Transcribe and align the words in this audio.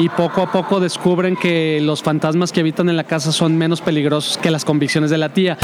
y 0.00 0.08
poco 0.08 0.40
a 0.40 0.50
poco 0.50 0.80
descubren 0.80 1.36
que 1.36 1.78
los 1.82 2.02
fantasmas 2.02 2.52
que 2.52 2.60
habitan 2.60 2.88
en 2.88 2.96
la 2.96 3.04
casa 3.04 3.32
son 3.32 3.58
menos 3.58 3.82
peligrosos 3.82 4.38
que 4.38 4.50
las 4.50 4.64
convicciones 4.64 5.10
de 5.10 5.18
la 5.18 5.34
tía. 5.34 5.58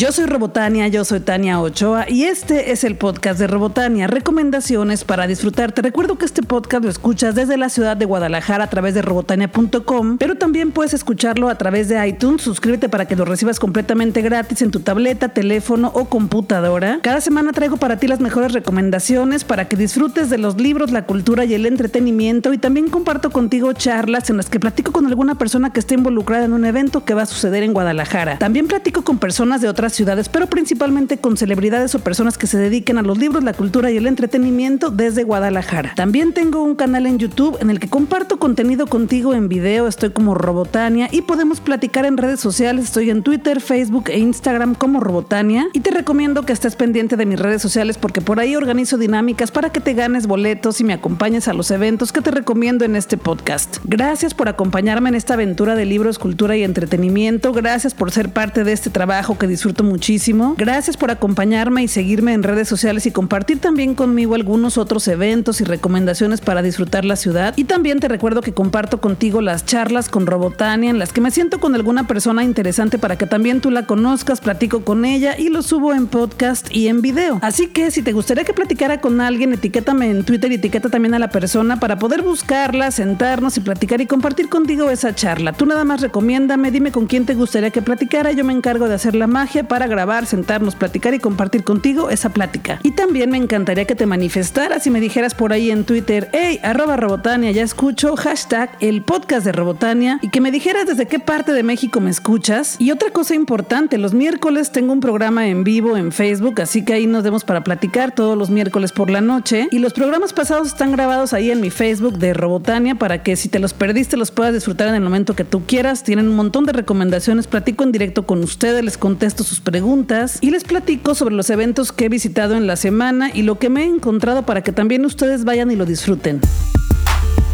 Yo 0.00 0.12
soy 0.12 0.24
Robotania, 0.24 0.88
yo 0.88 1.04
soy 1.04 1.20
Tania 1.20 1.60
Ochoa 1.60 2.06
y 2.08 2.22
este 2.24 2.72
es 2.72 2.84
el 2.84 2.96
podcast 2.96 3.38
de 3.38 3.46
Robotania, 3.46 4.06
recomendaciones 4.06 5.04
para 5.04 5.26
disfrutar. 5.26 5.72
Te 5.72 5.82
recuerdo 5.82 6.16
que 6.16 6.24
este 6.24 6.42
podcast 6.42 6.82
lo 6.82 6.88
escuchas 6.88 7.34
desde 7.34 7.58
la 7.58 7.68
ciudad 7.68 7.98
de 7.98 8.06
Guadalajara 8.06 8.64
a 8.64 8.70
través 8.70 8.94
de 8.94 9.02
robotania.com, 9.02 10.16
pero 10.16 10.36
también 10.36 10.72
puedes 10.72 10.94
escucharlo 10.94 11.50
a 11.50 11.58
través 11.58 11.90
de 11.90 12.08
iTunes. 12.08 12.40
Suscríbete 12.40 12.88
para 12.88 13.04
que 13.04 13.14
lo 13.14 13.26
recibas 13.26 13.60
completamente 13.60 14.22
gratis 14.22 14.62
en 14.62 14.70
tu 14.70 14.80
tableta, 14.80 15.34
teléfono 15.34 15.92
o 15.94 16.06
computadora. 16.06 17.00
Cada 17.02 17.20
semana 17.20 17.52
traigo 17.52 17.76
para 17.76 17.98
ti 17.98 18.06
las 18.06 18.20
mejores 18.20 18.54
recomendaciones 18.54 19.44
para 19.44 19.68
que 19.68 19.76
disfrutes 19.76 20.30
de 20.30 20.38
los 20.38 20.58
libros, 20.58 20.92
la 20.92 21.04
cultura 21.04 21.44
y 21.44 21.52
el 21.52 21.66
entretenimiento 21.66 22.54
y 22.54 22.58
también 22.58 22.88
comparto 22.88 23.28
contigo 23.28 23.74
charlas 23.74 24.30
en 24.30 24.38
las 24.38 24.48
que 24.48 24.60
platico 24.60 24.92
con 24.92 25.04
alguna 25.08 25.34
persona 25.34 25.74
que 25.74 25.80
esté 25.80 25.92
involucrada 25.92 26.46
en 26.46 26.54
un 26.54 26.64
evento 26.64 27.04
que 27.04 27.12
va 27.12 27.24
a 27.24 27.26
suceder 27.26 27.64
en 27.64 27.74
Guadalajara. 27.74 28.38
También 28.38 28.66
platico 28.66 29.02
con 29.02 29.18
personas 29.18 29.60
de 29.60 29.68
otras 29.68 29.89
ciudades, 29.92 30.28
pero 30.28 30.46
principalmente 30.46 31.18
con 31.18 31.36
celebridades 31.36 31.94
o 31.94 32.00
personas 32.00 32.38
que 32.38 32.46
se 32.46 32.58
dediquen 32.58 32.98
a 32.98 33.02
los 33.02 33.18
libros, 33.18 33.44
la 33.44 33.52
cultura 33.52 33.90
y 33.90 33.96
el 33.96 34.06
entretenimiento 34.06 34.90
desde 34.90 35.24
Guadalajara. 35.24 35.94
También 35.94 36.32
tengo 36.32 36.62
un 36.62 36.74
canal 36.74 37.06
en 37.06 37.18
YouTube 37.18 37.58
en 37.60 37.70
el 37.70 37.80
que 37.80 37.88
comparto 37.88 38.38
contenido 38.38 38.86
contigo 38.86 39.34
en 39.34 39.48
video, 39.48 39.86
estoy 39.86 40.10
como 40.10 40.34
Robotania 40.34 41.08
y 41.10 41.22
podemos 41.22 41.60
platicar 41.60 42.06
en 42.06 42.16
redes 42.16 42.40
sociales, 42.40 42.86
estoy 42.86 43.10
en 43.10 43.22
Twitter, 43.22 43.60
Facebook 43.60 44.04
e 44.08 44.18
Instagram 44.18 44.74
como 44.74 45.00
Robotania 45.00 45.68
y 45.72 45.80
te 45.80 45.90
recomiendo 45.90 46.44
que 46.44 46.52
estés 46.52 46.76
pendiente 46.76 47.16
de 47.16 47.26
mis 47.26 47.38
redes 47.38 47.62
sociales 47.62 47.98
porque 47.98 48.20
por 48.20 48.40
ahí 48.40 48.56
organizo 48.56 48.98
dinámicas 48.98 49.50
para 49.50 49.70
que 49.70 49.80
te 49.80 49.94
ganes 49.94 50.26
boletos 50.26 50.80
y 50.80 50.84
me 50.84 50.92
acompañes 50.92 51.48
a 51.48 51.52
los 51.52 51.70
eventos 51.70 52.12
que 52.12 52.20
te 52.20 52.30
recomiendo 52.30 52.84
en 52.84 52.96
este 52.96 53.16
podcast. 53.16 53.78
Gracias 53.84 54.34
por 54.34 54.48
acompañarme 54.48 55.08
en 55.08 55.14
esta 55.14 55.34
aventura 55.34 55.74
de 55.74 55.84
libros, 55.84 56.18
cultura 56.18 56.56
y 56.56 56.64
entretenimiento, 56.64 57.52
gracias 57.52 57.94
por 57.94 58.10
ser 58.10 58.30
parte 58.30 58.64
de 58.64 58.72
este 58.72 58.90
trabajo 58.90 59.38
que 59.38 59.46
disfruto 59.46 59.79
muchísimo. 59.82 60.54
Gracias 60.56 60.96
por 60.96 61.10
acompañarme 61.10 61.82
y 61.82 61.88
seguirme 61.88 62.32
en 62.32 62.42
redes 62.42 62.68
sociales 62.68 63.06
y 63.06 63.10
compartir 63.10 63.58
también 63.60 63.94
conmigo 63.94 64.34
algunos 64.34 64.78
otros 64.78 65.06
eventos 65.08 65.60
y 65.60 65.64
recomendaciones 65.64 66.40
para 66.40 66.62
disfrutar 66.62 67.04
la 67.04 67.16
ciudad. 67.16 67.54
Y 67.56 67.64
también 67.64 68.00
te 68.00 68.08
recuerdo 68.08 68.42
que 68.42 68.52
comparto 68.52 69.00
contigo 69.00 69.40
las 69.40 69.64
charlas 69.64 70.08
con 70.08 70.26
Robotania 70.26 70.90
en 70.90 70.98
las 70.98 71.12
que 71.12 71.20
me 71.20 71.30
siento 71.30 71.60
con 71.60 71.74
alguna 71.74 72.06
persona 72.06 72.44
interesante 72.44 72.98
para 72.98 73.16
que 73.16 73.26
también 73.26 73.60
tú 73.60 73.70
la 73.70 73.86
conozcas, 73.86 74.40
platico 74.40 74.84
con 74.84 75.04
ella 75.04 75.36
y 75.38 75.48
lo 75.48 75.62
subo 75.62 75.92
en 75.92 76.06
podcast 76.06 76.68
y 76.74 76.88
en 76.88 77.02
video. 77.02 77.38
Así 77.42 77.68
que 77.68 77.90
si 77.90 78.02
te 78.02 78.12
gustaría 78.12 78.44
que 78.44 78.52
platicara 78.52 79.00
con 79.00 79.20
alguien, 79.20 79.52
etiquétame 79.52 80.10
en 80.10 80.24
Twitter 80.24 80.50
y 80.52 80.56
etiqueta 80.56 80.88
también 80.88 81.14
a 81.14 81.18
la 81.18 81.30
persona 81.30 81.80
para 81.80 81.98
poder 81.98 82.22
buscarla, 82.22 82.90
sentarnos 82.90 83.56
y 83.56 83.60
platicar 83.60 84.00
y 84.00 84.06
compartir 84.06 84.48
contigo 84.48 84.90
esa 84.90 85.14
charla. 85.14 85.52
Tú 85.52 85.66
nada 85.66 85.84
más 85.84 86.00
recomiéndame, 86.00 86.70
dime 86.70 86.92
con 86.92 87.06
quién 87.06 87.26
te 87.26 87.34
gustaría 87.34 87.70
que 87.70 87.82
platicara, 87.82 88.32
yo 88.32 88.44
me 88.44 88.52
encargo 88.52 88.88
de 88.88 88.94
hacer 88.94 89.14
la 89.14 89.26
magia 89.26 89.59
para 89.64 89.86
grabar, 89.86 90.26
sentarnos, 90.26 90.74
platicar 90.74 91.14
y 91.14 91.18
compartir 91.18 91.64
contigo 91.64 92.10
esa 92.10 92.30
plática. 92.30 92.80
Y 92.82 92.92
también 92.92 93.30
me 93.30 93.36
encantaría 93.36 93.84
que 93.84 93.94
te 93.94 94.06
manifestaras 94.06 94.86
y 94.86 94.90
me 94.90 95.00
dijeras 95.00 95.34
por 95.34 95.52
ahí 95.52 95.70
en 95.70 95.84
Twitter, 95.84 96.28
hey, 96.32 96.60
Robotania, 96.96 97.50
ya 97.50 97.62
escucho, 97.62 98.16
hashtag 98.16 98.70
el 98.80 99.02
podcast 99.02 99.44
de 99.44 99.52
Robotania 99.52 100.18
y 100.22 100.30
que 100.30 100.40
me 100.40 100.50
dijeras 100.50 100.86
desde 100.86 101.06
qué 101.06 101.18
parte 101.18 101.52
de 101.52 101.62
México 101.62 102.00
me 102.00 102.10
escuchas. 102.10 102.76
Y 102.78 102.90
otra 102.90 103.10
cosa 103.10 103.34
importante, 103.34 103.98
los 103.98 104.14
miércoles 104.14 104.72
tengo 104.72 104.92
un 104.92 105.00
programa 105.00 105.46
en 105.46 105.64
vivo 105.64 105.96
en 105.96 106.12
Facebook, 106.12 106.60
así 106.60 106.84
que 106.84 106.94
ahí 106.94 107.06
nos 107.06 107.24
vemos 107.24 107.44
para 107.44 107.64
platicar 107.64 108.14
todos 108.14 108.36
los 108.36 108.50
miércoles 108.50 108.92
por 108.92 109.10
la 109.10 109.20
noche. 109.20 109.68
Y 109.70 109.78
los 109.78 109.92
programas 109.92 110.32
pasados 110.32 110.68
están 110.68 110.92
grabados 110.92 111.32
ahí 111.32 111.50
en 111.50 111.60
mi 111.60 111.70
Facebook 111.70 112.18
de 112.18 112.34
Robotania 112.34 112.94
para 112.94 113.22
que 113.22 113.36
si 113.36 113.48
te 113.48 113.58
los 113.58 113.72
perdiste 113.72 114.16
los 114.16 114.30
puedas 114.30 114.54
disfrutar 114.54 114.88
en 114.88 114.94
el 114.94 115.02
momento 115.02 115.34
que 115.34 115.44
tú 115.44 115.62
quieras. 115.66 116.02
Tienen 116.02 116.28
un 116.28 116.36
montón 116.36 116.64
de 116.66 116.72
recomendaciones, 116.72 117.46
platico 117.46 117.84
en 117.84 117.92
directo 117.92 118.26
con 118.26 118.42
ustedes, 118.42 118.84
les 118.84 118.98
contesto 118.98 119.44
sus 119.50 119.60
preguntas 119.60 120.38
y 120.40 120.52
les 120.52 120.62
platico 120.62 121.16
sobre 121.16 121.34
los 121.34 121.50
eventos 121.50 121.90
que 121.90 122.04
he 122.04 122.08
visitado 122.08 122.54
en 122.54 122.68
la 122.68 122.76
semana 122.76 123.32
y 123.34 123.42
lo 123.42 123.58
que 123.58 123.68
me 123.68 123.82
he 123.82 123.86
encontrado 123.86 124.46
para 124.46 124.62
que 124.62 124.70
también 124.70 125.04
ustedes 125.04 125.44
vayan 125.44 125.72
y 125.72 125.76
lo 125.76 125.86
disfruten. 125.86 126.40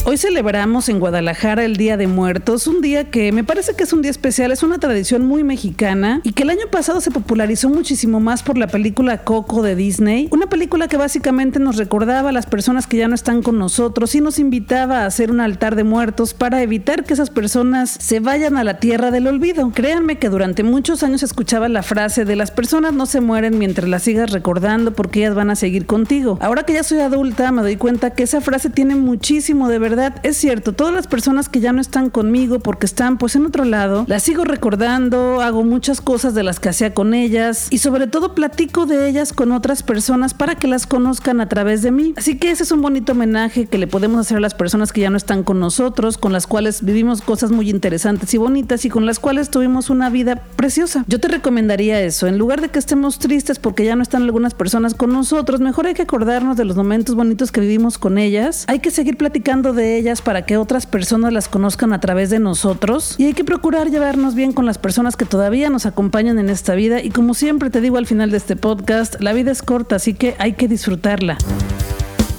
Hoy 0.09 0.19
celebramos 0.19 0.89
en 0.89 1.01
Guadalajara 1.01 1.65
el 1.65 1.77
Día 1.77 1.97
de 1.97 2.07
Muertos, 2.07 2.69
un 2.69 2.81
día 2.81 3.11
que 3.11 3.33
me 3.33 3.43
parece 3.43 3.75
que 3.75 3.83
es 3.83 3.93
un 3.93 4.03
día 4.03 4.13
especial, 4.13 4.53
es 4.53 4.63
una 4.63 4.79
tradición 4.79 5.27
muy 5.27 5.43
mexicana 5.43 6.21
y 6.23 6.31
que 6.31 6.45
el 6.45 6.51
año 6.51 6.69
pasado 6.71 7.01
se 7.01 7.11
popularizó 7.11 7.69
muchísimo 7.71 8.21
más 8.21 8.45
por 8.45 8.57
la 8.57 8.69
película 8.69 9.25
Coco 9.25 9.63
de 9.63 9.75
Disney, 9.75 10.29
una 10.31 10.49
película 10.49 10.87
que 10.87 10.97
básicamente 10.97 11.59
nos 11.59 11.75
recordaba 11.75 12.29
a 12.29 12.33
las 12.33 12.47
personas 12.47 12.87
que 12.87 12.99
ya 12.99 13.09
no 13.09 13.17
están 13.17 13.43
con 13.43 13.59
nosotros 13.59 14.15
y 14.15 14.21
nos 14.21 14.39
invitaba 14.39 15.01
a 15.01 15.07
hacer 15.07 15.33
un 15.33 15.41
altar 15.41 15.75
de 15.75 15.83
muertos 15.83 16.35
para 16.35 16.63
evitar 16.63 17.03
que 17.03 17.15
esas 17.15 17.31
personas 17.31 17.91
se 17.91 18.21
vayan 18.21 18.57
a 18.59 18.63
la 18.63 18.79
tierra 18.79 19.11
del 19.11 19.27
olvido. 19.27 19.73
Créanme 19.75 20.21
que 20.21 20.29
durante 20.29 20.63
muchos 20.63 21.03
años 21.03 21.25
escuchaba 21.25 21.69
la 21.69 21.83
frase 21.83 22.25
de 22.25 22.37
las 22.37 22.53
personas 22.53 22.93
no 22.93 23.07
se 23.07 23.21
mueren 23.21 23.59
mientras 23.59 23.89
las 23.89 24.05
sigas 24.05 24.31
recordando 24.31 24.93
porque 24.93 25.19
ellas 25.19 25.35
van 25.35 25.51
a 25.51 25.57
seguir 25.57 25.85
contigo. 25.85 26.39
Ahora 26.41 26.63
que 26.63 26.75
ya 26.75 26.85
soy 26.85 27.01
adulta 27.01 27.51
me 27.51 27.63
doy 27.63 27.75
cuenta 27.75 28.11
que 28.11 28.23
esa 28.23 28.41
frase 28.41 28.71
tiene 28.71 28.95
muchísimo 28.95 29.69
de 29.69 29.81
verdad 29.81 29.96
es 30.23 30.37
cierto, 30.37 30.73
todas 30.73 30.93
las 30.93 31.07
personas 31.07 31.49
que 31.49 31.61
ya 31.61 31.73
no 31.73 31.81
están 31.81 32.11
conmigo 32.11 32.61
porque 32.61 32.87
están 32.87 33.19
pues 33.19 33.37
en 33.37 33.47
otro 33.47 33.65
lado, 33.65 34.05
las 34.09 34.23
sigo 34.23 34.45
recordando, 34.45 35.41
hago 35.41 35.65
muchas 35.65 36.01
cosas 36.01 36.35
de 36.35 36.43
las 36.43 36.61
que 36.61 36.69
hacía 36.69 36.95
con 36.95 37.15
ellas 37.15 37.69
y 37.71 37.79
sobre 37.79 38.07
todo 38.07 38.35
platico 38.35 38.87
de 38.87 39.09
ellas 39.09 39.33
con 39.33 39.53
otras 39.53 39.83
personas 39.83 40.35
para 40.35 40.55
que 40.55 40.69
las 40.69 40.87
conozcan 40.87 41.41
a 41.41 41.49
través 41.49 41.83
de 41.83 41.91
mí. 41.91 42.15
Así 42.17 42.39
que 42.39 42.51
ese 42.51 42.63
es 42.63 42.73
un 42.73 42.83
bonito 42.83 43.13
homenaje 43.13 43.67
que 43.67 43.79
le 43.79 43.87
podemos 43.87 44.21
hacer 44.21 44.39
a 44.39 44.41
las 44.41 44.55
personas 44.55 44.93
que 44.93 45.01
ya 45.01 45.11
no 45.11 45.17
están 45.17 45.43
con 45.43 45.61
nosotros, 45.61 46.19
con 46.19 46.33
las 46.33 46.47
cuales 46.47 46.85
vivimos 46.85 47.23
cosas 47.23 47.51
muy 47.51 47.71
interesantes 47.71 48.33
y 48.35 48.39
bonitas 48.39 48.85
y 48.85 48.89
con 48.89 49.07
las 49.07 49.19
cuales 49.19 49.51
tuvimos 49.51 49.91
una 49.91 50.11
vida 50.11 50.43
preciosa. 50.57 51.05
Yo 51.09 51.21
te 51.21 51.29
recomendaría 51.29 52.01
eso, 52.01 52.27
en 52.27 52.39
lugar 52.39 52.61
de 52.61 52.69
que 52.69 52.79
estemos 52.79 53.19
tristes 53.19 53.59
porque 53.59 53.85
ya 53.85 53.97
no 53.97 54.03
están 54.03 54.23
algunas 54.23 54.55
personas 54.55 54.95
con 54.95 55.13
nosotros, 55.13 55.61
mejor 55.61 55.87
hay 55.87 55.95
que 55.95 56.03
acordarnos 56.03 56.57
de 56.57 56.65
los 56.65 56.77
momentos 56.77 57.15
bonitos 57.15 57.53
que 57.53 57.61
vivimos 57.61 57.99
con 57.99 58.19
ellas, 58.19 58.65
hay 58.69 58.81
que 58.81 58.91
seguir 58.91 59.17
platicando 59.17 59.73
de 59.73 59.86
ellas 59.95 60.23
para 60.23 60.43
que 60.43 60.57
otras 60.57 60.87
personas 60.87 61.33
las 61.33 61.49
conozcan 61.49 61.93
a 61.93 62.01
través 62.01 62.31
de 62.31 62.41
nosotros 62.41 63.15
y 63.19 63.27
hay 63.27 63.35
que 63.35 63.45
procurar 63.45 63.91
llevarnos 63.91 64.35
bien 64.35 64.53
con 64.53 64.67
las 64.67 64.79
personas 64.79 65.17
que 65.17 65.25
todavía 65.25 65.71
nos 65.71 65.87
acompañan 65.87 66.39
en 66.39 66.51
esta 66.51 66.75
vida 66.75 67.03
y 67.03 67.11
como 67.11 67.35
siempre 67.35 67.71
te 67.71 67.81
digo 67.81 67.99
al 67.99 68.07
final 68.07 68.31
de 68.31 68.39
este 68.39 68.57
podcast, 68.57 69.21
la 69.21 69.33
vida 69.33 69.53
es 69.53 69.63
corta, 69.63 69.97
así 69.97 70.15
que 70.15 70.35
hay 70.39 70.55
que 70.55 70.67
disfrutarla. 70.67 71.39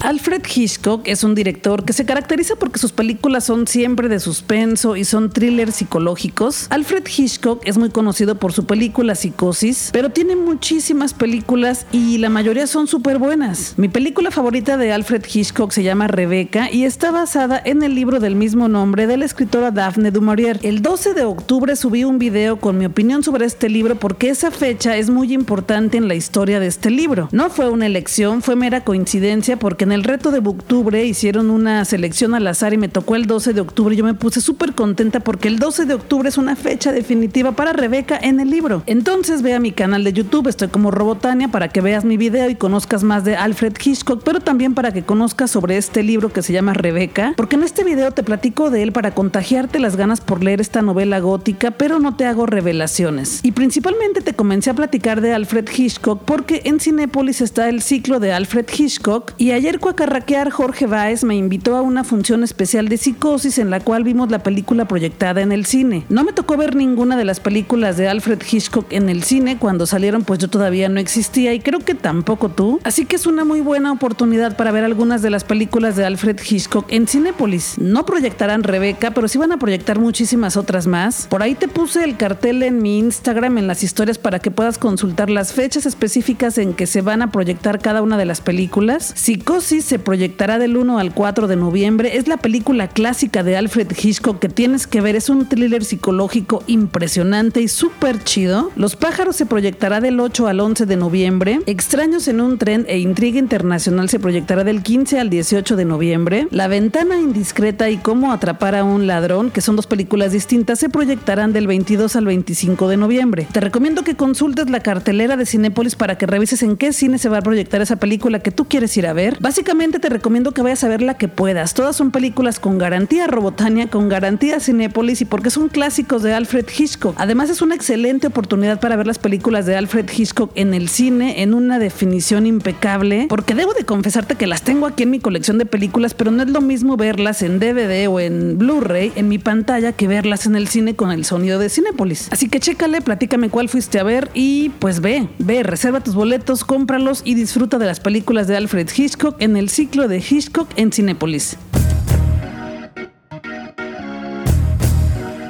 Alfred 0.01 0.43
Hitchcock 0.55 1.07
es 1.07 1.23
un 1.23 1.33
director 1.33 1.83
que 1.83 1.91
se 1.91 2.05
caracteriza 2.05 2.55
porque 2.55 2.77
sus 2.77 2.91
películas 2.91 3.45
son 3.45 3.67
siempre 3.67 4.07
de 4.09 4.19
suspenso 4.19 4.95
y 4.95 5.03
son 5.03 5.31
thrillers 5.31 5.75
psicológicos. 5.75 6.67
Alfred 6.69 7.03
Hitchcock 7.05 7.61
es 7.65 7.77
muy 7.77 7.89
conocido 7.89 8.35
por 8.35 8.53
su 8.53 8.65
película 8.65 9.15
Psicosis, 9.15 9.89
pero 9.91 10.11
tiene 10.11 10.35
muchísimas 10.35 11.15
películas 11.15 11.87
y 11.91 12.19
la 12.19 12.29
mayoría 12.29 12.67
son 12.67 12.87
súper 12.87 13.17
buenas. 13.17 13.73
Mi 13.77 13.89
película 13.89 14.29
favorita 14.29 14.77
de 14.77 14.93
Alfred 14.93 15.25
Hitchcock 15.25 15.71
se 15.71 15.81
llama 15.81 16.07
Rebeca 16.07 16.71
y 16.71 16.83
está 16.83 17.11
basada 17.11 17.59
en 17.65 17.81
el 17.81 17.95
libro 17.95 18.19
del 18.19 18.35
mismo 18.35 18.67
nombre 18.67 19.07
de 19.07 19.17
la 19.17 19.25
escritora 19.25 19.71
Daphne 19.71 20.11
du 20.11 20.21
Maurier. 20.21 20.59
El 20.61 20.83
12 20.83 21.15
de 21.15 21.23
octubre 21.23 21.75
subí 21.75 22.03
un 22.03 22.19
video 22.19 22.59
con 22.59 22.77
mi 22.77 22.85
opinión 22.85 23.23
sobre 23.23 23.45
este 23.45 23.67
libro 23.67 23.95
porque 23.95 24.29
esa 24.29 24.51
fecha 24.51 24.95
es 24.95 25.09
muy 25.09 25.33
importante 25.33 25.97
en 25.97 26.07
la 26.07 26.15
historia 26.15 26.59
de 26.59 26.67
este 26.67 26.91
libro. 26.91 27.29
No 27.31 27.49
fue 27.49 27.67
una 27.69 27.87
elección, 27.87 28.43
fue 28.43 28.55
mera 28.55 28.83
coincidencia 28.83 29.57
porque 29.57 29.86
en 29.87 29.93
el 29.93 30.03
reto 30.03 30.31
de 30.31 30.39
octubre 30.39 31.05
hicieron 31.05 31.49
una 31.49 31.85
selección 31.85 32.35
al 32.35 32.45
azar 32.45 32.73
y 32.73 32.77
me 32.77 32.89
tocó 32.89 33.15
el 33.15 33.25
12 33.25 33.53
de 33.53 33.61
octubre. 33.61 33.95
Yo 33.95 34.03
me 34.03 34.13
puse 34.13 34.41
súper 34.41 34.73
contenta 34.73 35.21
porque 35.21 35.47
el 35.47 35.59
12 35.59 35.85
de 35.85 35.93
octubre 35.93 36.27
es 36.27 36.37
una 36.37 36.57
fecha 36.57 36.91
definitiva 36.91 37.53
para 37.53 37.71
Rebeca 37.71 38.19
en 38.21 38.41
el 38.41 38.49
libro. 38.49 38.83
Entonces 38.85 39.41
ve 39.41 39.53
a 39.53 39.61
mi 39.61 39.71
canal 39.71 40.03
de 40.03 40.11
YouTube, 40.11 40.49
estoy 40.49 40.67
como 40.67 40.91
Robotania, 40.91 41.47
para 41.47 41.69
que 41.69 41.79
veas 41.79 42.03
mi 42.03 42.17
video 42.17 42.49
y 42.49 42.55
conozcas 42.55 43.03
más 43.03 43.23
de 43.23 43.37
Alfred 43.37 43.75
Hitchcock, 43.81 44.23
pero 44.25 44.41
también 44.41 44.73
para 44.73 44.91
que 44.91 45.03
conozcas 45.03 45.51
sobre 45.51 45.77
este 45.77 46.03
libro 46.03 46.33
que 46.33 46.41
se 46.41 46.51
llama 46.51 46.73
Rebeca, 46.73 47.33
porque 47.37 47.55
en 47.55 47.63
este 47.63 47.85
video 47.85 48.11
te 48.11 48.23
platico 48.23 48.69
de 48.69 48.83
él 48.83 48.91
para 48.91 49.12
contagiarte 49.12 49.79
las 49.79 49.95
ganas 49.95 50.19
por 50.19 50.44
leer 50.44 50.59
esta 50.59 50.81
novela 50.81 51.21
gótica, 51.21 51.71
pero 51.71 52.01
no 52.01 52.17
te 52.17 52.25
hago 52.25 52.45
revelaciones. 52.45 53.39
Y 53.41 53.53
principalmente 53.53 54.19
te 54.19 54.33
comencé 54.33 54.69
a 54.69 54.73
platicar 54.73 55.21
de 55.21 55.33
Alfred 55.33 55.69
Hitchcock 55.73 56.23
porque 56.25 56.63
en 56.65 56.81
Cinépolis 56.81 57.39
está 57.39 57.69
el 57.69 57.81
ciclo 57.81 58.19
de 58.19 58.33
Alfred 58.33 58.65
Hitchcock 58.77 59.31
y 59.38 59.51
ayer 59.51 59.76
a 59.85 59.95
carraquear, 59.95 60.50
Jorge 60.50 60.88
Báez 60.88 61.24
me 61.24 61.35
invitó 61.35 61.75
a 61.75 61.81
una 61.81 62.03
función 62.03 62.44
especial 62.44 62.89
de 62.89 62.97
psicosis 62.97 63.59
en 63.59 63.69
la 63.69 63.79
cual 63.79 64.03
vimos 64.03 64.31
la 64.31 64.39
película 64.39 64.88
proyectada 64.88 65.41
en 65.41 65.51
el 65.51 65.65
cine. 65.65 66.06
No 66.09 66.24
me 66.24 66.33
tocó 66.33 66.57
ver 66.57 66.75
ninguna 66.75 67.15
de 67.15 67.24
las 67.24 67.39
películas 67.39 67.95
de 67.95 68.07
Alfred 68.07 68.41
Hitchcock 68.50 68.91
en 68.91 69.07
el 69.07 69.24
cine 69.24 69.57
cuando 69.57 69.85
salieron, 69.85 70.24
pues 70.24 70.39
yo 70.39 70.50
todavía 70.50 70.89
no 70.89 71.00
existía 71.00 71.53
y 71.53 71.59
creo 71.59 71.79
que 71.79 71.94
tampoco 71.94 72.50
tú. 72.50 72.79
Así 72.83 73.06
que 73.06 73.15
es 73.15 73.27
una 73.27 73.45
muy 73.45 73.62
buena 73.62 73.91
oportunidad 73.91 74.57
para 74.57 74.71
ver 74.71 74.83
algunas 74.83 75.21
de 75.21 75.29
las 75.29 75.44
películas 75.44 75.95
de 75.95 76.06
Alfred 76.06 76.39
Hitchcock 76.50 76.91
en 76.91 77.07
Cinépolis. 77.07 77.75
No 77.77 78.06
proyectarán 78.06 78.63
Rebeca, 78.63 79.12
pero 79.12 79.27
sí 79.27 79.38
van 79.38 79.51
a 79.51 79.59
proyectar 79.59 80.00
muchísimas 80.00 80.57
otras 80.57 80.88
más. 80.88 81.27
Por 81.27 81.44
ahí 81.44 81.53
te 81.53 81.68
puse 81.68 82.03
el 82.03 82.18
cartel 82.18 82.63
en 82.63 82.81
mi 82.81 82.97
Instagram 82.97 83.59
en 83.59 83.68
las 83.68 83.83
historias 83.83 84.18
para 84.18 84.39
que 84.39 84.50
puedas 84.50 84.79
consultar 84.79 85.29
las 85.29 85.53
fechas 85.53 85.85
específicas 85.85 86.57
en 86.57 86.74
que 86.74 86.88
se 86.88 87.01
van 87.01 87.21
a 87.21 87.31
proyectar 87.31 87.79
cada 87.79 88.01
una 88.01 88.18
de 88.18 88.25
las 88.25 88.41
películas. 88.41 89.13
Psicosis 89.15 89.66
se 89.67 89.99
proyectará 89.99 90.59
del 90.59 90.77
1 90.77 90.97
al 90.97 91.13
4 91.13 91.47
de 91.47 91.57
noviembre. 91.57 92.15
Es 92.15 92.29
la 92.29 92.37
película 92.37 92.87
clásica 92.87 93.43
de 93.43 93.57
Alfred 93.57 93.91
Hitchcock 93.91 94.39
que 94.39 94.47
tienes 94.47 94.87
que 94.87 95.01
ver. 95.01 95.17
Es 95.17 95.27
un 95.27 95.49
thriller 95.49 95.83
psicológico 95.83 96.63
impresionante 96.67 97.61
y 97.61 97.67
súper 97.67 98.23
chido. 98.23 98.71
Los 98.77 98.95
pájaros 98.95 99.35
se 99.35 99.45
proyectará 99.45 99.99
del 99.99 100.21
8 100.21 100.47
al 100.47 100.61
11 100.61 100.85
de 100.85 100.95
noviembre. 100.95 101.59
Extraños 101.65 102.29
en 102.29 102.39
un 102.39 102.57
tren 102.57 102.85
e 102.87 102.99
Intriga 102.99 103.39
Internacional 103.39 104.07
se 104.07 104.19
proyectará 104.19 104.63
del 104.63 104.83
15 104.83 105.19
al 105.19 105.29
18 105.29 105.75
de 105.75 105.83
noviembre. 105.85 106.47
La 106.49 106.69
ventana 106.69 107.19
indiscreta 107.19 107.89
y 107.89 107.97
cómo 107.97 108.31
atrapar 108.31 108.73
a 108.73 108.85
un 108.85 109.05
ladrón, 109.05 109.51
que 109.51 109.59
son 109.59 109.75
dos 109.75 109.85
películas 109.85 110.31
distintas, 110.31 110.79
se 110.79 110.87
proyectarán 110.87 111.51
del 111.51 111.67
22 111.67 112.15
al 112.15 112.25
25 112.25 112.87
de 112.87 112.95
noviembre. 112.95 113.47
Te 113.51 113.59
recomiendo 113.59 114.03
que 114.03 114.15
consultes 114.15 114.69
la 114.69 114.79
cartelera 114.79 115.35
de 115.35 115.45
Cinépolis 115.45 115.97
para 115.97 116.17
que 116.17 116.25
revises 116.25 116.63
en 116.63 116.77
qué 116.77 116.93
cine 116.93 117.17
se 117.17 117.27
va 117.27 117.39
a 117.39 117.41
proyectar 117.41 117.81
esa 117.81 117.97
película 117.97 118.39
que 118.39 118.51
tú 118.51 118.65
quieres 118.65 118.95
ir 118.95 119.07
a 119.07 119.13
ver. 119.13 119.37
Básicamente 119.57 119.98
te 119.98 120.09
recomiendo 120.09 120.51
que 120.51 120.62
vayas 120.62 120.83
a 120.83 120.88
ver 120.88 121.01
la 121.01 121.18
que 121.18 121.27
puedas. 121.27 121.74
Todas 121.74 121.95
son 121.95 122.12
películas 122.12 122.59
con 122.59 122.77
garantía 122.77 123.25
Robotania, 123.25 123.88
con 123.88 124.07
garantía 124.07 124.59
Cinépolis 124.59 125.21
y 125.21 125.25
porque 125.25 125.50
son 125.50 125.69
clásicos 125.69 126.21
de 126.21 126.31
Alfred 126.31 126.68
Hitchcock. 126.77 127.15
Además 127.18 127.50
es 127.50 127.63
una 127.63 127.74
excelente 127.74 128.27
oportunidad 128.27 128.80
para 128.80 128.95
ver 128.95 129.07
las 129.07 129.18
películas 129.18 129.65
de 129.65 129.75
Alfred 129.75 130.12
Hitchcock 130.15 130.51
en 130.54 130.75
el 130.75 130.89
cine 130.89 131.42
en 131.42 131.56
una 131.56 131.80
definición 131.80 132.45
impecable, 132.45 133.25
porque 133.30 133.56
debo 133.56 133.74
de 133.74 133.83
confesarte 133.83 134.36
que 134.36 134.45
las 134.45 134.62
tengo 134.62 134.86
aquí 134.86 135.01
en 135.01 135.09
mi 135.09 135.19
colección 135.19 135.57
de 135.57 135.65
películas, 135.65 136.13
pero 136.13 136.30
no 136.30 136.44
es 136.44 136.50
lo 136.51 136.62
mismo 136.62 136.95
verlas 136.95 137.42
en 137.42 137.57
DVD 137.57 138.07
o 138.10 138.19
en 138.19 138.60
Blu-ray 138.60 139.12
en 139.15 139.27
mi 139.27 139.39
pantalla 139.39 139.92
que 139.92 140.07
verlas 140.07 140.45
en 140.45 140.56
el 140.56 140.68
cine 140.68 140.95
con 140.95 141.10
el 141.10 141.25
sonido 141.25 141.57
de 141.57 141.69
Cinépolis. 141.69 142.27
Así 142.30 142.48
que 142.48 142.60
chécale, 142.60 143.01
platícame 143.01 143.50
cuál 143.50 143.69
fuiste 143.69 143.98
a 143.98 144.03
ver 144.03 144.30
y 144.36 144.69
pues 144.77 145.01
ve, 145.01 145.27
ve, 145.39 145.63
reserva 145.63 146.01
tus 146.01 146.13
boletos, 146.13 146.63
cómpralos 146.63 147.24
y 147.25 147.33
disfruta 147.33 147.80
de 147.80 147.88
las 147.88 148.00
películas 148.00 148.48
de 148.48 148.56
Alfred 148.56 148.88
Hitchcock 148.95 149.46
el 149.55 149.69
ciclo 149.69 150.07
de 150.07 150.17
Hitchcock 150.17 150.67
en 150.75 150.91
Cinépolis. 150.91 151.57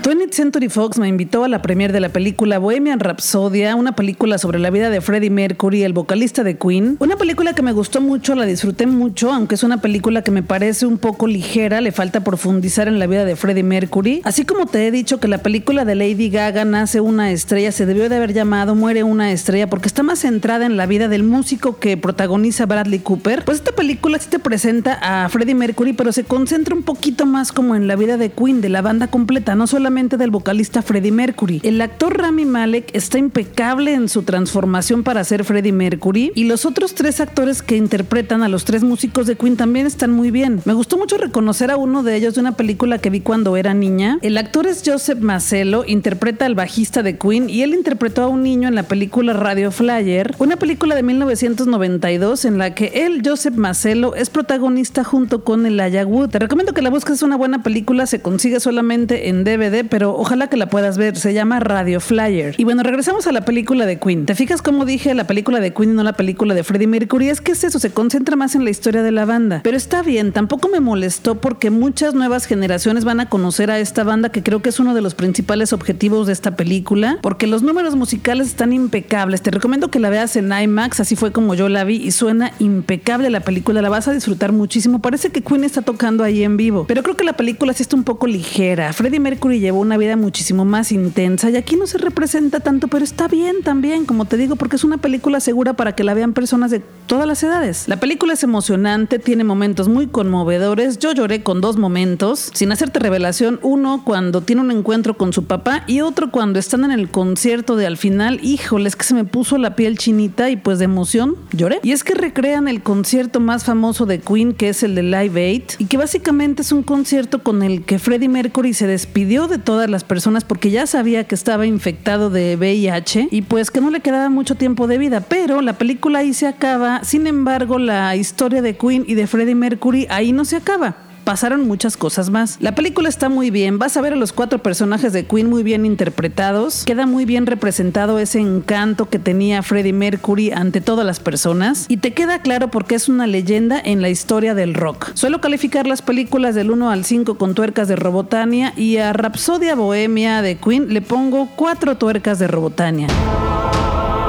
20th 0.08 0.32
Century 0.32 0.70
Fox 0.70 0.98
me 0.98 1.10
invitó 1.10 1.44
a 1.44 1.50
la 1.50 1.62
premiere 1.62 1.92
de 1.92 2.00
la 2.00 2.08
película 2.08 2.60
Bohemian 2.60 3.02
Rhapsodia, 3.02 3.76
una 3.76 3.94
película 3.94 4.38
sobre 4.38 4.58
la 4.58 4.70
vida 4.70 4.90
de 4.90 5.02
Freddie 5.02 5.30
Mercury, 5.30 5.84
el 5.84 5.92
vocalista 5.92 6.46
de 6.46 6.58
Queen. 6.58 6.96
Una 7.02 7.18
película 7.18 7.52
que 7.52 7.62
me 7.62 7.74
gustó 7.74 8.00
mucho, 8.00 8.34
la 8.34 8.46
disfruté 8.46 8.88
mucho, 8.88 9.34
aunque 9.34 9.56
es 9.56 9.64
una 9.64 9.82
película 9.82 10.22
que 10.22 10.32
me 10.32 10.44
parece 10.44 10.86
un 10.86 10.98
poco 10.98 11.28
ligera, 11.28 11.82
le 11.82 11.92
falta 11.92 12.24
profundizar 12.24 12.88
en 12.88 13.00
la 13.00 13.08
vida 13.08 13.26
de 13.26 13.36
Freddie 13.36 13.64
Mercury. 13.64 14.22
Así 14.24 14.46
como 14.46 14.66
te 14.66 14.88
he 14.88 14.92
dicho 14.92 15.20
que 15.20 15.28
la 15.28 15.40
película 15.40 15.84
de 15.84 15.96
Lady 15.96 16.30
Gaga 16.30 16.64
nace 16.64 17.02
una 17.02 17.34
estrella, 17.34 17.74
se 17.74 17.86
debió 17.86 18.08
de 18.08 18.16
haber 18.16 18.32
llamado 18.32 18.76
Muere 18.76 19.04
una 19.04 19.34
estrella 19.34 19.70
porque 19.70 19.90
está 19.90 20.04
más 20.04 20.20
centrada 20.20 20.66
en 20.66 20.78
la 20.78 20.86
vida 20.86 21.10
del 21.10 21.24
músico 21.24 21.80
que 21.80 21.98
protagoniza 21.98 22.66
Bradley 22.66 23.00
Cooper. 23.00 23.44
Pues 23.44 23.58
esta 23.58 23.74
película 23.74 24.20
sí 24.20 24.30
te 24.30 24.40
presenta 24.40 25.00
a 25.02 25.28
Freddie 25.28 25.54
Mercury, 25.54 25.92
pero 25.92 26.14
se 26.14 26.24
concentra 26.24 26.74
un 26.74 26.84
poquito 26.84 27.26
más 27.26 27.52
como 27.52 27.76
en 27.76 27.88
la 27.88 27.98
vida 27.98 28.16
de 28.16 28.30
Queen, 28.32 28.62
de 28.62 28.70
la 28.70 28.82
banda 28.82 29.08
completa, 29.08 29.56
no 29.56 29.68
solamente 29.68 29.97
del 29.98 30.30
vocalista 30.30 30.84
Freddie 30.84 31.12
Mercury. 31.12 31.60
El 31.64 31.82
actor 31.82 32.16
Rami 32.16 32.46
Malek 32.46 32.92
está 32.94 33.18
impecable 33.18 33.96
en 33.96 34.10
su 34.10 34.22
transformación 34.22 35.02
para 35.02 35.24
ser 35.24 35.44
Freddie 35.44 35.72
Mercury 35.72 36.32
y 36.36 36.44
los 36.44 36.68
otros 36.68 36.94
tres 36.94 37.20
actores 37.20 37.64
que 37.64 37.78
interpretan 37.78 38.44
a 38.44 38.48
los 38.48 38.64
tres 38.64 38.84
músicos 38.84 39.26
de 39.26 39.36
Queen 39.36 39.58
también 39.58 39.88
están 39.88 40.12
muy 40.12 40.30
bien. 40.30 40.62
Me 40.66 40.74
gustó 40.74 41.00
mucho 41.00 41.18
reconocer 41.18 41.72
a 41.72 41.78
uno 41.78 42.04
de 42.04 42.16
ellos 42.16 42.36
de 42.36 42.42
una 42.42 42.52
película 42.52 43.00
que 43.00 43.10
vi 43.10 43.22
cuando 43.22 43.58
era 43.58 43.74
niña. 43.74 44.20
El 44.22 44.38
actor 44.38 44.68
es 44.68 44.84
Joseph 44.86 45.20
Macello, 45.20 45.84
interpreta 45.84 46.46
al 46.46 46.54
bajista 46.54 47.02
de 47.02 47.18
Queen 47.18 47.50
y 47.50 47.64
él 47.64 47.74
interpretó 47.74 48.22
a 48.22 48.28
un 48.28 48.44
niño 48.44 48.68
en 48.68 48.76
la 48.76 48.84
película 48.84 49.34
Radio 49.34 49.72
Flyer, 49.72 50.36
una 50.38 50.58
película 50.58 50.94
de 50.94 51.02
1992 51.02 52.46
en 52.46 52.60
la 52.60 52.76
que 52.76 52.92
él, 52.94 53.24
Joseph 53.26 53.56
Macello, 53.56 54.14
es 54.14 54.30
protagonista 54.30 55.04
junto 55.04 55.44
con 55.44 55.66
Elijah 55.66 56.06
Wood. 56.06 56.30
Te 56.30 56.38
recomiendo 56.38 56.74
que 56.74 56.84
la 56.84 56.92
busques, 56.92 57.16
es 57.16 57.24
una 57.24 57.36
buena 57.36 57.64
película, 57.64 58.06
se 58.06 58.22
consigue 58.22 58.60
solamente 58.60 59.30
en 59.30 59.44
DVD, 59.44 59.87
pero 59.88 60.16
ojalá 60.16 60.48
que 60.48 60.58
la 60.58 60.68
puedas 60.70 60.98
ver. 60.98 61.18
Se 61.18 61.34
llama 61.34 61.60
Radio 61.60 62.00
Flyer. 62.00 62.56
Y 62.58 62.64
bueno, 62.64 62.84
regresamos 62.84 63.28
a 63.28 63.32
la 63.32 63.42
película 63.46 63.86
de 63.86 64.00
Queen. 64.00 64.26
¿Te 64.26 64.36
fijas 64.36 64.62
cómo 64.62 64.86
dije 64.86 65.14
la 65.14 65.26
película 65.26 65.60
de 65.60 65.74
Queen 65.74 65.92
y 65.92 65.94
no 65.94 66.04
la 66.04 66.14
película 66.14 66.54
de 66.54 66.64
Freddie 66.64 66.88
Mercury? 66.88 67.30
Es 67.30 67.42
que 67.42 67.54
es 67.54 67.64
eso, 67.64 67.80
se 67.80 67.92
concentra 67.92 68.36
más 68.36 68.56
en 68.56 68.64
la 68.64 68.70
historia 68.70 69.04
de 69.04 69.12
la 69.12 69.26
banda. 69.26 69.62
Pero 69.64 69.78
está 69.78 70.02
bien, 70.02 70.32
tampoco 70.32 70.70
me 70.70 70.80
molestó 70.80 71.36
porque 71.36 71.70
muchas 71.70 72.14
nuevas 72.14 72.46
generaciones 72.46 73.06
van 73.06 73.20
a 73.20 73.30
conocer 73.30 73.72
a 73.72 73.80
esta 73.80 74.04
banda 74.04 74.30
que 74.30 74.44
creo 74.44 74.62
que 74.62 74.70
es 74.70 74.80
uno 74.80 74.94
de 74.94 75.02
los 75.02 75.16
principales 75.16 75.74
objetivos 75.74 76.28
de 76.28 76.34
esta 76.34 76.56
película, 76.56 77.20
porque 77.22 77.48
los 77.48 77.64
números 77.64 77.96
musicales 77.96 78.48
están 78.48 78.74
impecables. 78.74 79.42
Te 79.42 79.52
recomiendo 79.52 79.90
que 79.90 80.00
la 80.00 80.10
veas 80.10 80.36
en 80.36 80.52
IMAX, 80.52 81.00
así 81.00 81.16
fue 81.16 81.32
como 81.32 81.56
yo 81.56 81.70
la 81.70 81.84
vi 81.84 81.96
y 81.96 82.12
suena 82.12 82.52
impecable 82.60 83.30
la 83.30 83.42
película, 83.42 83.82
la 83.82 83.90
vas 83.90 84.08
a 84.08 84.14
disfrutar 84.14 84.52
muchísimo. 84.52 85.00
Parece 85.00 85.30
que 85.30 85.42
Queen 85.42 85.64
está 85.64 85.82
tocando 85.82 86.24
ahí 86.24 86.44
en 86.44 86.58
vivo, 86.58 86.86
pero 86.88 87.04
creo 87.04 87.16
que 87.16 87.24
la 87.24 87.34
película 87.34 87.74
sí 87.74 87.84
está 87.84 87.96
un 87.96 88.04
poco 88.04 88.28
ligera. 88.28 88.94
Freddie 88.94 89.20
Mercury 89.20 89.60
llevó 89.60 89.77
una 89.78 89.98
vida 89.98 90.16
muchísimo 90.16 90.66
más 90.66 90.92
intensa 90.92 91.50
y 91.50 91.56
aquí 91.56 91.76
no 91.76 91.88
se 91.88 91.98
representa 91.98 92.60
tanto, 92.60 92.88
pero 92.88 93.04
está 93.04 93.28
bien 93.28 93.64
también, 93.64 94.06
como 94.06 94.26
te 94.26 94.38
digo, 94.38 94.56
porque 94.56 94.76
es 94.76 94.84
una 94.84 94.98
película 94.98 95.40
segura 95.40 95.74
para 95.74 95.94
que 95.94 96.04
la 96.04 96.14
vean 96.14 96.34
personas 96.34 96.72
de 96.72 96.82
todas 97.08 97.28
las 97.28 97.42
edades. 97.44 97.88
La 97.88 98.00
película 98.00 98.34
es 98.34 98.44
emocionante, 98.44 99.20
tiene 99.20 99.44
momentos 99.44 99.88
muy 99.88 100.08
conmovedores. 100.08 101.00
Yo 101.00 101.14
lloré 101.14 101.44
con 101.44 101.62
dos 101.62 101.78
momentos, 101.78 102.52
sin 102.54 102.72
hacerte 102.72 103.00
revelación, 103.00 103.60
uno 103.64 104.04
cuando 104.04 104.42
tiene 104.42 104.62
un 104.62 104.72
encuentro 104.72 105.16
con 105.16 105.34
su 105.34 105.46
papá 105.46 105.84
y 105.88 106.02
otro 106.02 106.32
cuando 106.32 106.60
están 106.60 106.84
en 106.84 106.92
el 106.92 107.10
concierto 107.10 107.76
de 107.76 107.88
al 107.88 107.98
final, 107.98 108.40
híjole, 108.44 108.88
es 108.88 108.96
que 108.96 109.04
se 109.04 109.14
me 109.14 109.24
puso 109.24 109.58
la 109.58 109.76
piel 109.76 109.98
chinita 109.98 110.50
y 110.50 110.58
pues 110.58 110.80
de 110.80 110.86
emoción 110.86 111.36
lloré. 111.52 111.80
Y 111.84 111.92
es 111.92 112.04
que 112.04 112.14
recrean 112.14 112.68
el 112.68 112.82
concierto 112.82 113.40
más 113.40 113.64
famoso 113.64 114.06
de 114.06 114.20
Queen, 114.20 114.54
que 114.54 114.70
es 114.70 114.84
el 114.84 114.96
de 114.96 115.04
Live 115.04 115.40
Aid, 115.40 115.64
y 115.80 115.86
que 115.86 115.98
básicamente 115.98 116.62
es 116.62 116.72
un 116.72 116.84
concierto 116.84 117.44
con 117.44 117.64
el 117.64 117.84
que 117.84 118.00
Freddie 118.00 118.30
Mercury 118.30 118.74
se 118.74 118.88
despidió 118.88 119.48
de 119.48 119.58
todas 119.68 119.90
las 119.90 120.06
personas 120.06 120.46
porque 120.46 120.72
ya 120.72 120.88
sabía 120.88 121.26
que 121.26 121.36
estaba 121.36 121.66
infectado 121.66 122.30
de 122.30 122.56
VIH 122.56 123.28
y 123.32 123.42
pues 123.42 123.70
que 123.70 123.82
no 123.82 123.90
le 123.90 124.00
quedaba 124.00 124.30
mucho 124.30 124.56
tiempo 124.56 124.88
de 124.88 124.98
vida. 124.98 125.20
Pero 125.20 125.60
la 125.60 125.74
película 125.74 126.20
ahí 126.20 126.34
se 126.34 126.48
acaba. 126.48 127.04
Sin 127.04 127.28
embargo, 127.28 127.78
la 127.78 128.16
historia 128.16 128.62
de 128.62 128.78
Queen 128.78 129.04
y 129.06 129.16
de 129.16 129.28
Freddie 129.28 129.56
Mercury 129.56 130.08
ahí 130.10 130.32
no 130.32 130.46
se 130.46 130.56
acaba 130.56 131.07
pasaron 131.28 131.68
muchas 131.68 131.98
cosas 131.98 132.30
más. 132.30 132.56
La 132.62 132.74
película 132.74 133.10
está 133.10 133.28
muy 133.28 133.52
bien, 133.52 133.80
vas 133.80 133.98
a 133.98 134.02
ver 134.02 134.14
a 134.14 134.16
los 134.16 134.32
cuatro 134.32 134.60
personajes 134.60 135.12
de 135.12 135.26
Queen 135.26 135.50
muy 135.50 135.62
bien 135.62 135.86
interpretados, 135.86 136.86
queda 136.86 137.06
muy 137.06 137.26
bien 137.26 137.46
representado 137.46 138.18
ese 138.18 138.40
encanto 138.40 139.10
que 139.10 139.20
tenía 139.20 139.62
Freddie 139.62 139.92
Mercury 139.92 140.52
ante 140.52 140.80
todas 140.80 141.06
las 141.06 141.20
personas 141.20 141.86
y 141.90 141.98
te 141.98 142.14
queda 142.14 142.42
claro 142.42 142.72
por 142.72 142.86
qué 142.86 142.96
es 142.96 143.10
una 143.10 143.28
leyenda 143.28 143.78
en 143.78 144.02
la 144.02 144.08
historia 144.08 144.56
del 144.56 144.74
rock. 144.74 145.12
Suelo 145.16 145.42
calificar 145.42 145.86
las 145.86 146.02
películas 146.02 146.56
del 146.56 146.72
1 146.72 146.92
al 146.92 147.04
5 147.04 147.38
con 147.38 147.56
tuercas 147.56 147.90
de 147.90 147.98
Robotania 147.98 148.72
y 148.78 148.96
a 148.96 149.12
Rapsodia 149.12 149.76
Bohemia 149.76 150.42
de 150.42 150.56
Queen 150.56 150.94
le 150.94 151.02
pongo 151.02 151.50
cuatro 151.58 151.98
tuercas 151.98 152.40
de 152.40 152.48
Robotania. 152.48 153.08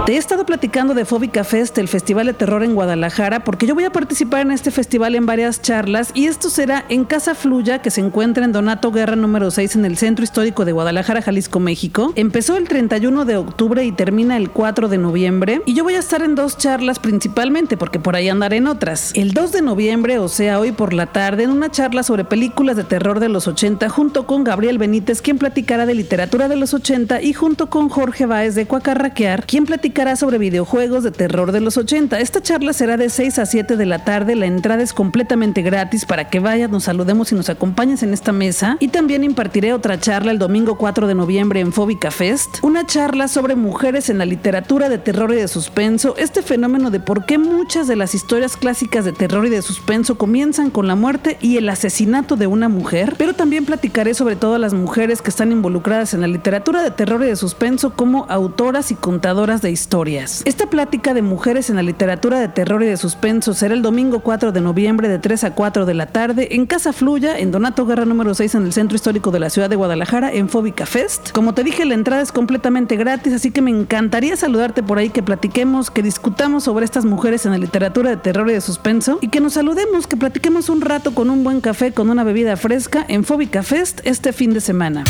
Te 0.08 0.14
he 0.14 0.16
estado 0.16 0.46
platicando 0.46 0.94
de 0.94 1.04
Fóbica 1.04 1.44
Fest, 1.44 1.76
el 1.76 1.86
Festival 1.86 2.24
de 2.24 2.32
Terror 2.32 2.62
en 2.62 2.74
Guadalajara, 2.74 3.44
porque 3.44 3.66
yo 3.66 3.74
voy 3.74 3.84
a 3.84 3.92
participar 3.92 4.40
en 4.40 4.52
este 4.52 4.70
festival 4.70 5.14
en 5.14 5.26
varias 5.26 5.60
charlas 5.60 6.12
y 6.14 6.28
esto 6.28 6.48
será 6.48 6.86
en 6.88 7.04
Casa 7.04 7.34
Fluya, 7.34 7.82
que 7.82 7.90
se 7.90 8.00
encuentra 8.00 8.46
en 8.46 8.52
Donato 8.52 8.90
Guerra 8.90 9.16
número 9.16 9.50
6 9.50 9.76
en 9.76 9.84
el 9.84 9.98
Centro 9.98 10.24
Histórico 10.24 10.64
de 10.64 10.72
Guadalajara, 10.72 11.20
Jalisco, 11.20 11.60
México. 11.60 12.14
Empezó 12.16 12.56
el 12.56 12.68
31 12.68 13.26
de 13.26 13.36
octubre 13.36 13.84
y 13.84 13.92
termina 13.92 14.38
el 14.38 14.48
4 14.48 14.88
de 14.88 14.96
noviembre 14.96 15.60
y 15.66 15.74
yo 15.74 15.84
voy 15.84 15.92
a 15.92 15.98
estar 15.98 16.22
en 16.22 16.34
dos 16.34 16.56
charlas 16.56 17.00
principalmente, 17.00 17.76
porque 17.76 18.00
por 18.00 18.16
ahí 18.16 18.30
andaré 18.30 18.56
en 18.56 18.66
otras. 18.66 19.12
El 19.14 19.34
2 19.34 19.52
de 19.52 19.60
noviembre, 19.60 20.18
o 20.20 20.28
sea, 20.28 20.58
hoy 20.58 20.72
por 20.72 20.94
la 20.94 21.08
tarde, 21.12 21.42
en 21.42 21.50
una 21.50 21.70
charla 21.70 22.02
sobre 22.02 22.24
películas 22.24 22.76
de 22.76 22.84
terror 22.84 23.20
de 23.20 23.28
los 23.28 23.46
80 23.46 23.90
junto 23.90 24.26
con 24.26 24.42
Gabriel 24.42 24.78
Benítez, 24.78 25.20
quien 25.20 25.36
platicará 25.36 25.84
de 25.84 25.94
literatura 25.94 26.48
de 26.48 26.56
los 26.56 26.72
80 26.72 27.20
y 27.20 27.34
junto 27.34 27.68
con 27.68 27.90
Jorge 27.90 28.24
Báez 28.24 28.54
de 28.54 28.64
Cuacarraquear, 28.64 29.44
quien 29.44 29.66
platicará 29.66 29.97
sobre 29.98 30.38
videojuegos 30.38 31.02
de 31.02 31.10
terror 31.10 31.50
de 31.50 31.60
los 31.60 31.76
80. 31.76 32.20
Esta 32.20 32.40
charla 32.40 32.72
será 32.72 32.96
de 32.96 33.10
6 33.10 33.40
a 33.40 33.46
7 33.46 33.76
de 33.76 33.84
la 33.84 34.04
tarde. 34.04 34.36
La 34.36 34.46
entrada 34.46 34.80
es 34.80 34.92
completamente 34.92 35.60
gratis 35.60 36.06
para 36.06 36.30
que 36.30 36.38
vayas, 36.38 36.70
nos 36.70 36.84
saludemos 36.84 37.32
y 37.32 37.34
nos 37.34 37.48
acompañes 37.48 38.04
en 38.04 38.12
esta 38.14 38.30
mesa. 38.30 38.76
Y 38.78 38.88
también 38.88 39.24
impartiré 39.24 39.72
otra 39.72 39.98
charla 39.98 40.30
el 40.30 40.38
domingo 40.38 40.78
4 40.78 41.08
de 41.08 41.16
noviembre 41.16 41.58
en 41.58 41.72
Fóbica 41.72 42.12
Fest. 42.12 42.58
Una 42.62 42.86
charla 42.86 43.26
sobre 43.26 43.56
mujeres 43.56 44.08
en 44.08 44.18
la 44.18 44.24
literatura 44.24 44.88
de 44.88 44.98
terror 44.98 45.32
y 45.32 45.36
de 45.36 45.48
suspenso. 45.48 46.14
Este 46.16 46.42
fenómeno 46.42 46.92
de 46.92 47.00
por 47.00 47.26
qué 47.26 47.36
muchas 47.36 47.88
de 47.88 47.96
las 47.96 48.14
historias 48.14 48.56
clásicas 48.56 49.04
de 49.04 49.12
terror 49.12 49.46
y 49.46 49.50
de 49.50 49.62
suspenso 49.62 50.16
comienzan 50.16 50.70
con 50.70 50.86
la 50.86 50.94
muerte 50.94 51.38
y 51.40 51.56
el 51.56 51.68
asesinato 51.68 52.36
de 52.36 52.46
una 52.46 52.68
mujer. 52.68 53.16
Pero 53.18 53.34
también 53.34 53.64
platicaré 53.64 54.14
sobre 54.14 54.36
todas 54.36 54.60
las 54.60 54.74
mujeres 54.74 55.22
que 55.22 55.30
están 55.30 55.50
involucradas 55.50 56.14
en 56.14 56.20
la 56.20 56.28
literatura 56.28 56.84
de 56.84 56.92
terror 56.92 57.20
y 57.24 57.26
de 57.26 57.34
suspenso 57.34 57.94
como 57.94 58.26
autoras 58.28 58.92
y 58.92 58.94
contadoras 58.94 59.60
de 59.60 59.72
historias 59.72 59.77
historias. 59.78 60.42
Esta 60.44 60.68
plática 60.68 61.14
de 61.14 61.22
mujeres 61.22 61.70
en 61.70 61.76
la 61.76 61.82
literatura 61.82 62.40
de 62.40 62.48
terror 62.48 62.82
y 62.82 62.86
de 62.86 62.96
suspenso 62.96 63.54
será 63.54 63.74
el 63.74 63.82
domingo 63.82 64.20
4 64.20 64.50
de 64.50 64.60
noviembre 64.60 65.08
de 65.08 65.18
3 65.18 65.44
a 65.44 65.54
4 65.54 65.86
de 65.86 65.94
la 65.94 66.06
tarde 66.06 66.48
en 66.56 66.66
Casa 66.66 66.92
Fluya, 66.92 67.38
en 67.38 67.52
Donato 67.52 67.86
Guerra 67.86 68.04
número 68.04 68.34
6 68.34 68.56
en 68.56 68.64
el 68.64 68.72
centro 68.72 68.96
histórico 68.96 69.30
de 69.30 69.38
la 69.38 69.50
ciudad 69.50 69.70
de 69.70 69.76
Guadalajara, 69.76 70.32
en 70.32 70.48
Fóbica 70.48 70.84
Fest. 70.84 71.30
Como 71.30 71.54
te 71.54 71.62
dije, 71.62 71.84
la 71.84 71.94
entrada 71.94 72.22
es 72.22 72.32
completamente 72.32 72.96
gratis, 72.96 73.32
así 73.32 73.50
que 73.50 73.62
me 73.62 73.70
encantaría 73.70 74.36
saludarte 74.36 74.82
por 74.82 74.98
ahí, 74.98 75.10
que 75.10 75.22
platiquemos, 75.22 75.90
que 75.90 76.02
discutamos 76.02 76.64
sobre 76.64 76.84
estas 76.84 77.04
mujeres 77.04 77.46
en 77.46 77.52
la 77.52 77.58
literatura 77.58 78.10
de 78.10 78.16
terror 78.16 78.50
y 78.50 78.54
de 78.54 78.60
suspenso 78.60 79.18
y 79.20 79.28
que 79.28 79.40
nos 79.40 79.54
saludemos, 79.54 80.06
que 80.06 80.16
platiquemos 80.16 80.68
un 80.68 80.80
rato 80.80 81.14
con 81.14 81.30
un 81.30 81.44
buen 81.44 81.60
café, 81.60 81.92
con 81.92 82.10
una 82.10 82.24
bebida 82.24 82.56
fresca 82.56 83.04
en 83.06 83.24
Fóbica 83.24 83.62
Fest 83.62 84.00
este 84.04 84.32
fin 84.32 84.52
de 84.52 84.60
semana. 84.60 85.04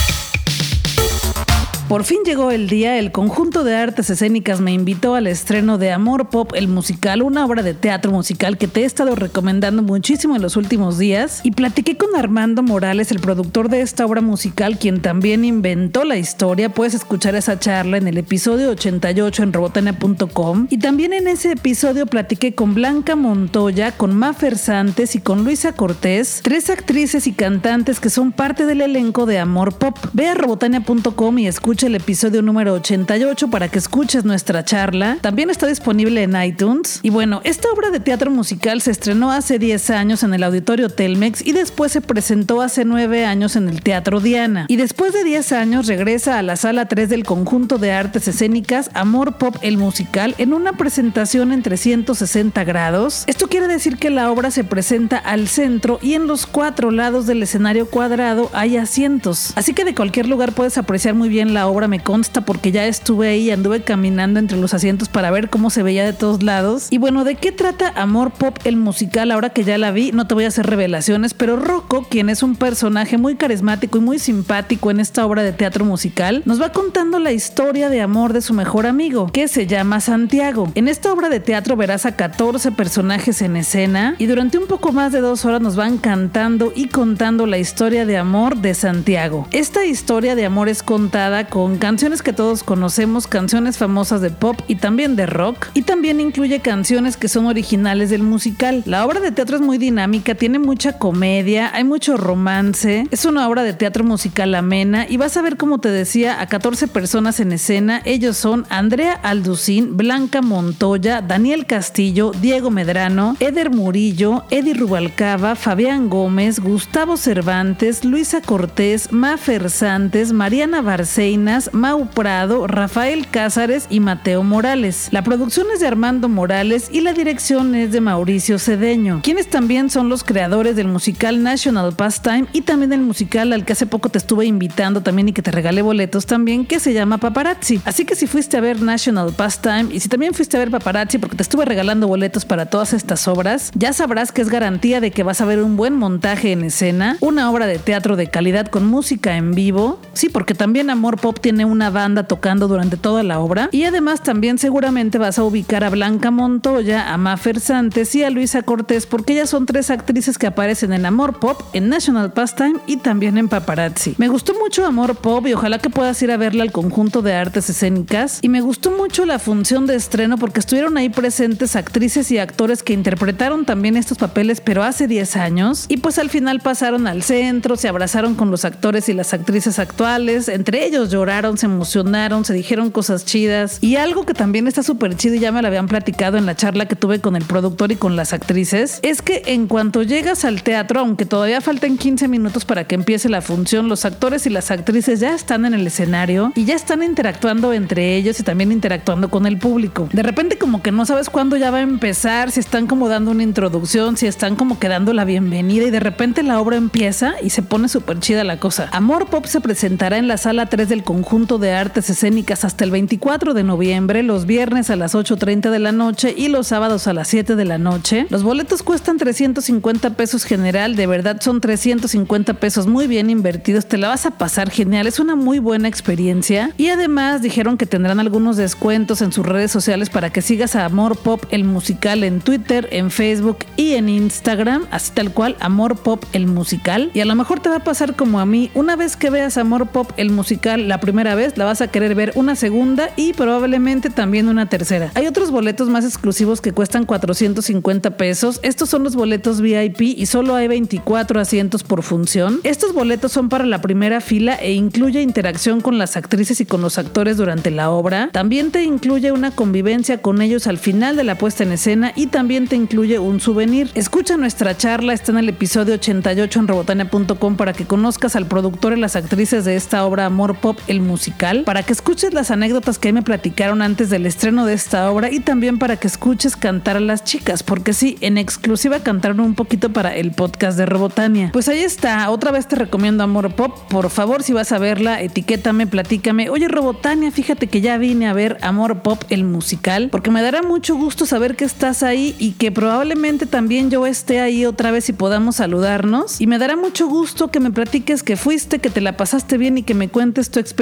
Por 1.88 2.04
fin 2.04 2.18
llegó 2.22 2.50
el 2.50 2.68
día, 2.68 2.98
el 2.98 3.12
conjunto 3.12 3.64
de 3.64 3.74
artes 3.74 4.10
escénicas 4.10 4.60
me 4.60 4.74
invitó 4.74 5.14
al 5.14 5.26
estreno 5.26 5.78
de 5.78 5.90
Amor 5.90 6.28
Pop, 6.28 6.52
el 6.54 6.68
musical, 6.68 7.22
una 7.22 7.46
obra 7.46 7.62
de 7.62 7.72
teatro 7.72 8.12
musical 8.12 8.58
que 8.58 8.68
te 8.68 8.82
he 8.82 8.84
estado 8.84 9.14
recomendando 9.14 9.82
muchísimo 9.82 10.36
en 10.36 10.42
los 10.42 10.56
últimos 10.56 10.98
días. 10.98 11.40
Y 11.44 11.52
platiqué 11.52 11.96
con 11.96 12.14
Armando 12.14 12.62
Morales, 12.62 13.10
el 13.10 13.20
productor 13.20 13.70
de 13.70 13.80
esta 13.80 14.04
obra 14.04 14.20
musical, 14.20 14.78
quien 14.78 15.00
también 15.00 15.46
inventó 15.46 16.04
la 16.04 16.18
historia. 16.18 16.68
Puedes 16.68 16.92
escuchar 16.92 17.34
esa 17.34 17.58
charla 17.58 17.96
en 17.96 18.06
el 18.06 18.18
episodio 18.18 18.68
88 18.72 19.44
en 19.44 19.52
robotania.com. 19.54 20.66
Y 20.68 20.80
también 20.80 21.14
en 21.14 21.26
ese 21.26 21.52
episodio 21.52 22.04
platiqué 22.04 22.54
con 22.54 22.74
Blanca 22.74 23.16
Montoya, 23.16 23.92
con 23.92 24.14
Mafer 24.14 24.58
Santes 24.58 25.14
y 25.14 25.20
con 25.20 25.42
Luisa 25.42 25.72
Cortés, 25.72 26.40
tres 26.42 26.68
actrices 26.68 27.26
y 27.26 27.32
cantantes 27.32 27.98
que 27.98 28.10
son 28.10 28.32
parte 28.32 28.66
del 28.66 28.82
elenco 28.82 29.24
de 29.24 29.38
Amor 29.38 29.78
Pop. 29.78 29.96
Ve 30.12 30.28
a 30.28 30.34
robotania.com 30.34 31.38
y 31.38 31.46
escucha 31.46 31.77
el 31.86 31.94
episodio 31.94 32.42
número 32.42 32.74
88 32.74 33.48
para 33.48 33.68
que 33.68 33.78
escuches 33.78 34.24
nuestra 34.24 34.64
charla. 34.64 35.18
También 35.20 35.50
está 35.50 35.66
disponible 35.66 36.22
en 36.22 36.40
iTunes. 36.42 37.00
Y 37.02 37.10
bueno, 37.10 37.40
esta 37.44 37.68
obra 37.70 37.90
de 37.90 38.00
teatro 38.00 38.30
musical 38.30 38.80
se 38.80 38.90
estrenó 38.90 39.30
hace 39.30 39.58
10 39.58 39.90
años 39.90 40.22
en 40.22 40.34
el 40.34 40.42
Auditorio 40.42 40.88
Telmex 40.88 41.46
y 41.46 41.52
después 41.52 41.92
se 41.92 42.00
presentó 42.00 42.60
hace 42.60 42.84
9 42.84 43.24
años 43.24 43.56
en 43.56 43.68
el 43.68 43.82
Teatro 43.82 44.20
Diana. 44.20 44.66
Y 44.68 44.76
después 44.76 45.12
de 45.12 45.24
10 45.24 45.52
años 45.52 45.86
regresa 45.86 46.38
a 46.38 46.42
la 46.42 46.56
sala 46.56 46.86
3 46.86 47.08
del 47.08 47.24
conjunto 47.24 47.78
de 47.78 47.92
artes 47.92 48.26
escénicas 48.28 48.90
Amor 48.94 49.36
Pop 49.36 49.56
el 49.62 49.78
Musical 49.78 50.34
en 50.38 50.52
una 50.52 50.72
presentación 50.72 51.52
en 51.52 51.62
360 51.62 52.64
grados. 52.64 53.24
Esto 53.26 53.48
quiere 53.48 53.68
decir 53.68 53.96
que 53.96 54.10
la 54.10 54.30
obra 54.30 54.50
se 54.50 54.64
presenta 54.64 55.18
al 55.18 55.48
centro 55.48 55.98
y 56.02 56.14
en 56.14 56.26
los 56.26 56.46
cuatro 56.46 56.90
lados 56.90 57.26
del 57.26 57.42
escenario 57.42 57.88
cuadrado 57.88 58.50
hay 58.52 58.76
asientos. 58.76 59.52
Así 59.54 59.74
que 59.74 59.84
de 59.84 59.94
cualquier 59.94 60.26
lugar 60.26 60.52
puedes 60.52 60.78
apreciar 60.78 61.14
muy 61.14 61.28
bien 61.28 61.54
la 61.54 61.67
obra 61.68 61.88
me 61.88 62.00
consta 62.00 62.40
porque 62.42 62.72
ya 62.72 62.86
estuve 62.86 63.28
ahí, 63.28 63.50
anduve 63.50 63.82
caminando 63.82 64.38
entre 64.40 64.58
los 64.58 64.74
asientos 64.74 65.08
para 65.08 65.30
ver 65.30 65.50
cómo 65.50 65.70
se 65.70 65.82
veía 65.82 66.04
de 66.04 66.12
todos 66.12 66.42
lados. 66.42 66.88
Y 66.90 66.98
bueno, 66.98 67.24
¿de 67.24 67.36
qué 67.36 67.52
trata 67.52 67.92
Amor 67.96 68.30
Pop 68.32 68.58
el 68.64 68.76
musical? 68.76 69.30
Ahora 69.30 69.50
que 69.50 69.64
ya 69.64 69.78
la 69.78 69.90
vi, 69.90 70.12
no 70.12 70.26
te 70.26 70.34
voy 70.34 70.44
a 70.44 70.48
hacer 70.48 70.66
revelaciones, 70.66 71.34
pero 71.34 71.56
Rocco, 71.56 72.06
quien 72.08 72.28
es 72.28 72.42
un 72.42 72.56
personaje 72.56 73.18
muy 73.18 73.36
carismático 73.36 73.98
y 73.98 74.00
muy 74.00 74.18
simpático 74.18 74.90
en 74.90 75.00
esta 75.00 75.24
obra 75.24 75.42
de 75.42 75.52
teatro 75.52 75.84
musical, 75.84 76.42
nos 76.44 76.60
va 76.60 76.72
contando 76.72 77.18
la 77.18 77.32
historia 77.32 77.88
de 77.88 78.00
amor 78.00 78.32
de 78.32 78.40
su 78.40 78.54
mejor 78.54 78.86
amigo, 78.86 79.30
que 79.32 79.48
se 79.48 79.66
llama 79.66 80.00
Santiago. 80.00 80.70
En 80.74 80.88
esta 80.88 81.12
obra 81.12 81.28
de 81.28 81.40
teatro 81.40 81.76
verás 81.76 82.06
a 82.06 82.16
14 82.16 82.72
personajes 82.72 83.42
en 83.42 83.56
escena 83.56 84.14
y 84.18 84.26
durante 84.26 84.58
un 84.58 84.66
poco 84.66 84.92
más 84.92 85.12
de 85.12 85.20
dos 85.20 85.44
horas 85.44 85.60
nos 85.60 85.76
van 85.76 85.98
cantando 85.98 86.72
y 86.74 86.88
contando 86.88 87.46
la 87.46 87.58
historia 87.58 88.06
de 88.06 88.16
amor 88.16 88.56
de 88.56 88.74
Santiago. 88.74 89.46
Esta 89.50 89.84
historia 89.84 90.34
de 90.34 90.46
amor 90.46 90.68
es 90.68 90.82
contada 90.82 91.46
con 91.48 91.57
con 91.58 91.76
canciones 91.76 92.22
que 92.22 92.32
todos 92.32 92.62
conocemos, 92.62 93.26
canciones 93.26 93.78
famosas 93.78 94.20
de 94.20 94.30
pop 94.30 94.60
y 94.68 94.76
también 94.76 95.16
de 95.16 95.26
rock, 95.26 95.66
y 95.74 95.82
también 95.82 96.20
incluye 96.20 96.60
canciones 96.60 97.16
que 97.16 97.26
son 97.26 97.46
originales 97.46 98.10
del 98.10 98.22
musical. 98.22 98.84
La 98.86 99.04
obra 99.04 99.18
de 99.18 99.32
teatro 99.32 99.56
es 99.56 99.62
muy 99.62 99.76
dinámica, 99.76 100.36
tiene 100.36 100.60
mucha 100.60 101.00
comedia, 101.00 101.74
hay 101.74 101.82
mucho 101.82 102.16
romance, 102.16 103.08
es 103.10 103.24
una 103.24 103.48
obra 103.48 103.64
de 103.64 103.72
teatro 103.72 104.04
musical 104.04 104.54
amena 104.54 105.04
y 105.08 105.16
vas 105.16 105.36
a 105.36 105.42
ver 105.42 105.56
como 105.56 105.80
te 105.80 105.90
decía 105.90 106.40
a 106.40 106.46
14 106.46 106.86
personas 106.86 107.40
en 107.40 107.50
escena, 107.50 108.02
ellos 108.04 108.36
son 108.36 108.64
Andrea 108.68 109.14
Alducín, 109.14 109.96
Blanca 109.96 110.42
Montoya, 110.42 111.22
Daniel 111.22 111.66
Castillo, 111.66 112.30
Diego 112.40 112.70
Medrano, 112.70 113.36
Eder 113.40 113.70
Murillo, 113.70 114.44
Eddie 114.50 114.74
Rubalcaba, 114.74 115.56
Fabián 115.56 116.08
Gómez, 116.08 116.60
Gustavo 116.60 117.16
Cervantes, 117.16 118.04
Luisa 118.04 118.42
Cortés, 118.42 119.10
Mafer 119.10 119.70
Santes, 119.70 120.32
Mariana 120.32 120.82
Barceina, 120.82 121.47
Mau 121.72 122.10
Prado, 122.10 122.66
Rafael 122.66 123.26
Cázares 123.26 123.86
y 123.88 124.00
Mateo 124.00 124.42
Morales. 124.42 125.08
La 125.12 125.22
producción 125.22 125.66
es 125.72 125.80
de 125.80 125.86
Armando 125.86 126.28
Morales 126.28 126.90
y 126.92 127.00
la 127.00 127.14
dirección 127.14 127.74
es 127.74 127.90
de 127.90 128.02
Mauricio 128.02 128.58
Cedeño, 128.58 129.20
quienes 129.22 129.48
también 129.48 129.88
son 129.88 130.10
los 130.10 130.24
creadores 130.24 130.76
del 130.76 130.88
musical 130.88 131.42
National 131.42 131.94
Pastime 131.94 132.46
y 132.52 132.60
también 132.60 132.92
el 132.92 133.00
musical 133.00 133.54
al 133.54 133.64
que 133.64 133.72
hace 133.72 133.86
poco 133.86 134.10
te 134.10 134.18
estuve 134.18 134.44
invitando 134.44 135.00
también 135.00 135.30
y 135.30 135.32
que 135.32 135.40
te 135.40 135.50
regalé 135.50 135.80
boletos 135.80 136.26
también, 136.26 136.66
que 136.66 136.80
se 136.80 136.92
llama 136.92 137.16
Paparazzi. 137.16 137.80
Así 137.86 138.04
que 138.04 138.14
si 138.14 138.26
fuiste 138.26 138.58
a 138.58 138.60
ver 138.60 138.82
National 138.82 139.32
Pastime 139.32 139.86
y 139.90 140.00
si 140.00 140.10
también 140.10 140.34
fuiste 140.34 140.58
a 140.58 140.60
ver 140.60 140.70
Paparazzi 140.70 141.16
porque 141.16 141.36
te 141.36 141.42
estuve 141.42 141.64
regalando 141.64 142.08
boletos 142.08 142.44
para 142.44 142.66
todas 142.66 142.92
estas 142.92 143.26
obras, 143.26 143.70
ya 143.74 143.94
sabrás 143.94 144.32
que 144.32 144.42
es 144.42 144.50
garantía 144.50 145.00
de 145.00 145.12
que 145.12 145.22
vas 145.22 145.40
a 145.40 145.46
ver 145.46 145.62
un 145.62 145.78
buen 145.78 145.94
montaje 145.94 146.52
en 146.52 146.64
escena, 146.64 147.16
una 147.20 147.50
obra 147.50 147.66
de 147.66 147.78
teatro 147.78 148.16
de 148.16 148.28
calidad 148.28 148.66
con 148.66 148.86
música 148.86 149.36
en 149.38 149.52
vivo, 149.52 149.98
sí, 150.12 150.28
porque 150.28 150.54
también 150.54 150.90
Amor 150.90 151.18
Pop 151.18 151.37
tiene 151.38 151.64
una 151.64 151.90
banda 151.90 152.24
tocando 152.24 152.68
durante 152.68 152.96
toda 152.96 153.22
la 153.22 153.40
obra. 153.40 153.68
Y 153.72 153.84
además 153.84 154.22
también 154.22 154.58
seguramente 154.58 155.18
vas 155.18 155.38
a 155.38 155.44
ubicar 155.44 155.84
a 155.84 155.90
Blanca 155.90 156.30
Montoya, 156.30 157.12
a 157.12 157.16
Mafer 157.16 157.60
Santes 157.60 158.14
y 158.14 158.22
a 158.22 158.30
Luisa 158.30 158.62
Cortés 158.62 159.06
porque 159.06 159.34
ellas 159.34 159.50
son 159.50 159.66
tres 159.66 159.90
actrices 159.90 160.38
que 160.38 160.46
aparecen 160.46 160.92
en 160.92 161.06
Amor 161.06 161.38
Pop, 161.38 161.60
en 161.72 161.88
National 161.88 162.32
Pastime 162.32 162.80
y 162.86 162.96
también 162.96 163.38
en 163.38 163.48
Paparazzi. 163.48 164.14
Me 164.18 164.28
gustó 164.28 164.54
mucho 164.54 164.86
Amor 164.86 165.16
Pop 165.16 165.46
y 165.46 165.52
ojalá 165.52 165.78
que 165.78 165.90
puedas 165.90 166.20
ir 166.22 166.30
a 166.30 166.36
verla 166.36 166.62
al 166.62 166.72
conjunto 166.72 167.22
de 167.22 167.34
artes 167.34 167.70
escénicas. 167.70 168.38
Y 168.42 168.48
me 168.48 168.60
gustó 168.60 168.90
mucho 168.90 169.24
la 169.24 169.38
función 169.38 169.86
de 169.86 169.96
estreno 169.96 170.38
porque 170.38 170.60
estuvieron 170.60 170.96
ahí 170.96 171.08
presentes 171.08 171.76
actrices 171.76 172.30
y 172.30 172.38
actores 172.38 172.82
que 172.82 172.92
interpretaron 172.92 173.64
también 173.64 173.96
estos 173.96 174.18
papeles 174.18 174.60
pero 174.60 174.82
hace 174.82 175.06
10 175.06 175.36
años. 175.36 175.86
Y 175.88 175.98
pues 175.98 176.18
al 176.18 176.30
final 176.30 176.60
pasaron 176.60 177.06
al 177.06 177.22
centro, 177.22 177.76
se 177.76 177.88
abrazaron 177.88 178.34
con 178.34 178.50
los 178.50 178.64
actores 178.64 179.08
y 179.08 179.14
las 179.14 179.34
actrices 179.34 179.78
actuales, 179.78 180.48
entre 180.48 180.84
ellos 180.84 181.10
lloraron 181.18 181.58
se 181.58 181.66
emocionaron, 181.66 182.44
se 182.44 182.54
dijeron 182.54 182.90
cosas 182.90 183.24
chidas. 183.24 183.78
Y 183.80 183.96
algo 183.96 184.24
que 184.24 184.34
también 184.34 184.68
está 184.68 184.82
súper 184.82 185.16
chido 185.16 185.34
y 185.34 185.40
ya 185.40 185.50
me 185.50 185.60
lo 185.60 185.68
habían 185.68 185.88
platicado 185.88 186.38
en 186.38 186.46
la 186.46 186.54
charla 186.54 186.86
que 186.86 186.94
tuve 186.94 187.20
con 187.20 187.34
el 187.34 187.44
productor 187.44 187.90
y 187.90 187.96
con 187.96 188.14
las 188.14 188.32
actrices, 188.32 189.00
es 189.02 189.20
que 189.20 189.42
en 189.46 189.66
cuanto 189.66 190.02
llegas 190.02 190.44
al 190.44 190.62
teatro, 190.62 191.00
aunque 191.00 191.26
todavía 191.26 191.60
faltan 191.60 191.98
15 191.98 192.28
minutos 192.28 192.64
para 192.64 192.84
que 192.84 192.94
empiece 192.94 193.28
la 193.28 193.42
función, 193.42 193.88
los 193.88 194.04
actores 194.04 194.46
y 194.46 194.50
las 194.50 194.70
actrices 194.70 195.18
ya 195.18 195.34
están 195.34 195.64
en 195.64 195.74
el 195.74 195.86
escenario 195.86 196.52
y 196.54 196.64
ya 196.64 196.76
están 196.76 197.02
interactuando 197.02 197.72
entre 197.72 198.16
ellos 198.16 198.38
y 198.38 198.44
también 198.44 198.70
interactuando 198.70 199.28
con 199.28 199.46
el 199.46 199.58
público. 199.58 200.08
De 200.12 200.22
repente 200.22 200.56
como 200.56 200.82
que 200.82 200.92
no 200.92 201.04
sabes 201.04 201.30
cuándo 201.30 201.56
ya 201.56 201.70
va 201.70 201.78
a 201.78 201.82
empezar, 201.82 202.52
si 202.52 202.60
están 202.60 202.86
como 202.86 203.08
dando 203.08 203.32
una 203.32 203.42
introducción, 203.42 204.16
si 204.16 204.26
están 204.26 204.54
como 204.54 204.78
que 204.78 204.88
dando 204.88 205.12
la 205.12 205.24
bienvenida 205.24 205.86
y 205.86 205.90
de 205.90 206.00
repente 206.00 206.42
la 206.42 206.60
obra 206.60 206.76
empieza 206.76 207.34
y 207.42 207.50
se 207.50 207.62
pone 207.62 207.88
súper 207.88 208.20
chida 208.20 208.44
la 208.44 208.60
cosa. 208.60 208.88
Amor 208.92 209.26
Pop 209.26 209.46
se 209.46 209.60
presentará 209.60 210.18
en 210.18 210.28
la 210.28 210.36
sala 210.36 210.66
3 210.66 210.88
del 210.88 211.02
conjunto 211.08 211.56
de 211.56 211.72
artes 211.72 212.10
escénicas 212.10 212.66
hasta 212.66 212.84
el 212.84 212.90
24 212.90 213.54
de 213.54 213.64
noviembre, 213.64 214.22
los 214.22 214.44
viernes 214.44 214.90
a 214.90 214.96
las 214.96 215.14
8.30 215.14 215.70
de 215.70 215.78
la 215.78 215.90
noche 215.90 216.34
y 216.36 216.48
los 216.48 216.66
sábados 216.66 217.06
a 217.06 217.14
las 217.14 217.28
7 217.28 217.56
de 217.56 217.64
la 217.64 217.78
noche. 217.78 218.26
Los 218.28 218.42
boletos 218.42 218.82
cuestan 218.82 219.16
350 219.16 220.10
pesos 220.10 220.44
general, 220.44 220.96
de 220.96 221.06
verdad 221.06 221.40
son 221.40 221.62
350 221.62 222.52
pesos 222.60 222.86
muy 222.86 223.06
bien 223.06 223.30
invertidos, 223.30 223.86
te 223.86 223.96
la 223.96 224.08
vas 224.08 224.26
a 224.26 224.32
pasar 224.32 224.68
genial, 224.68 225.06
es 225.06 225.18
una 225.18 225.34
muy 225.34 225.60
buena 225.60 225.88
experiencia. 225.88 226.74
Y 226.76 226.88
además 226.88 227.40
dijeron 227.40 227.78
que 227.78 227.86
tendrán 227.86 228.20
algunos 228.20 228.58
descuentos 228.58 229.22
en 229.22 229.32
sus 229.32 229.46
redes 229.46 229.70
sociales 229.70 230.10
para 230.10 230.28
que 230.28 230.42
sigas 230.42 230.76
a 230.76 230.84
Amor 230.84 231.16
Pop 231.16 231.42
el 231.48 231.64
musical 231.64 232.22
en 232.22 232.40
Twitter, 232.40 232.86
en 232.92 233.10
Facebook 233.10 233.60
y 233.76 233.94
en 233.94 234.10
Instagram, 234.10 234.84
así 234.90 235.12
tal 235.14 235.32
cual, 235.32 235.56
Amor 235.60 235.96
Pop 235.96 236.22
el 236.34 236.48
musical. 236.48 237.10
Y 237.14 237.20
a 237.20 237.24
lo 237.24 237.34
mejor 237.34 237.60
te 237.60 237.70
va 237.70 237.76
a 237.76 237.84
pasar 237.84 238.14
como 238.14 238.40
a 238.40 238.44
mí, 238.44 238.70
una 238.74 238.94
vez 238.94 239.16
que 239.16 239.30
veas 239.30 239.56
Amor 239.56 239.86
Pop 239.86 240.10
el 240.18 240.28
musical, 240.28 240.86
la 240.86 240.97
primera 241.00 241.34
vez, 241.34 241.56
la 241.56 241.64
vas 241.64 241.80
a 241.80 241.88
querer 241.88 242.14
ver 242.14 242.32
una 242.34 242.56
segunda 242.56 243.10
y 243.16 243.32
probablemente 243.32 244.10
también 244.10 244.48
una 244.48 244.68
tercera. 244.68 245.10
Hay 245.14 245.26
otros 245.26 245.50
boletos 245.50 245.88
más 245.88 246.04
exclusivos 246.04 246.60
que 246.60 246.72
cuestan 246.72 247.04
450 247.04 248.16
pesos. 248.16 248.60
Estos 248.62 248.88
son 248.88 249.04
los 249.04 249.16
boletos 249.16 249.60
VIP 249.60 250.00
y 250.00 250.26
solo 250.26 250.54
hay 250.54 250.68
24 250.68 251.40
asientos 251.40 251.82
por 251.82 252.02
función. 252.02 252.60
Estos 252.64 252.92
boletos 252.92 253.32
son 253.32 253.48
para 253.48 253.66
la 253.66 253.80
primera 253.80 254.20
fila 254.20 254.54
e 254.54 254.72
incluye 254.72 255.22
interacción 255.22 255.80
con 255.80 255.98
las 255.98 256.16
actrices 256.16 256.60
y 256.60 256.66
con 256.66 256.80
los 256.80 256.98
actores 256.98 257.36
durante 257.36 257.70
la 257.70 257.90
obra. 257.90 258.30
También 258.32 258.70
te 258.70 258.82
incluye 258.84 259.32
una 259.32 259.50
convivencia 259.50 260.22
con 260.22 260.42
ellos 260.42 260.66
al 260.66 260.78
final 260.78 261.16
de 261.16 261.24
la 261.24 261.36
puesta 261.36 261.62
en 261.62 261.72
escena 261.72 262.12
y 262.14 262.26
también 262.28 262.68
te 262.68 262.76
incluye 262.76 263.18
un 263.18 263.40
souvenir. 263.40 263.90
Escucha 263.94 264.36
nuestra 264.36 264.76
charla, 264.76 265.12
está 265.12 265.32
en 265.32 265.38
el 265.38 265.48
episodio 265.48 265.94
88 265.94 266.60
en 266.60 266.68
robotania.com 266.68 267.56
para 267.56 267.72
que 267.72 267.86
conozcas 267.86 268.36
al 268.36 268.46
productor 268.46 268.96
y 268.96 269.00
las 269.00 269.16
actrices 269.16 269.64
de 269.64 269.76
esta 269.76 270.04
obra 270.04 270.26
Amor 270.26 270.56
Pop 270.56 270.78
el 270.88 271.00
musical, 271.00 271.62
para 271.64 271.82
que 271.82 271.92
escuches 271.92 272.34
las 272.34 272.50
anécdotas 272.50 272.98
que 272.98 273.12
me 273.12 273.22
platicaron 273.22 273.82
antes 273.82 274.10
del 274.10 274.26
estreno 274.26 274.66
de 274.66 274.74
esta 274.74 275.10
obra 275.10 275.30
y 275.30 275.40
también 275.40 275.78
para 275.78 275.96
que 275.96 276.06
escuches 276.06 276.56
cantar 276.56 276.96
a 276.96 277.00
las 277.00 277.24
chicas, 277.24 277.62
porque 277.62 277.92
sí, 277.92 278.16
en 278.20 278.38
exclusiva 278.38 279.00
cantaron 279.00 279.40
un 279.40 279.54
poquito 279.54 279.92
para 279.92 280.16
el 280.16 280.32
podcast 280.32 280.78
de 280.78 280.86
Robotania. 280.86 281.50
Pues 281.52 281.68
ahí 281.68 281.80
está, 281.80 282.28
otra 282.30 282.50
vez 282.50 282.66
te 282.66 282.76
recomiendo 282.76 283.22
Amor 283.22 283.54
Pop, 283.54 283.76
por 283.88 284.10
favor, 284.10 284.42
si 284.42 284.52
vas 284.52 284.72
a 284.72 284.78
verla, 284.78 285.20
etiquétame, 285.20 285.86
platícame. 285.86 286.50
Oye, 286.50 286.68
Robotania, 286.68 287.30
fíjate 287.30 287.66
que 287.66 287.80
ya 287.80 287.98
vine 287.98 288.26
a 288.26 288.32
ver 288.32 288.56
Amor 288.62 289.02
Pop, 289.02 289.22
el 289.28 289.44
musical, 289.44 290.08
porque 290.10 290.30
me 290.30 290.42
dará 290.42 290.62
mucho 290.62 290.96
gusto 290.96 291.26
saber 291.26 291.56
que 291.56 291.64
estás 291.64 292.02
ahí 292.02 292.34
y 292.38 292.52
que 292.52 292.72
probablemente 292.72 293.46
también 293.46 293.90
yo 293.90 294.06
esté 294.06 294.40
ahí 294.40 294.64
otra 294.64 294.90
vez 294.90 295.08
y 295.08 295.12
podamos 295.12 295.56
saludarnos. 295.56 296.40
Y 296.40 296.46
me 296.46 296.58
dará 296.58 296.76
mucho 296.76 297.06
gusto 297.06 297.48
que 297.48 297.60
me 297.60 297.70
platiques 297.70 298.22
que 298.22 298.36
fuiste, 298.36 298.78
que 298.78 298.90
te 298.90 299.00
la 299.00 299.16
pasaste 299.16 299.58
bien 299.58 299.78
y 299.78 299.82
que 299.82 299.94
me 299.94 300.08
cuentes 300.08 300.50
tu 300.50 300.58
experiencia. 300.60 300.77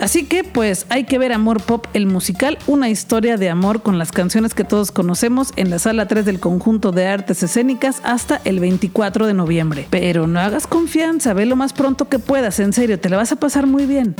Así 0.00 0.24
que 0.24 0.44
pues 0.44 0.86
hay 0.88 1.04
que 1.04 1.18
ver 1.18 1.32
Amor 1.32 1.62
Pop, 1.62 1.86
el 1.94 2.06
musical, 2.06 2.58
una 2.66 2.88
historia 2.88 3.36
de 3.36 3.50
amor 3.50 3.82
con 3.82 3.98
las 3.98 4.12
canciones 4.12 4.54
que 4.54 4.64
todos 4.64 4.92
conocemos 4.92 5.52
en 5.56 5.70
la 5.70 5.78
sala 5.78 6.06
3 6.06 6.24
del 6.24 6.40
conjunto 6.40 6.92
de 6.92 7.06
artes 7.06 7.42
escénicas 7.42 8.00
hasta 8.04 8.40
el 8.44 8.60
24 8.60 9.26
de 9.26 9.34
noviembre. 9.34 9.86
Pero 9.90 10.26
no 10.26 10.40
hagas 10.40 10.66
confianza, 10.66 11.34
ve 11.34 11.46
lo 11.46 11.56
más 11.56 11.72
pronto 11.72 12.08
que 12.08 12.18
puedas, 12.18 12.60
en 12.60 12.72
serio, 12.72 13.00
te 13.00 13.08
la 13.08 13.16
vas 13.16 13.32
a 13.32 13.36
pasar 13.36 13.66
muy 13.66 13.86
bien. 13.86 14.14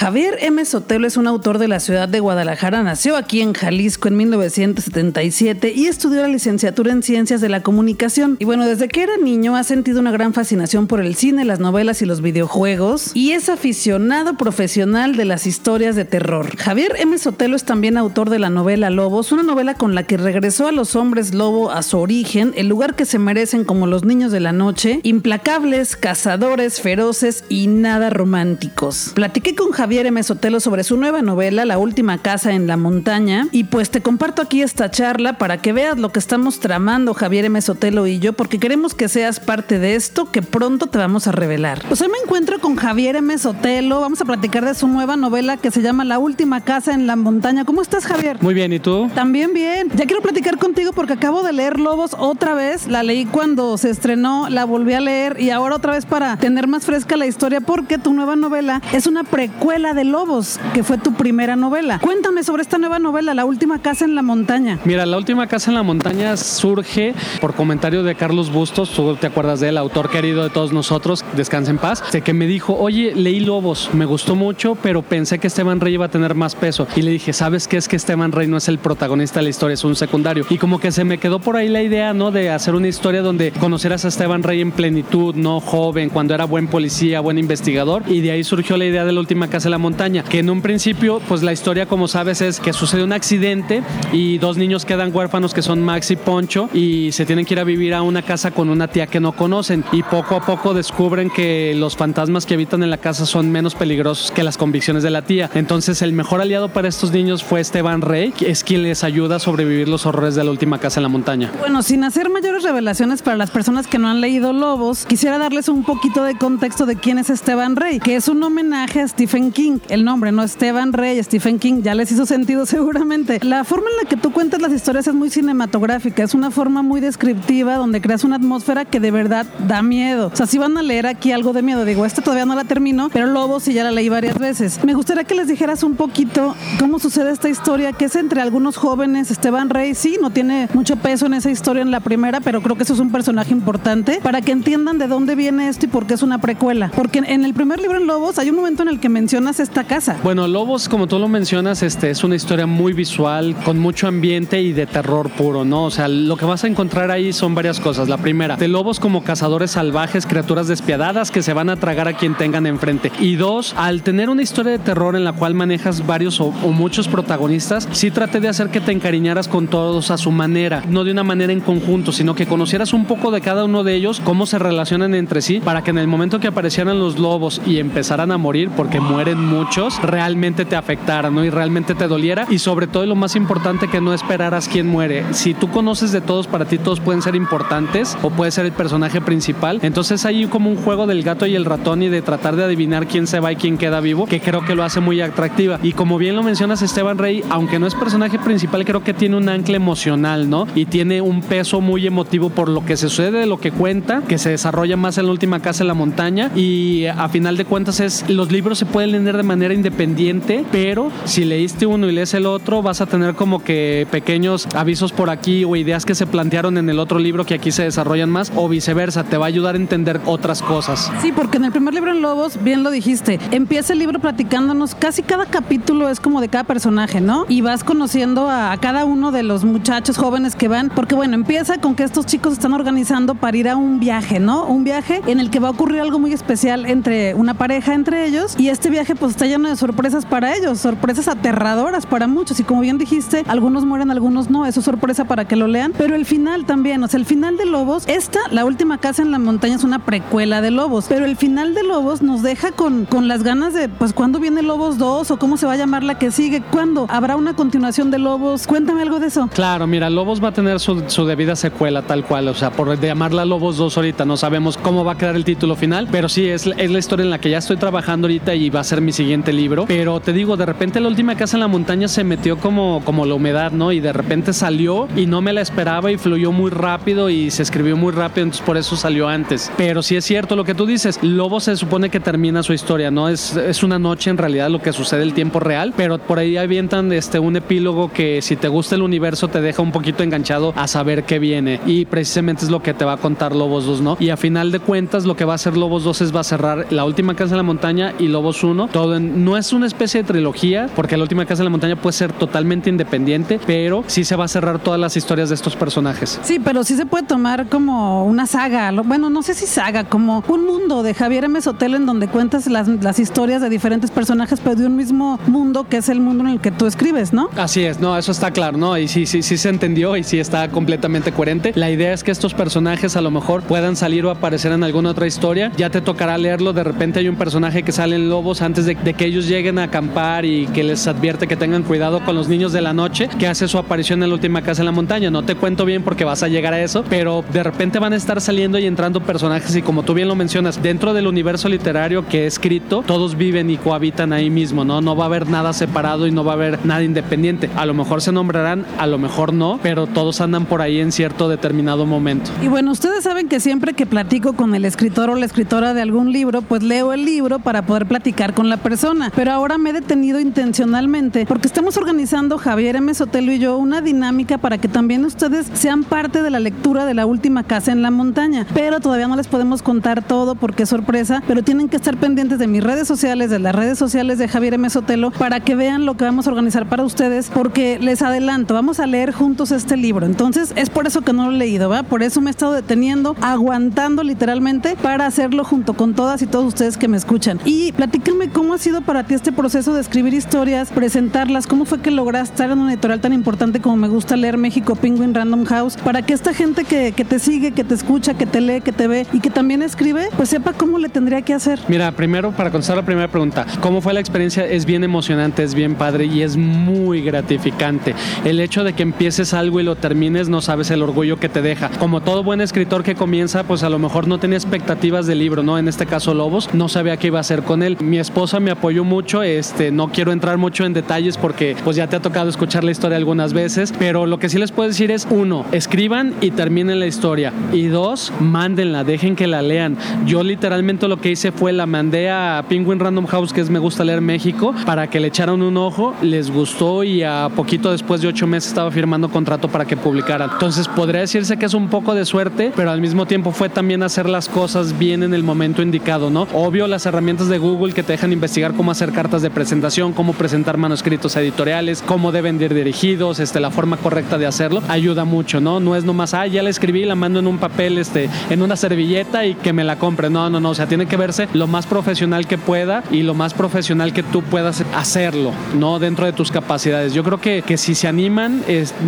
Javier 0.00 0.38
M. 0.40 0.64
Sotelo 0.64 1.06
es 1.06 1.18
un 1.18 1.26
autor 1.26 1.58
de 1.58 1.68
la 1.68 1.78
ciudad 1.78 2.08
de 2.08 2.20
Guadalajara. 2.20 2.82
Nació 2.82 3.16
aquí 3.16 3.42
en 3.42 3.52
Jalisco 3.52 4.08
en 4.08 4.16
1977 4.16 5.74
y 5.76 5.88
estudió 5.88 6.22
la 6.22 6.28
licenciatura 6.28 6.90
en 6.90 7.02
Ciencias 7.02 7.42
de 7.42 7.50
la 7.50 7.62
Comunicación. 7.62 8.38
Y 8.38 8.46
bueno, 8.46 8.64
desde 8.64 8.88
que 8.88 9.02
era 9.02 9.18
niño 9.18 9.56
ha 9.56 9.62
sentido 9.62 10.00
una 10.00 10.10
gran 10.10 10.32
fascinación 10.32 10.86
por 10.86 11.02
el 11.02 11.16
cine, 11.16 11.44
las 11.44 11.60
novelas 11.60 12.00
y 12.00 12.06
los 12.06 12.22
videojuegos 12.22 13.10
y 13.12 13.32
es 13.32 13.50
aficionado 13.50 14.38
profesional 14.38 15.16
de 15.16 15.26
las 15.26 15.46
historias 15.46 15.96
de 15.96 16.06
terror. 16.06 16.56
Javier 16.56 16.94
M. 16.98 17.18
Sotelo 17.18 17.54
es 17.54 17.64
también 17.64 17.98
autor 17.98 18.30
de 18.30 18.38
la 18.38 18.48
novela 18.48 18.88
Lobos, 18.88 19.32
una 19.32 19.42
novela 19.42 19.74
con 19.74 19.94
la 19.94 20.04
que 20.04 20.16
regresó 20.16 20.66
a 20.66 20.72
los 20.72 20.96
hombres 20.96 21.34
lobo 21.34 21.70
a 21.70 21.82
su 21.82 21.98
origen, 21.98 22.54
el 22.56 22.68
lugar 22.68 22.94
que 22.94 23.04
se 23.04 23.18
merecen 23.18 23.64
como 23.64 23.86
los 23.86 24.06
niños 24.06 24.32
de 24.32 24.40
la 24.40 24.52
noche, 24.52 25.00
implacables, 25.02 25.94
cazadores, 25.94 26.80
feroces 26.80 27.44
y 27.50 27.66
nada 27.66 28.08
románticos. 28.08 29.12
Platiqué 29.14 29.54
con 29.54 29.72
Javier 29.72 29.89
Javier 29.90 30.06
M. 30.06 30.22
Sotelo 30.22 30.60
sobre 30.60 30.84
su 30.84 30.96
nueva 30.96 31.20
novela, 31.20 31.64
La 31.64 31.76
última 31.76 32.18
casa 32.18 32.52
en 32.52 32.68
la 32.68 32.76
montaña. 32.76 33.48
Y 33.50 33.64
pues 33.64 33.90
te 33.90 34.00
comparto 34.00 34.40
aquí 34.40 34.62
esta 34.62 34.88
charla 34.88 35.36
para 35.36 35.60
que 35.60 35.72
veas 35.72 35.98
lo 35.98 36.12
que 36.12 36.20
estamos 36.20 36.60
tramando 36.60 37.12
Javier 37.12 37.46
M. 37.46 37.60
Sotelo 37.60 38.06
y 38.06 38.20
yo, 38.20 38.32
porque 38.32 38.60
queremos 38.60 38.94
que 38.94 39.08
seas 39.08 39.40
parte 39.40 39.80
de 39.80 39.96
esto 39.96 40.30
que 40.30 40.42
pronto 40.42 40.86
te 40.86 40.96
vamos 40.96 41.26
a 41.26 41.32
revelar. 41.32 41.82
Pues 41.88 42.00
hoy 42.02 42.08
me 42.08 42.18
encuentro 42.22 42.60
con 42.60 42.76
Javier 42.76 43.16
M. 43.16 43.36
Sotelo. 43.36 44.00
Vamos 44.00 44.20
a 44.20 44.24
platicar 44.24 44.64
de 44.64 44.74
su 44.74 44.86
nueva 44.86 45.16
novela 45.16 45.56
que 45.56 45.72
se 45.72 45.82
llama 45.82 46.04
La 46.04 46.20
última 46.20 46.60
casa 46.60 46.94
en 46.94 47.08
la 47.08 47.16
montaña. 47.16 47.64
¿Cómo 47.64 47.82
estás, 47.82 48.06
Javier? 48.06 48.40
Muy 48.40 48.54
bien, 48.54 48.72
¿y 48.72 48.78
tú? 48.78 49.10
También 49.16 49.52
bien. 49.52 49.88
Ya 49.96 50.06
quiero 50.06 50.22
platicar 50.22 50.56
contigo 50.58 50.92
porque 50.92 51.14
acabo 51.14 51.42
de 51.42 51.52
leer 51.52 51.80
Lobos 51.80 52.14
otra 52.16 52.54
vez. 52.54 52.86
La 52.86 53.02
leí 53.02 53.24
cuando 53.24 53.76
se 53.76 53.90
estrenó, 53.90 54.48
la 54.50 54.66
volví 54.66 54.94
a 54.94 55.00
leer 55.00 55.40
y 55.40 55.50
ahora 55.50 55.74
otra 55.74 55.94
vez 55.94 56.06
para 56.06 56.36
tener 56.36 56.68
más 56.68 56.84
fresca 56.84 57.16
la 57.16 57.26
historia 57.26 57.60
porque 57.60 57.98
tu 57.98 58.12
nueva 58.12 58.36
novela 58.36 58.80
es 58.92 59.08
una 59.08 59.24
precuela 59.24 59.79
de 59.80 60.04
Lobos, 60.04 60.60
que 60.74 60.84
fue 60.84 60.98
tu 60.98 61.14
primera 61.14 61.56
novela. 61.56 62.00
Cuéntame 62.00 62.44
sobre 62.44 62.62
esta 62.62 62.76
nueva 62.76 62.98
novela, 62.98 63.32
La 63.32 63.46
última 63.46 63.80
casa 63.80 64.04
en 64.04 64.14
la 64.14 64.20
montaña. 64.20 64.78
Mira, 64.84 65.06
La 65.06 65.16
última 65.16 65.46
casa 65.46 65.70
en 65.70 65.74
la 65.74 65.82
montaña 65.82 66.36
surge 66.36 67.14
por 67.40 67.54
comentario 67.54 68.02
de 68.02 68.14
Carlos 68.14 68.52
Bustos, 68.52 68.90
tú 68.90 69.16
te 69.16 69.26
acuerdas 69.26 69.58
de 69.60 69.70
él, 69.70 69.78
autor 69.78 70.10
querido 70.10 70.42
de 70.42 70.50
todos 70.50 70.72
nosotros, 70.72 71.24
descansa 71.34 71.70
en 71.70 71.78
paz, 71.78 72.04
de 72.12 72.20
que 72.20 72.34
me 72.34 72.46
dijo, 72.46 72.76
oye, 72.78 73.14
leí 73.14 73.40
Lobos, 73.40 73.88
me 73.94 74.04
gustó 74.04 74.36
mucho, 74.36 74.76
pero 74.82 75.00
pensé 75.00 75.38
que 75.38 75.46
Esteban 75.46 75.80
Rey 75.80 75.94
iba 75.94 76.04
a 76.04 76.10
tener 76.10 76.34
más 76.34 76.54
peso. 76.54 76.86
Y 76.94 77.00
le 77.00 77.10
dije, 77.10 77.32
¿sabes 77.32 77.66
qué 77.66 77.78
es 77.78 77.88
que 77.88 77.96
Esteban 77.96 78.32
Rey 78.32 78.48
no 78.48 78.58
es 78.58 78.68
el 78.68 78.78
protagonista 78.78 79.40
de 79.40 79.44
la 79.44 79.48
historia, 79.48 79.74
es 79.74 79.84
un 79.84 79.96
secundario? 79.96 80.44
Y 80.50 80.58
como 80.58 80.78
que 80.78 80.92
se 80.92 81.04
me 81.04 81.16
quedó 81.16 81.38
por 81.38 81.56
ahí 81.56 81.70
la 81.70 81.82
idea, 81.82 82.12
¿no? 82.12 82.30
De 82.30 82.50
hacer 82.50 82.74
una 82.74 82.88
historia 82.88 83.22
donde 83.22 83.50
conocieras 83.52 84.04
a 84.04 84.08
Esteban 84.08 84.42
Rey 84.42 84.60
en 84.60 84.72
plenitud, 84.72 85.34
no 85.34 85.60
joven, 85.60 86.10
cuando 86.10 86.34
era 86.34 86.44
buen 86.44 86.68
policía, 86.68 87.20
buen 87.20 87.38
investigador. 87.38 88.02
Y 88.06 88.20
de 88.20 88.32
ahí 88.32 88.44
surgió 88.44 88.76
la 88.76 88.84
idea 88.84 89.06
de 89.06 89.12
la 89.12 89.20
última 89.20 89.48
casa 89.48 89.69
la 89.70 89.78
montaña, 89.78 90.22
que 90.22 90.40
en 90.40 90.50
un 90.50 90.62
principio, 90.62 91.20
pues 91.28 91.42
la 91.42 91.52
historia, 91.52 91.86
como 91.86 92.08
sabes, 92.08 92.40
es 92.40 92.60
que 92.60 92.72
sucede 92.72 93.04
un 93.04 93.12
accidente 93.12 93.82
y 94.12 94.38
dos 94.38 94.56
niños 94.56 94.84
quedan 94.84 95.14
huérfanos 95.14 95.54
que 95.54 95.62
son 95.62 95.82
Max 95.82 96.10
y 96.10 96.16
Poncho 96.16 96.68
y 96.74 97.12
se 97.12 97.26
tienen 97.26 97.44
que 97.44 97.54
ir 97.54 97.60
a 97.60 97.64
vivir 97.64 97.94
a 97.94 98.02
una 98.02 98.22
casa 98.22 98.50
con 98.50 98.68
una 98.68 98.88
tía 98.88 99.06
que 99.06 99.20
no 99.20 99.32
conocen 99.32 99.84
y 99.92 100.02
poco 100.02 100.36
a 100.36 100.44
poco 100.44 100.74
descubren 100.74 101.30
que 101.30 101.74
los 101.76 101.96
fantasmas 101.96 102.46
que 102.46 102.54
habitan 102.54 102.82
en 102.82 102.90
la 102.90 102.98
casa 102.98 103.26
son 103.26 103.50
menos 103.50 103.74
peligrosos 103.74 104.30
que 104.30 104.42
las 104.42 104.56
convicciones 104.56 105.02
de 105.02 105.10
la 105.10 105.22
tía. 105.22 105.50
Entonces 105.54 106.02
el 106.02 106.12
mejor 106.12 106.40
aliado 106.40 106.68
para 106.70 106.88
estos 106.88 107.12
niños 107.12 107.42
fue 107.42 107.60
Esteban 107.60 108.02
Rey, 108.02 108.32
es 108.40 108.64
quien 108.64 108.82
les 108.82 109.04
ayuda 109.04 109.36
a 109.36 109.38
sobrevivir 109.38 109.88
los 109.88 110.06
horrores 110.06 110.34
de 110.34 110.44
la 110.44 110.50
última 110.50 110.78
casa 110.78 111.00
en 111.00 111.04
la 111.04 111.08
montaña. 111.08 111.52
Bueno, 111.58 111.82
sin 111.82 112.04
hacer 112.04 112.30
mayores 112.30 112.62
revelaciones 112.62 113.22
para 113.22 113.36
las 113.36 113.50
personas 113.50 113.86
que 113.86 113.98
no 113.98 114.08
han 114.08 114.20
leído 114.20 114.52
Lobos, 114.52 115.06
quisiera 115.06 115.38
darles 115.38 115.68
un 115.68 115.84
poquito 115.84 116.24
de 116.24 116.36
contexto 116.36 116.86
de 116.86 116.96
quién 116.96 117.18
es 117.18 117.30
Esteban 117.30 117.76
Rey, 117.76 118.00
que 118.00 118.16
es 118.16 118.28
un 118.28 118.42
homenaje 118.42 119.00
a 119.00 119.08
Stephen 119.08 119.49
King 119.52 119.78
el 119.88 120.04
nombre, 120.04 120.32
¿no? 120.32 120.42
Esteban 120.42 120.92
Rey, 120.92 121.22
Stephen 121.22 121.58
King, 121.58 121.82
ya 121.82 121.94
les 121.94 122.10
hizo 122.12 122.26
sentido 122.26 122.66
seguramente. 122.66 123.40
La 123.42 123.64
forma 123.64 123.90
en 123.90 123.96
la 124.02 124.08
que 124.08 124.16
tú 124.16 124.32
cuentas 124.32 124.60
las 124.60 124.72
historias 124.72 125.06
es 125.06 125.14
muy 125.14 125.30
cinematográfica, 125.30 126.22
es 126.22 126.34
una 126.34 126.50
forma 126.50 126.82
muy 126.82 127.00
descriptiva 127.00 127.76
donde 127.76 128.00
creas 128.00 128.24
una 128.24 128.36
atmósfera 128.36 128.84
que 128.84 129.00
de 129.00 129.10
verdad 129.10 129.46
da 129.66 129.82
miedo. 129.82 130.30
O 130.32 130.36
sea, 130.36 130.46
si 130.46 130.58
van 130.58 130.76
a 130.76 130.82
leer 130.82 131.06
aquí 131.06 131.32
algo 131.32 131.52
de 131.52 131.62
miedo, 131.62 131.84
digo, 131.84 132.04
esta 132.04 132.22
todavía 132.22 132.46
no 132.46 132.54
la 132.54 132.64
termino, 132.64 133.08
pero 133.12 133.26
Lobos 133.26 133.64
sí 133.64 133.72
ya 133.72 133.84
la 133.84 133.90
leí 133.90 134.08
varias 134.08 134.38
veces. 134.38 134.80
Me 134.84 134.94
gustaría 134.94 135.24
que 135.24 135.34
les 135.34 135.48
dijeras 135.48 135.82
un 135.82 135.96
poquito 135.96 136.54
cómo 136.78 136.98
sucede 136.98 137.30
esta 137.30 137.48
historia, 137.48 137.92
que 137.92 138.06
es 138.06 138.16
entre 138.16 138.40
algunos 138.40 138.76
jóvenes. 138.76 139.30
Esteban 139.30 139.70
Rey, 139.70 139.94
sí, 139.94 140.18
no 140.20 140.30
tiene 140.30 140.68
mucho 140.74 140.96
peso 140.96 141.26
en 141.26 141.34
esa 141.34 141.50
historia 141.50 141.82
en 141.82 141.90
la 141.90 142.00
primera, 142.00 142.40
pero 142.40 142.62
creo 142.62 142.76
que 142.76 142.82
eso 142.82 142.94
es 142.94 143.00
un 143.00 143.12
personaje 143.12 143.52
importante 143.52 144.20
para 144.22 144.40
que 144.42 144.52
entiendan 144.52 144.98
de 144.98 145.08
dónde 145.08 145.34
viene 145.34 145.68
esto 145.68 145.86
y 145.86 145.88
por 145.88 146.06
qué 146.06 146.14
es 146.14 146.22
una 146.22 146.38
precuela. 146.38 146.90
Porque 146.94 147.18
en 147.18 147.44
el 147.44 147.54
primer 147.54 147.80
libro 147.80 147.98
en 147.98 148.06
Lobos 148.06 148.38
hay 148.38 148.50
un 148.50 148.56
momento 148.56 148.82
en 148.82 148.88
el 148.88 149.00
que 149.00 149.08
menciona 149.08 149.39
esta 149.48 149.84
casa? 149.84 150.18
Bueno, 150.22 150.46
Lobos, 150.46 150.88
como 150.88 151.06
tú 151.06 151.18
lo 151.18 151.28
mencionas, 151.28 151.82
este, 151.82 152.10
es 152.10 152.22
una 152.22 152.36
historia 152.36 152.66
muy 152.66 152.92
visual, 152.92 153.56
con 153.64 153.78
mucho 153.78 154.06
ambiente 154.06 154.60
y 154.60 154.72
de 154.72 154.86
terror 154.86 155.30
puro, 155.30 155.64
¿no? 155.64 155.84
O 155.84 155.90
sea, 155.90 156.08
lo 156.08 156.36
que 156.36 156.44
vas 156.44 156.64
a 156.64 156.66
encontrar 156.66 157.10
ahí 157.10 157.32
son 157.32 157.54
varias 157.54 157.80
cosas. 157.80 158.08
La 158.08 158.18
primera, 158.18 158.56
de 158.56 158.68
lobos 158.68 159.00
como 159.00 159.24
cazadores 159.24 159.72
salvajes, 159.72 160.26
criaturas 160.26 160.68
despiadadas 160.68 161.30
que 161.30 161.42
se 161.42 161.52
van 161.52 161.70
a 161.70 161.76
tragar 161.76 162.06
a 162.06 162.12
quien 162.12 162.36
tengan 162.36 162.66
enfrente. 162.66 163.10
Y 163.18 163.36
dos, 163.36 163.74
al 163.76 164.02
tener 164.02 164.28
una 164.28 164.42
historia 164.42 164.72
de 164.72 164.78
terror 164.78 165.16
en 165.16 165.24
la 165.24 165.32
cual 165.32 165.54
manejas 165.54 166.06
varios 166.06 166.40
o, 166.40 166.50
muchos 166.50 167.08
protagonistas, 167.08 167.88
sí 167.92 168.10
traté 168.10 168.40
de 168.40 168.48
hacer 168.48 168.68
que 168.68 168.80
te 168.80 168.92
encariñaras 168.92 169.48
con 169.48 169.68
todos 169.68 170.10
a 170.10 170.18
su 170.18 170.30
manera, 170.30 170.84
no 170.88 171.04
de 171.04 171.12
una 171.12 171.24
manera 171.24 171.52
en 171.52 171.60
conjunto, 171.60 172.12
sino 172.12 172.34
que 172.34 172.46
conocieras 172.46 172.92
un 172.92 173.06
poco 173.06 173.30
de 173.30 173.40
cada 173.40 173.64
uno 173.64 173.84
de 173.84 173.94
ellos, 173.94 174.20
cómo 174.22 174.46
se 174.46 174.58
relacionan 174.58 175.14
entre 175.14 175.40
sí, 175.40 175.60
para 175.60 175.82
que 175.82 175.90
en 175.90 175.98
el 175.98 176.06
momento 176.06 176.40
que 176.40 176.48
aparecieran 176.48 176.98
los 176.98 177.18
lobos 177.18 177.60
y 177.66 177.78
empezaran 177.78 178.32
a 178.32 178.38
morir, 178.38 178.70
porque 178.76 179.00
mueren 179.00 179.29
muchos, 179.38 180.00
realmente 180.02 180.64
te 180.64 180.76
afectara, 180.76 181.30
¿no? 181.30 181.44
Y 181.44 181.50
realmente 181.50 181.94
te 181.94 182.08
doliera. 182.08 182.46
Y 182.48 182.58
sobre 182.58 182.86
todo, 182.86 183.06
lo 183.06 183.14
más 183.14 183.36
importante, 183.36 183.88
que 183.88 184.00
no 184.00 184.12
esperaras 184.12 184.68
quién 184.68 184.86
muere. 184.86 185.24
Si 185.32 185.54
tú 185.54 185.70
conoces 185.70 186.12
de 186.12 186.20
todos, 186.20 186.46
para 186.46 186.64
ti 186.64 186.78
todos 186.78 187.00
pueden 187.00 187.22
ser 187.22 187.34
importantes 187.34 188.16
o 188.22 188.30
puede 188.30 188.50
ser 188.50 188.66
el 188.66 188.72
personaje 188.72 189.20
principal. 189.20 189.78
Entonces 189.82 190.24
hay 190.24 190.46
como 190.46 190.70
un 190.70 190.76
juego 190.76 191.06
del 191.06 191.22
gato 191.22 191.46
y 191.46 191.54
el 191.54 191.64
ratón 191.64 192.02
y 192.02 192.08
de 192.08 192.22
tratar 192.22 192.56
de 192.56 192.64
adivinar 192.64 193.06
quién 193.06 193.26
se 193.26 193.40
va 193.40 193.52
y 193.52 193.56
quién 193.56 193.78
queda 193.78 194.00
vivo, 194.00 194.26
que 194.26 194.40
creo 194.40 194.64
que 194.64 194.74
lo 194.74 194.84
hace 194.84 195.00
muy 195.00 195.20
atractiva. 195.20 195.78
Y 195.82 195.92
como 195.92 196.18
bien 196.18 196.36
lo 196.36 196.42
mencionas, 196.42 196.82
Esteban 196.82 197.18
Rey, 197.18 197.42
aunque 197.50 197.78
no 197.78 197.86
es 197.86 197.94
personaje 197.94 198.38
principal, 198.38 198.84
creo 198.84 199.02
que 199.02 199.14
tiene 199.14 199.36
un 199.36 199.48
ancla 199.48 199.76
emocional, 199.76 200.48
¿no? 200.48 200.66
Y 200.74 200.86
tiene 200.86 201.20
un 201.20 201.42
peso 201.42 201.80
muy 201.80 202.06
emotivo 202.06 202.50
por 202.50 202.68
lo 202.68 202.84
que 202.84 202.96
sucede, 202.96 203.40
de 203.40 203.46
lo 203.46 203.58
que 203.58 203.70
cuenta, 203.70 204.22
que 204.26 204.38
se 204.38 204.50
desarrolla 204.50 204.96
más 204.96 205.18
en 205.18 205.26
la 205.26 205.32
última 205.32 205.60
casa 205.60 205.82
en 205.82 205.88
la 205.88 205.94
montaña. 205.94 206.50
Y 206.54 207.06
a 207.06 207.28
final 207.28 207.56
de 207.56 207.64
cuentas 207.64 208.00
es, 208.00 208.28
los 208.28 208.50
libros 208.50 208.78
se 208.78 208.86
pueden 208.86 209.12
de 209.24 209.42
manera 209.42 209.74
independiente, 209.74 210.64
pero 210.72 211.10
si 211.24 211.44
leíste 211.44 211.86
uno 211.86 212.08
y 212.08 212.12
lees 212.12 212.34
el 212.34 212.46
otro, 212.46 212.82
vas 212.82 213.00
a 213.00 213.06
tener 213.06 213.34
como 213.34 213.62
que 213.62 214.06
pequeños 214.10 214.66
avisos 214.74 215.12
por 215.12 215.30
aquí 215.30 215.64
o 215.64 215.76
ideas 215.76 216.04
que 216.04 216.14
se 216.14 216.26
plantearon 216.26 216.78
en 216.78 216.88
el 216.88 216.98
otro 216.98 217.18
libro 217.18 217.44
que 217.44 217.54
aquí 217.54 217.70
se 217.70 217.82
desarrollan 217.82 218.30
más, 218.30 218.52
o 218.56 218.68
viceversa, 218.68 219.24
te 219.24 219.36
va 219.36 219.46
a 219.46 219.48
ayudar 219.48 219.74
a 219.74 219.78
entender 219.78 220.20
otras 220.24 220.62
cosas. 220.62 221.12
Sí, 221.22 221.32
porque 221.32 221.58
en 221.58 221.66
el 221.66 221.72
primer 221.72 221.94
libro 221.94 222.10
en 222.10 222.22
Lobos, 222.22 222.62
bien 222.62 222.82
lo 222.82 222.90
dijiste, 222.90 223.38
empieza 223.50 223.92
el 223.92 223.98
libro 223.98 224.18
platicándonos, 224.18 224.94
casi 224.94 225.22
cada 225.22 225.46
capítulo 225.46 226.08
es 226.08 226.20
como 226.20 226.40
de 226.40 226.48
cada 226.48 226.64
personaje, 226.64 227.20
¿no? 227.20 227.44
Y 227.48 227.60
vas 227.60 227.84
conociendo 227.84 228.48
a, 228.48 228.72
a 228.72 228.78
cada 228.78 229.04
uno 229.04 229.32
de 229.32 229.42
los 229.42 229.64
muchachos 229.64 230.16
jóvenes 230.16 230.56
que 230.56 230.68
van, 230.68 230.90
porque 230.90 231.14
bueno, 231.14 231.34
empieza 231.34 231.78
con 231.78 231.94
que 231.94 232.04
estos 232.04 232.26
chicos 232.26 232.54
están 232.54 232.72
organizando 232.72 233.34
para 233.34 233.56
ir 233.56 233.68
a 233.68 233.76
un 233.76 234.00
viaje, 234.00 234.40
¿no? 234.40 234.64
Un 234.64 234.84
viaje 234.84 235.20
en 235.26 235.40
el 235.40 235.50
que 235.50 235.60
va 235.60 235.68
a 235.68 235.70
ocurrir 235.70 236.00
algo 236.00 236.18
muy 236.18 236.32
especial 236.32 236.86
entre 236.86 237.34
una 237.34 237.54
pareja 237.54 237.94
entre 237.94 238.26
ellos 238.26 238.54
y 238.58 238.68
este 238.68 238.90
viaje 238.90 239.09
pues 239.14 239.32
está 239.32 239.46
lleno 239.46 239.68
de 239.68 239.76
sorpresas 239.76 240.24
para 240.24 240.54
ellos, 240.56 240.78
sorpresas 240.78 241.28
aterradoras 241.28 242.06
para 242.06 242.26
muchos 242.26 242.60
y 242.60 242.64
como 242.64 242.80
bien 242.80 242.98
dijiste, 242.98 243.44
algunos 243.48 243.84
mueren, 243.84 244.10
algunos 244.10 244.50
no, 244.50 244.66
eso 244.66 244.80
es 244.80 244.84
sorpresa 244.84 245.24
para 245.24 245.46
que 245.46 245.56
lo 245.56 245.66
lean, 245.66 245.92
pero 245.96 246.14
el 246.14 246.26
final 246.26 246.64
también, 246.64 247.02
o 247.02 247.08
sea, 247.08 247.18
el 247.18 247.26
final 247.26 247.56
de 247.56 247.66
Lobos, 247.66 248.04
esta, 248.06 248.40
la 248.50 248.64
última 248.64 248.98
casa 248.98 249.22
en 249.22 249.30
la 249.30 249.38
montaña 249.38 249.76
es 249.76 249.84
una 249.84 250.00
precuela 250.00 250.60
de 250.60 250.70
Lobos, 250.70 251.06
pero 251.08 251.24
el 251.24 251.36
final 251.36 251.74
de 251.74 251.82
Lobos 251.82 252.22
nos 252.22 252.42
deja 252.42 252.72
con, 252.72 253.04
con 253.04 253.28
las 253.28 253.42
ganas 253.42 253.74
de, 253.74 253.88
pues, 253.88 254.12
¿cuándo 254.12 254.38
viene 254.38 254.62
Lobos 254.62 254.98
2 254.98 255.30
o 255.30 255.38
cómo 255.38 255.56
se 255.56 255.66
va 255.66 255.72
a 255.72 255.76
llamar 255.76 256.02
la 256.02 256.18
que 256.18 256.30
sigue? 256.30 256.62
¿Cuándo? 256.62 257.06
¿Habrá 257.08 257.36
una 257.36 257.54
continuación 257.54 258.10
de 258.10 258.18
Lobos? 258.18 258.66
Cuéntame 258.66 259.02
algo 259.02 259.20
de 259.20 259.28
eso. 259.28 259.48
Claro, 259.52 259.86
mira, 259.86 260.10
Lobos 260.10 260.42
va 260.42 260.48
a 260.48 260.52
tener 260.52 260.80
su, 260.80 261.02
su 261.08 261.26
debida 261.26 261.56
secuela 261.56 262.02
tal 262.02 262.24
cual, 262.24 262.48
o 262.48 262.54
sea, 262.54 262.70
por 262.70 262.90
llamarla 263.00 263.44
Lobos 263.44 263.76
2 263.76 263.96
ahorita 263.96 264.24
no 264.24 264.36
sabemos 264.36 264.76
cómo 264.76 265.04
va 265.04 265.12
a 265.12 265.18
quedar 265.18 265.36
el 265.36 265.44
título 265.44 265.76
final, 265.76 266.08
pero 266.10 266.28
sí, 266.28 266.46
es, 266.48 266.66
es 266.66 266.90
la 266.90 266.98
historia 266.98 267.24
en 267.24 267.30
la 267.30 267.38
que 267.38 267.50
ya 267.50 267.58
estoy 267.58 267.76
trabajando 267.76 268.26
ahorita 268.26 268.54
y 268.54 268.70
va 268.70 268.80
a 268.80 268.84
ser 268.84 268.99
mi 269.00 269.12
siguiente 269.12 269.52
libro, 269.52 269.84
pero 269.86 270.20
te 270.20 270.32
digo, 270.32 270.56
de 270.56 270.66
repente 270.66 271.00
la 271.00 271.08
última 271.08 271.34
casa 271.34 271.56
en 271.56 271.60
la 271.60 271.68
montaña 271.68 272.08
se 272.08 272.24
metió 272.24 272.58
como, 272.58 273.02
como 273.04 273.26
la 273.26 273.34
humedad, 273.34 273.72
¿no? 273.72 273.92
Y 273.92 274.00
de 274.00 274.12
repente 274.12 274.52
salió 274.52 275.08
y 275.16 275.26
no 275.26 275.40
me 275.40 275.52
la 275.52 275.60
esperaba 275.60 276.10
y 276.10 276.18
fluyó 276.18 276.52
muy 276.52 276.70
rápido 276.70 277.30
y 277.30 277.50
se 277.50 277.62
escribió 277.62 277.96
muy 277.96 278.12
rápido, 278.12 278.44
entonces 278.44 278.66
por 278.66 278.76
eso 278.76 278.96
salió 278.96 279.28
antes. 279.28 279.70
Pero 279.76 280.02
sí 280.02 280.16
es 280.16 280.24
cierto 280.24 280.56
lo 280.56 280.64
que 280.64 280.74
tú 280.74 280.86
dices, 280.86 281.22
Lobos 281.22 281.64
se 281.64 281.76
supone 281.76 282.10
que 282.10 282.20
termina 282.20 282.62
su 282.62 282.72
historia, 282.72 283.10
¿no? 283.10 283.28
Es, 283.28 283.56
es 283.56 283.82
una 283.82 283.98
noche 283.98 284.30
en 284.30 284.38
realidad 284.38 284.70
lo 284.70 284.80
que 284.80 284.92
sucede 284.92 285.22
el 285.22 285.34
tiempo 285.34 285.60
real, 285.60 285.92
pero 285.96 286.18
por 286.18 286.38
ahí 286.38 286.56
avientan 286.56 287.12
este, 287.12 287.38
un 287.38 287.56
epílogo 287.56 288.12
que 288.12 288.42
si 288.42 288.56
te 288.56 288.68
gusta 288.68 288.94
el 288.94 289.02
universo 289.02 289.48
te 289.48 289.60
deja 289.60 289.82
un 289.82 289.92
poquito 289.92 290.22
enganchado 290.22 290.72
a 290.76 290.86
saber 290.86 291.24
qué 291.24 291.38
viene 291.38 291.80
y 291.86 292.04
precisamente 292.04 292.64
es 292.64 292.70
lo 292.70 292.82
que 292.82 292.94
te 292.94 293.04
va 293.04 293.14
a 293.14 293.16
contar 293.16 293.54
Lobos 293.54 293.86
2, 293.86 294.00
¿no? 294.00 294.16
Y 294.20 294.30
a 294.30 294.36
final 294.36 294.72
de 294.72 294.80
cuentas 294.80 295.24
lo 295.24 295.36
que 295.36 295.44
va 295.44 295.52
a 295.52 295.56
hacer 295.56 295.76
Lobos 295.76 296.04
2 296.04 296.20
es 296.22 296.34
va 296.34 296.40
a 296.40 296.44
cerrar 296.44 296.86
la 296.90 297.04
última 297.04 297.34
casa 297.34 297.54
en 297.54 297.58
la 297.58 297.62
montaña 297.62 298.14
y 298.18 298.28
Lobos 298.28 298.62
1, 298.62 298.88
todo 298.92 299.16
en, 299.16 299.44
no 299.44 299.56
es 299.56 299.72
una 299.72 299.86
especie 299.86 300.22
de 300.22 300.26
trilogía, 300.26 300.88
porque 300.94 301.16
la 301.16 301.22
última 301.22 301.46
casa 301.46 301.62
en 301.62 301.64
la 301.64 301.70
montaña 301.70 301.96
puede 301.96 302.12
ser 302.12 302.32
totalmente 302.32 302.90
independiente, 302.90 303.60
pero 303.66 304.04
sí 304.06 304.24
se 304.24 304.36
va 304.36 304.44
a 304.44 304.48
cerrar 304.48 304.78
todas 304.78 305.00
las 305.00 305.16
historias 305.16 305.48
de 305.48 305.54
estos 305.54 305.76
personajes. 305.76 306.38
Sí, 306.42 306.58
pero 306.58 306.84
sí 306.84 306.96
se 306.96 307.06
puede 307.06 307.24
tomar 307.24 307.68
como 307.68 308.24
una 308.24 308.46
saga, 308.46 308.90
bueno, 309.02 309.30
no 309.30 309.42
sé 309.42 309.54
si 309.54 309.66
saga, 309.66 310.04
como 310.04 310.44
un 310.48 310.66
mundo 310.66 311.02
de 311.02 311.14
Javier 311.14 311.44
M. 311.44 311.60
Sotelo 311.60 311.96
en 311.96 312.06
donde 312.06 312.28
cuentas 312.28 312.66
las, 312.66 312.88
las 312.88 313.18
historias 313.18 313.62
de 313.62 313.68
diferentes 313.68 314.10
personajes, 314.10 314.60
pero 314.60 314.76
de 314.76 314.86
un 314.86 314.96
mismo 314.96 315.38
mundo 315.46 315.84
que 315.88 315.98
es 315.98 316.08
el 316.08 316.20
mundo 316.20 316.44
en 316.44 316.50
el 316.50 316.60
que 316.60 316.70
tú 316.70 316.86
escribes, 316.86 317.32
¿no? 317.32 317.50
Así 317.56 317.82
es, 317.84 318.00
no, 318.00 318.16
eso 318.16 318.32
está 318.32 318.50
claro, 318.50 318.76
¿no? 318.76 318.96
Y 318.98 319.08
sí, 319.08 319.26
sí, 319.26 319.42
sí 319.42 319.56
se 319.56 319.68
entendió 319.68 320.16
y 320.16 320.24
sí 320.24 320.38
está 320.38 320.68
completamente 320.68 321.32
coherente. 321.32 321.72
La 321.74 321.90
idea 321.90 322.12
es 322.12 322.24
que 322.24 322.30
estos 322.30 322.54
personajes 322.54 323.16
a 323.16 323.20
lo 323.20 323.30
mejor 323.30 323.62
puedan 323.62 323.96
salir 323.96 324.24
o 324.26 324.30
aparecer 324.30 324.72
en 324.72 324.84
alguna 324.84 325.10
otra 325.10 325.26
historia. 325.26 325.72
Ya 325.76 325.90
te 325.90 326.00
tocará 326.00 326.36
leerlo, 326.38 326.72
de 326.72 326.84
repente 326.84 327.20
hay 327.20 327.28
un 327.28 327.36
personaje 327.36 327.82
que 327.82 327.92
sale 327.92 328.16
en 328.16 328.28
Lobos 328.28 328.62
antes 328.62 328.79
de, 328.86 328.96
que 328.96 329.24
ellos 329.24 329.46
lleguen 329.46 329.78
a 329.78 329.84
acampar 329.84 330.44
y 330.44 330.66
que 330.68 330.82
les 330.82 331.06
advierte 331.06 331.46
que 331.46 331.56
tengan 331.56 331.82
cuidado 331.82 332.24
con 332.24 332.34
los 332.34 332.48
niños 332.48 332.72
de 332.72 332.80
la 332.80 332.92
noche, 332.92 333.28
que 333.38 333.46
hace 333.46 333.68
su 333.68 333.78
aparición 333.78 334.22
en 334.22 334.28
la 334.28 334.34
última 334.34 334.62
casa 334.62 334.82
en 334.82 334.86
la 334.86 334.92
montaña. 334.92 335.30
No 335.30 335.42
te 335.42 335.54
cuento 335.54 335.84
bien 335.84 336.02
porque 336.02 336.24
vas 336.24 336.42
a 336.42 336.48
llegar 336.48 336.74
a 336.74 336.82
eso, 336.82 337.04
pero 337.08 337.44
de 337.52 337.62
repente 337.62 337.98
van 337.98 338.12
a 338.12 338.16
estar 338.16 338.40
saliendo 338.40 338.78
y 338.78 338.86
entrando 338.86 339.20
personajes 339.20 339.74
y 339.76 339.82
como 339.82 340.02
tú 340.02 340.14
bien 340.14 340.28
lo 340.28 340.34
mencionas, 340.34 340.82
dentro 340.82 341.14
del 341.14 341.26
universo 341.26 341.68
literario 341.68 342.26
que 342.26 342.44
he 342.44 342.46
escrito, 342.46 343.02
todos 343.06 343.36
viven 343.36 343.70
y 343.70 343.76
cohabitan 343.76 344.32
ahí 344.32 344.50
mismo, 344.50 344.84
¿no? 344.84 345.00
No 345.00 345.16
va 345.16 345.24
a 345.24 345.26
haber 345.26 345.48
nada 345.48 345.72
separado 345.72 346.26
y 346.26 346.32
no 346.32 346.44
va 346.44 346.52
a 346.52 346.54
haber 346.54 346.84
nada 346.84 347.02
independiente. 347.02 347.70
A 347.76 347.86
lo 347.86 347.94
mejor 347.94 348.22
se 348.22 348.32
nombrarán, 348.32 348.86
a 348.98 349.06
lo 349.06 349.18
mejor 349.18 349.52
no, 349.52 349.78
pero 349.82 350.06
todos 350.06 350.40
andan 350.40 350.66
por 350.66 350.82
ahí 350.82 351.00
en 351.00 351.12
cierto 351.12 351.48
determinado 351.48 352.06
momento. 352.06 352.50
Y 352.62 352.68
bueno, 352.68 352.92
ustedes 352.92 353.24
saben 353.24 353.48
que 353.48 353.60
siempre 353.60 353.94
que 353.94 354.06
platico 354.06 354.54
con 354.54 354.74
el 354.74 354.84
escritor 354.84 355.30
o 355.30 355.34
la 355.34 355.46
escritora 355.46 355.94
de 355.94 356.02
algún 356.02 356.32
libro, 356.32 356.62
pues 356.62 356.82
leo 356.82 357.12
el 357.12 357.24
libro 357.24 357.58
para 357.58 357.82
poder 357.82 358.06
platicar 358.06 358.54
con 358.54 358.68
la 358.70 358.78
persona. 358.78 359.30
Pero 359.34 359.52
ahora 359.52 359.76
me 359.76 359.90
he 359.90 359.92
detenido 359.92 360.40
intencionalmente 360.40 361.44
porque 361.46 361.66
estamos 361.66 361.96
organizando 361.96 362.56
Javier 362.56 362.96
M. 362.96 363.12
Sotelo 363.12 363.52
y 363.52 363.58
yo 363.58 363.76
una 363.76 364.00
dinámica 364.00 364.58
para 364.58 364.78
que 364.78 364.88
también 364.88 365.24
ustedes 365.24 365.66
sean 365.74 366.04
parte 366.04 366.42
de 366.42 366.50
la 366.50 366.60
lectura 366.60 367.04
de 367.04 367.14
la 367.14 367.26
última 367.26 367.64
casa 367.64 367.92
en 367.92 368.02
la 368.02 368.10
montaña. 368.10 368.66
Pero 368.72 369.00
todavía 369.00 369.28
no 369.28 369.36
les 369.36 369.48
podemos 369.48 369.82
contar 369.82 370.22
todo 370.22 370.54
porque 370.54 370.84
es 370.84 370.88
sorpresa, 370.88 371.42
pero 371.46 371.62
tienen 371.62 371.88
que 371.88 371.96
estar 371.96 372.16
pendientes 372.16 372.58
de 372.58 372.66
mis 372.66 372.82
redes 372.82 373.06
sociales, 373.06 373.50
de 373.50 373.58
las 373.58 373.74
redes 373.74 373.98
sociales 373.98 374.38
de 374.38 374.48
Javier 374.48 374.74
M. 374.74 374.88
Sotelo, 374.88 375.30
para 375.32 375.60
que 375.60 375.74
vean 375.74 376.06
lo 376.06 376.16
que 376.16 376.24
vamos 376.24 376.46
a 376.46 376.50
organizar 376.50 376.88
para 376.88 377.02
ustedes, 377.02 377.50
porque 377.52 377.98
les 378.00 378.22
adelanto, 378.22 378.74
vamos 378.74 379.00
a 379.00 379.06
leer 379.06 379.32
juntos 379.32 379.72
este 379.72 379.96
libro. 379.96 380.26
Entonces, 380.26 380.72
es 380.76 380.90
por 380.90 381.06
eso 381.06 381.22
que 381.22 381.32
no 381.32 381.46
lo 381.46 381.56
he 381.56 381.58
leído, 381.58 381.88
¿va? 381.88 382.02
Por 382.02 382.22
eso 382.22 382.40
me 382.40 382.50
he 382.50 382.52
estado 382.52 382.72
deteniendo, 382.72 383.34
aguantando 383.40 384.22
literalmente 384.22 384.96
para 385.02 385.26
hacerlo 385.26 385.64
junto 385.64 385.94
con 385.94 386.14
todas 386.14 386.42
y 386.42 386.46
todos 386.46 386.66
ustedes 386.66 386.96
que 386.96 387.08
me 387.08 387.16
escuchan. 387.16 387.58
Y 387.64 387.92
platíquenme 387.92 388.49
cómo 388.52 388.74
ha 388.74 388.78
sido 388.78 389.02
para 389.02 389.24
ti 389.24 389.34
este 389.34 389.52
proceso 389.52 389.94
de 389.94 390.00
escribir 390.00 390.34
historias, 390.34 390.90
presentarlas, 390.90 391.66
cómo 391.66 391.84
fue 391.84 392.00
que 392.00 392.10
lograste 392.10 392.54
estar 392.54 392.70
en 392.70 392.78
una 392.78 392.92
editorial 392.92 393.20
tan 393.20 393.32
importante 393.32 393.80
como 393.80 393.96
me 393.96 394.08
gusta 394.08 394.36
leer 394.36 394.56
México 394.56 394.96
Penguin 394.96 395.34
Random 395.34 395.64
House, 395.64 395.96
para 395.96 396.22
que 396.22 396.32
esta 396.32 396.52
gente 396.52 396.84
que, 396.84 397.12
que 397.12 397.24
te 397.24 397.38
sigue, 397.38 397.72
que 397.72 397.84
te 397.84 397.94
escucha, 397.94 398.34
que 398.34 398.46
te 398.46 398.60
lee, 398.60 398.80
que 398.80 398.92
te 398.92 399.06
ve 399.06 399.26
y 399.32 399.40
que 399.40 399.50
también 399.50 399.82
escribe, 399.82 400.28
pues 400.36 400.48
sepa 400.48 400.72
cómo 400.72 400.98
le 400.98 401.08
tendría 401.08 401.42
que 401.42 401.54
hacer. 401.54 401.80
Mira, 401.88 402.10
primero 402.12 402.52
para 402.52 402.70
contestar 402.70 402.96
la 402.96 403.04
primera 403.04 403.28
pregunta, 403.28 403.66
¿cómo 403.80 404.00
fue 404.00 404.12
la 404.12 404.20
experiencia? 404.20 404.66
Es 404.66 404.84
bien 404.84 405.04
emocionante, 405.04 405.62
es 405.62 405.74
bien 405.74 405.94
padre 405.94 406.26
y 406.26 406.42
es 406.42 406.56
muy 406.56 407.22
gratificante. 407.22 408.14
El 408.44 408.60
hecho 408.60 408.84
de 408.84 408.92
que 408.94 409.02
empieces 409.02 409.54
algo 409.54 409.80
y 409.80 409.84
lo 409.84 409.96
termines, 409.96 410.48
no 410.48 410.60
sabes 410.60 410.90
el 410.90 411.02
orgullo 411.02 411.38
que 411.38 411.48
te 411.48 411.62
deja. 411.62 411.90
Como 411.98 412.20
todo 412.20 412.42
buen 412.42 412.60
escritor 412.60 413.02
que 413.02 413.14
comienza, 413.14 413.62
pues 413.64 413.82
a 413.82 413.90
lo 413.90 413.98
mejor 413.98 414.26
no 414.26 414.38
tenía 414.38 414.58
expectativas 414.58 415.26
del 415.26 415.38
libro, 415.38 415.62
¿no? 415.62 415.78
En 415.78 415.88
este 415.88 416.06
caso 416.06 416.34
Lobos, 416.34 416.74
no 416.74 416.88
sabía 416.88 417.16
qué 417.16 417.28
iba 417.28 417.38
a 417.38 417.42
hacer 417.42 417.62
con 417.62 417.82
él. 417.82 417.96
Mi 418.00 418.18
esposa 418.18 418.39
me 418.40 418.70
apoyó 418.70 419.04
mucho, 419.04 419.42
este, 419.42 419.90
no 419.90 420.08
quiero 420.08 420.32
entrar 420.32 420.56
mucho 420.56 420.86
en 420.86 420.94
detalles 420.94 421.36
porque 421.36 421.76
pues 421.84 421.94
ya 421.94 422.06
te 422.06 422.16
ha 422.16 422.20
tocado 422.20 422.48
escuchar 422.48 422.84
la 422.84 422.90
historia 422.90 423.18
algunas 423.18 423.52
veces, 423.52 423.92
pero 423.98 424.24
lo 424.24 424.38
que 424.38 424.48
sí 424.48 424.58
les 424.58 424.72
puedo 424.72 424.88
decir 424.88 425.10
es, 425.10 425.26
uno, 425.28 425.66
escriban 425.72 426.32
y 426.40 426.50
terminen 426.50 427.00
la 427.00 427.06
historia. 427.06 427.52
Y 427.70 427.88
dos, 427.88 428.32
mándenla, 428.40 429.04
dejen 429.04 429.36
que 429.36 429.46
la 429.46 429.60
lean. 429.60 429.98
Yo 430.24 430.42
literalmente 430.42 431.06
lo 431.06 431.20
que 431.20 431.32
hice 431.32 431.52
fue 431.52 431.72
la 431.72 431.84
mandé 431.84 432.30
a 432.30 432.64
Penguin 432.66 432.98
Random 432.98 433.26
House, 433.26 433.52
que 433.52 433.60
es 433.60 433.68
Me 433.68 433.78
Gusta 433.78 434.04
Leer 434.04 434.22
México, 434.22 434.74
para 434.86 435.10
que 435.10 435.20
le 435.20 435.28
echaran 435.28 435.60
un 435.60 435.76
ojo, 435.76 436.14
les 436.22 436.50
gustó 436.50 437.04
y 437.04 437.22
a 437.22 437.50
poquito 437.54 437.92
después 437.92 438.22
de 438.22 438.28
ocho 438.28 438.46
meses 438.46 438.70
estaba 438.70 438.90
firmando 438.90 439.28
contrato 439.28 439.68
para 439.68 439.84
que 439.84 439.98
publicaran. 439.98 440.48
Entonces 440.50 440.88
podría 440.88 441.20
decirse 441.20 441.58
que 441.58 441.66
es 441.66 441.74
un 441.74 441.88
poco 441.88 442.14
de 442.14 442.24
suerte, 442.24 442.72
pero 442.74 442.90
al 442.90 443.02
mismo 443.02 443.26
tiempo 443.26 443.52
fue 443.52 443.68
también 443.68 444.02
hacer 444.02 444.30
las 444.30 444.48
cosas 444.48 444.98
bien 444.98 445.22
en 445.22 445.34
el 445.34 445.42
momento 445.42 445.82
indicado, 445.82 446.30
¿no? 446.30 446.48
Obvio 446.54 446.86
las 446.86 447.04
herramientas 447.04 447.48
de 447.48 447.58
Google 447.58 447.92
que 447.92 448.02
te 448.02 448.14
dejan 448.14 448.29
investigar 448.32 448.74
cómo 448.74 448.90
hacer 448.90 449.12
cartas 449.12 449.42
de 449.42 449.50
presentación, 449.50 450.12
cómo 450.12 450.32
presentar 450.32 450.76
manuscritos 450.76 451.36
editoriales, 451.36 452.02
cómo 452.02 452.32
deben 452.32 452.60
ir 452.60 452.74
dirigidos, 452.74 453.40
este, 453.40 453.60
la 453.60 453.70
forma 453.70 453.96
correcta 453.96 454.38
de 454.38 454.46
hacerlo, 454.46 454.82
ayuda 454.88 455.24
mucho, 455.24 455.60
¿no? 455.60 455.80
No 455.80 455.96
es 455.96 456.04
nomás, 456.04 456.34
ah, 456.34 456.46
ya 456.46 456.62
la 456.62 456.70
escribí, 456.70 457.04
la 457.04 457.14
mando 457.14 457.38
en 457.38 457.46
un 457.46 457.58
papel, 457.58 457.98
este, 457.98 458.28
en 458.50 458.62
una 458.62 458.76
servilleta 458.76 459.46
y 459.46 459.54
que 459.54 459.72
me 459.72 459.84
la 459.84 459.98
compre. 459.98 460.30
No, 460.30 460.50
no, 460.50 460.60
no, 460.60 460.70
o 460.70 460.74
sea, 460.74 460.86
tiene 460.86 461.06
que 461.06 461.16
verse 461.16 461.48
lo 461.52 461.66
más 461.66 461.86
profesional 461.86 462.46
que 462.46 462.58
pueda 462.58 463.02
y 463.10 463.22
lo 463.22 463.34
más 463.34 463.54
profesional 463.54 464.12
que 464.12 464.22
tú 464.22 464.42
puedas 464.42 464.82
hacerlo, 464.94 465.52
¿no? 465.78 465.98
Dentro 465.98 466.26
de 466.26 466.32
tus 466.32 466.50
capacidades. 466.50 467.14
Yo 467.14 467.24
creo 467.24 467.40
que, 467.40 467.62
que 467.62 467.76
si 467.76 467.94
se 467.94 468.08
animan, 468.08 468.62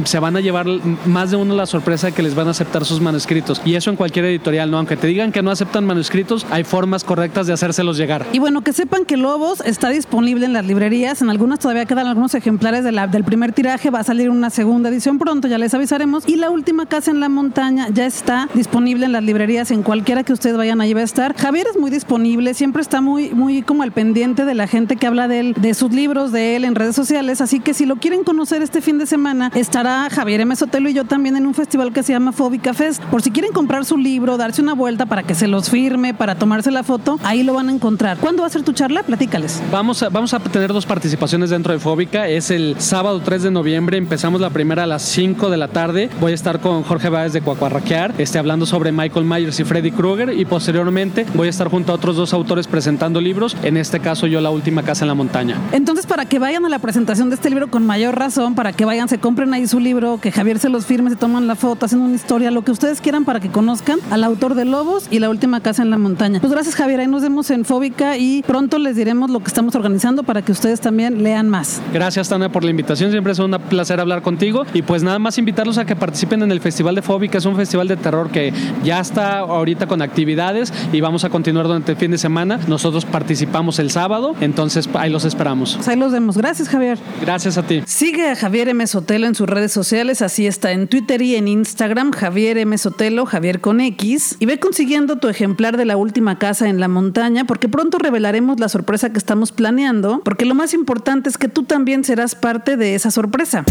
se 0.05 0.19
van 0.19 0.37
a 0.37 0.41
llevar 0.41 0.67
más 1.07 1.31
de 1.31 1.37
uno 1.37 1.55
la 1.55 1.67
sorpresa 1.67 2.09
de 2.09 2.13
que 2.13 2.23
les 2.23 2.35
van 2.35 2.49
a 2.49 2.51
aceptar 2.51 2.85
sus 2.85 3.01
manuscritos. 3.01 3.61
Y 3.65 3.75
eso 3.75 3.91
en 3.91 3.97
cualquier 3.97 4.25
editorial, 4.27 4.71
¿no? 4.71 4.79
Aunque 4.79 4.97
te 4.97 5.07
digan 5.07 5.33
que 5.33 5.43
no 5.43 5.51
aceptan 5.51 5.85
manuscritos, 5.85 6.47
hay 6.51 6.65
formas 6.65 7.05
correctas 7.05 7.47
de 7.47 7.53
hacérselos 7.53 7.97
llegar. 7.97 8.27
Y 8.33 8.39
bueno, 8.39 8.63
que 8.63 8.73
sepan 8.73 9.05
que 9.05 9.12
Lobos 9.17 9.63
está 9.65 9.89
disponible 9.89 10.47
en 10.47 10.53
las 10.53 10.67
librerías, 10.67 11.23
en 11.23 11.31
algunas 11.31 11.59
todavía 11.59 11.85
quedan 11.87 12.07
algunos 12.07 12.35
ejemplares 12.35 12.85
de 12.85 12.93
la, 12.93 13.07
del 13.07 13.25
primer 13.25 13.53
tiraje, 13.53 13.91
va 13.91 14.01
a 14.01 14.05
salir 14.05 14.31
una 14.31 14.51
segunda 14.51 14.89
edición 14.89 15.19
pronto, 15.19 15.49
ya 15.49 15.59
les 15.59 15.75
avisaremos. 15.75 16.27
Y 16.27 16.37
la 16.37 16.51
última 16.51 16.87
casa 16.87 17.11
en 17.11 17.21
la 17.21 17.29
montaña 17.29 17.89
ya 17.91 18.07
está 18.07 18.49
disponible 18.55 19.07
en 19.07 19.13
las 19.13 19.23
librerías, 19.23 19.71
en 19.71 19.83
cualquiera 19.83 20.23
que 20.23 20.33
ustedes 20.33 20.57
vayan, 20.57 20.81
allí 20.81 20.95
va 20.95 21.01
a 21.01 21.05
estar. 21.05 21.37
Javier 21.37 21.67
es 21.71 21.79
muy 21.79 21.91
disponible, 21.91 22.55
siempre 22.55 22.83
está 22.83 23.01
muy, 23.01 23.31
muy 23.31 23.63
como 23.63 23.83
al 23.83 23.93
pendiente 23.93 24.45
de 24.45 24.55
la 24.55 24.67
gente 24.67 24.97
que 24.97 25.07
habla 25.07 25.29
de 25.29 25.41
él, 25.41 25.55
de 25.59 25.75
sus 25.75 25.93
libros, 25.93 26.33
de 26.33 26.57
él 26.57 26.65
en 26.65 26.75
redes 26.75 26.97
sociales, 26.97 27.41
así 27.41 27.61
que 27.61 27.75
si 27.75 27.87
lo 27.87 27.97
quieren 27.97 28.25
conocer 28.25 28.63
este 28.63 28.81
fin 28.81 28.99
de 28.99 29.07
semana, 29.07 29.51
estará 29.55 30.09
Javier 30.11 30.41
M. 30.41 30.55
Sotelo 30.57 30.89
y 30.89 30.95
yo 30.95 31.05
también 31.05 31.37
en 31.37 31.47
un 31.47 31.55
festival 31.55 31.93
que 31.93 32.03
se 32.03 32.13
llama 32.13 32.33
Fóbica 32.33 32.75
Fest. 32.75 33.03
Por 33.05 33.23
si 33.23 33.31
quieren 33.31 33.53
comprar 33.53 33.85
su 33.85 33.97
libro, 33.97 34.37
darse 34.37 34.63
una 34.63 34.75
vuelta 34.75 35.07
para 35.07 35.23
que 35.23 35.35
se 35.35 35.49
los 35.49 35.71
firme, 35.71 36.15
para 36.15 36.37
tomarse 36.37 36.71
la 36.71 36.83
foto, 36.83 37.19
ahí 37.25 37.43
lo 37.43 37.55
van 37.55 37.69
a 37.69 37.73
encontrar. 37.73 38.19
¿Cuándo 38.19 38.43
va 38.43 38.49
a 38.49 38.51
ser 38.51 38.63
tu 38.63 38.73
charla? 38.73 39.02
Platícales. 39.03 39.63
Vamos 39.71 40.03
a, 40.03 40.09
vamos 40.09 40.35
a 40.35 40.41
tener 40.41 40.73
dos 40.73 40.87
participaciones 40.87 41.51
dentro 41.51 41.73
de 41.73 41.79
Fóbica. 41.79 42.29
Es 42.29 42.51
el 42.51 42.77
sábado 42.79 43.21
3 43.21 43.45
de 43.45 43.51
noviembre. 43.51 43.97
Empezamos 43.97 44.41
la 44.41 44.51
primera 44.51 44.85
a 44.85 44.87
las 44.87 45.03
5 45.03 45.51
de 45.51 45.57
la 45.57 45.69
tarde. 45.69 46.11
Voy 46.21 46.33
a 46.33 46.35
estar 46.35 46.61
con 46.61 46.83
Jorge 46.83 47.09
Báez 47.09 47.33
de 47.33 47.41
Cuacuarraquear, 47.41 48.15
este, 48.19 48.39
hablando 48.39 48.67
sobre 48.67 48.93
Michael 48.93 49.25
Myers 49.25 49.61
y 49.61 49.65
Freddy 49.65 49.91
Krueger. 49.91 50.39
Y 50.39 50.45
posteriormente 50.45 51.27
voy 51.35 51.47
a 51.49 51.51
estar 51.51 51.69
junto 51.69 51.93
a 51.93 51.95
otros 51.97 52.17
dos 52.17 52.33
autores 52.33 52.67
presentando 52.67 53.21
libros. 53.21 53.57
En 53.63 53.77
este 53.77 54.01
caso, 54.01 54.27
yo, 54.27 54.41
La 54.41 54.51
Última 54.51 54.83
Casa 54.83 55.05
en 55.05 55.09
la 55.09 55.15
Montaña. 55.15 55.57
Entonces, 55.73 56.07
para 56.07 56.27
que 56.27 56.39
vayan 56.39 56.65
a 56.65 56.69
la 56.69 56.79
presentación 56.79 57.29
de 57.29 57.37
este 57.37 57.51
libro 57.51 57.71
con 57.71 57.87
mayor 57.87 58.19
razón, 58.19 58.55
para 58.55 58.73
que 58.73 58.85
vayan, 58.85 59.09
se 59.09 59.19
compren 59.19 59.53
ahí 59.55 59.67
su 59.67 59.81
libro, 59.81 60.19
que 60.21 60.33
Javier 60.33 60.59
se 60.59 60.69
los 60.69 60.87
firme, 60.87 61.11
se 61.11 61.17
toman 61.17 61.47
la 61.47 61.55
foto, 61.55 61.87
hacen 61.87 62.01
una 62.01 62.15
historia, 62.15 62.51
lo 62.51 62.63
que 62.63 62.71
ustedes 62.71 63.01
quieran 63.01 63.25
para 63.25 63.41
que 63.41 63.49
conozcan 63.49 63.99
al 64.11 64.25
autor 64.25 64.55
de 64.55 64.65
Lobos 64.65 65.07
y 65.11 65.19
La 65.19 65.31
Última 65.31 65.61
Casa 65.61 65.83
en 65.83 65.91
la 65.91 65.99
Montaña. 65.99 66.41
Pues 66.41 66.53
gracias, 66.53 66.75
Javier. 66.75 67.01
Ahí 67.01 67.09
nos 67.09 67.23
vemos 67.23 67.51
en 67.51 67.65
Fóbica 67.65 68.17
y 68.17 68.43
pronto 68.43 68.79
les 68.79 68.92
les 68.93 68.99
diremos 68.99 69.31
lo 69.31 69.41
que 69.41 69.47
estamos 69.47 69.75
organizando 69.75 70.23
para 70.23 70.43
que 70.43 70.53
ustedes 70.53 70.79
también 70.79 71.23
lean 71.23 71.49
más. 71.49 71.81
Gracias, 71.95 72.29
Tania, 72.29 72.53
por 72.53 72.63
la 72.63 72.69
invitación. 72.69 73.11
Siempre 73.11 73.33
es 73.33 73.39
un 73.39 73.53
placer 73.71 74.01
hablar 74.01 74.21
contigo. 74.21 74.67
Y 74.75 74.83
pues 74.83 75.03
nada 75.03 75.19
más 75.19 75.39
invitarlos 75.39 75.79
a 75.79 75.87
que 75.87 75.97
participen 75.97 76.43
en 76.43 76.53
el 76.53 76.61
Festival 76.61 76.95
de 76.95 77.01
Fobi, 77.01 77.31
que 77.31 77.39
es 77.39 77.47
un 77.47 77.57
festival 77.57 77.89
de 77.89 77.97
terror 77.97 78.31
que 78.31 78.53
ya 78.85 79.01
está 79.01 79.39
ahorita 79.39 79.87
con 79.87 80.03
actividades 80.03 80.75
y 80.93 81.01
vamos 81.01 81.25
a 81.25 81.31
continuar 81.31 81.69
durante 81.69 81.93
el 81.93 81.97
fin 81.97 82.11
de 82.11 82.19
semana. 82.19 82.61
Nosotros 82.69 83.07
participamos 83.07 83.79
el 83.79 83.91
sábado, 83.91 84.35
entonces 84.43 84.87
ahí 84.93 85.09
los 85.09 85.25
esperamos. 85.25 85.77
Pues 85.77 85.89
ahí 85.89 85.97
los 85.97 86.13
vemos. 86.13 86.37
Gracias, 86.37 86.69
Javier. 86.69 86.99
Gracias 87.23 87.57
a 87.57 87.63
ti. 87.63 87.83
Sigue 87.87 88.29
a 88.29 88.37
Javier 88.37 88.69
M. 88.69 88.87
Sotelo 88.87 89.27
en 89.27 89.35
sus 89.35 89.49
redes 89.49 89.73
sociales, 89.73 90.21
así 90.21 90.47
está 90.47 90.73
en 90.73 90.87
Twitter 90.87 91.23
y 91.23 91.37
en 91.37 91.49
Instagram, 91.49 92.13
Javier 92.13 92.59
M. 92.59 92.77
Sotelo, 92.77 93.25
Javier 93.25 93.63
con 93.63 93.81
X. 93.81 94.37
Y 94.39 94.45
ve 94.45 94.61
consiguiendo 94.61 95.17
tu 95.17 95.31
ejemplar 95.31 95.79
de 95.79 95.87
la 95.87 95.97
última 95.97 96.39
casa 96.39 96.69
en 96.69 96.79
la 96.79 96.89
montaña, 96.89 97.47
porque 97.47 97.71
pronto 97.71 97.97
revelaremos 97.97 98.61
la 98.61 98.69
sorpresa 98.83 99.13
que 99.13 99.19
estamos 99.19 99.53
planeando, 99.53 100.23
porque 100.25 100.45
lo 100.45 100.57
más 100.57 100.75
importante 100.75 101.29
es 101.29 101.39
que 101.39 101.47
tú 101.47 101.63
también 101.63 102.03
serás 102.03 102.35
parte 102.35 102.77
de 102.77 102.97
esa 102.97 103.13
sorpresa. 103.13 103.65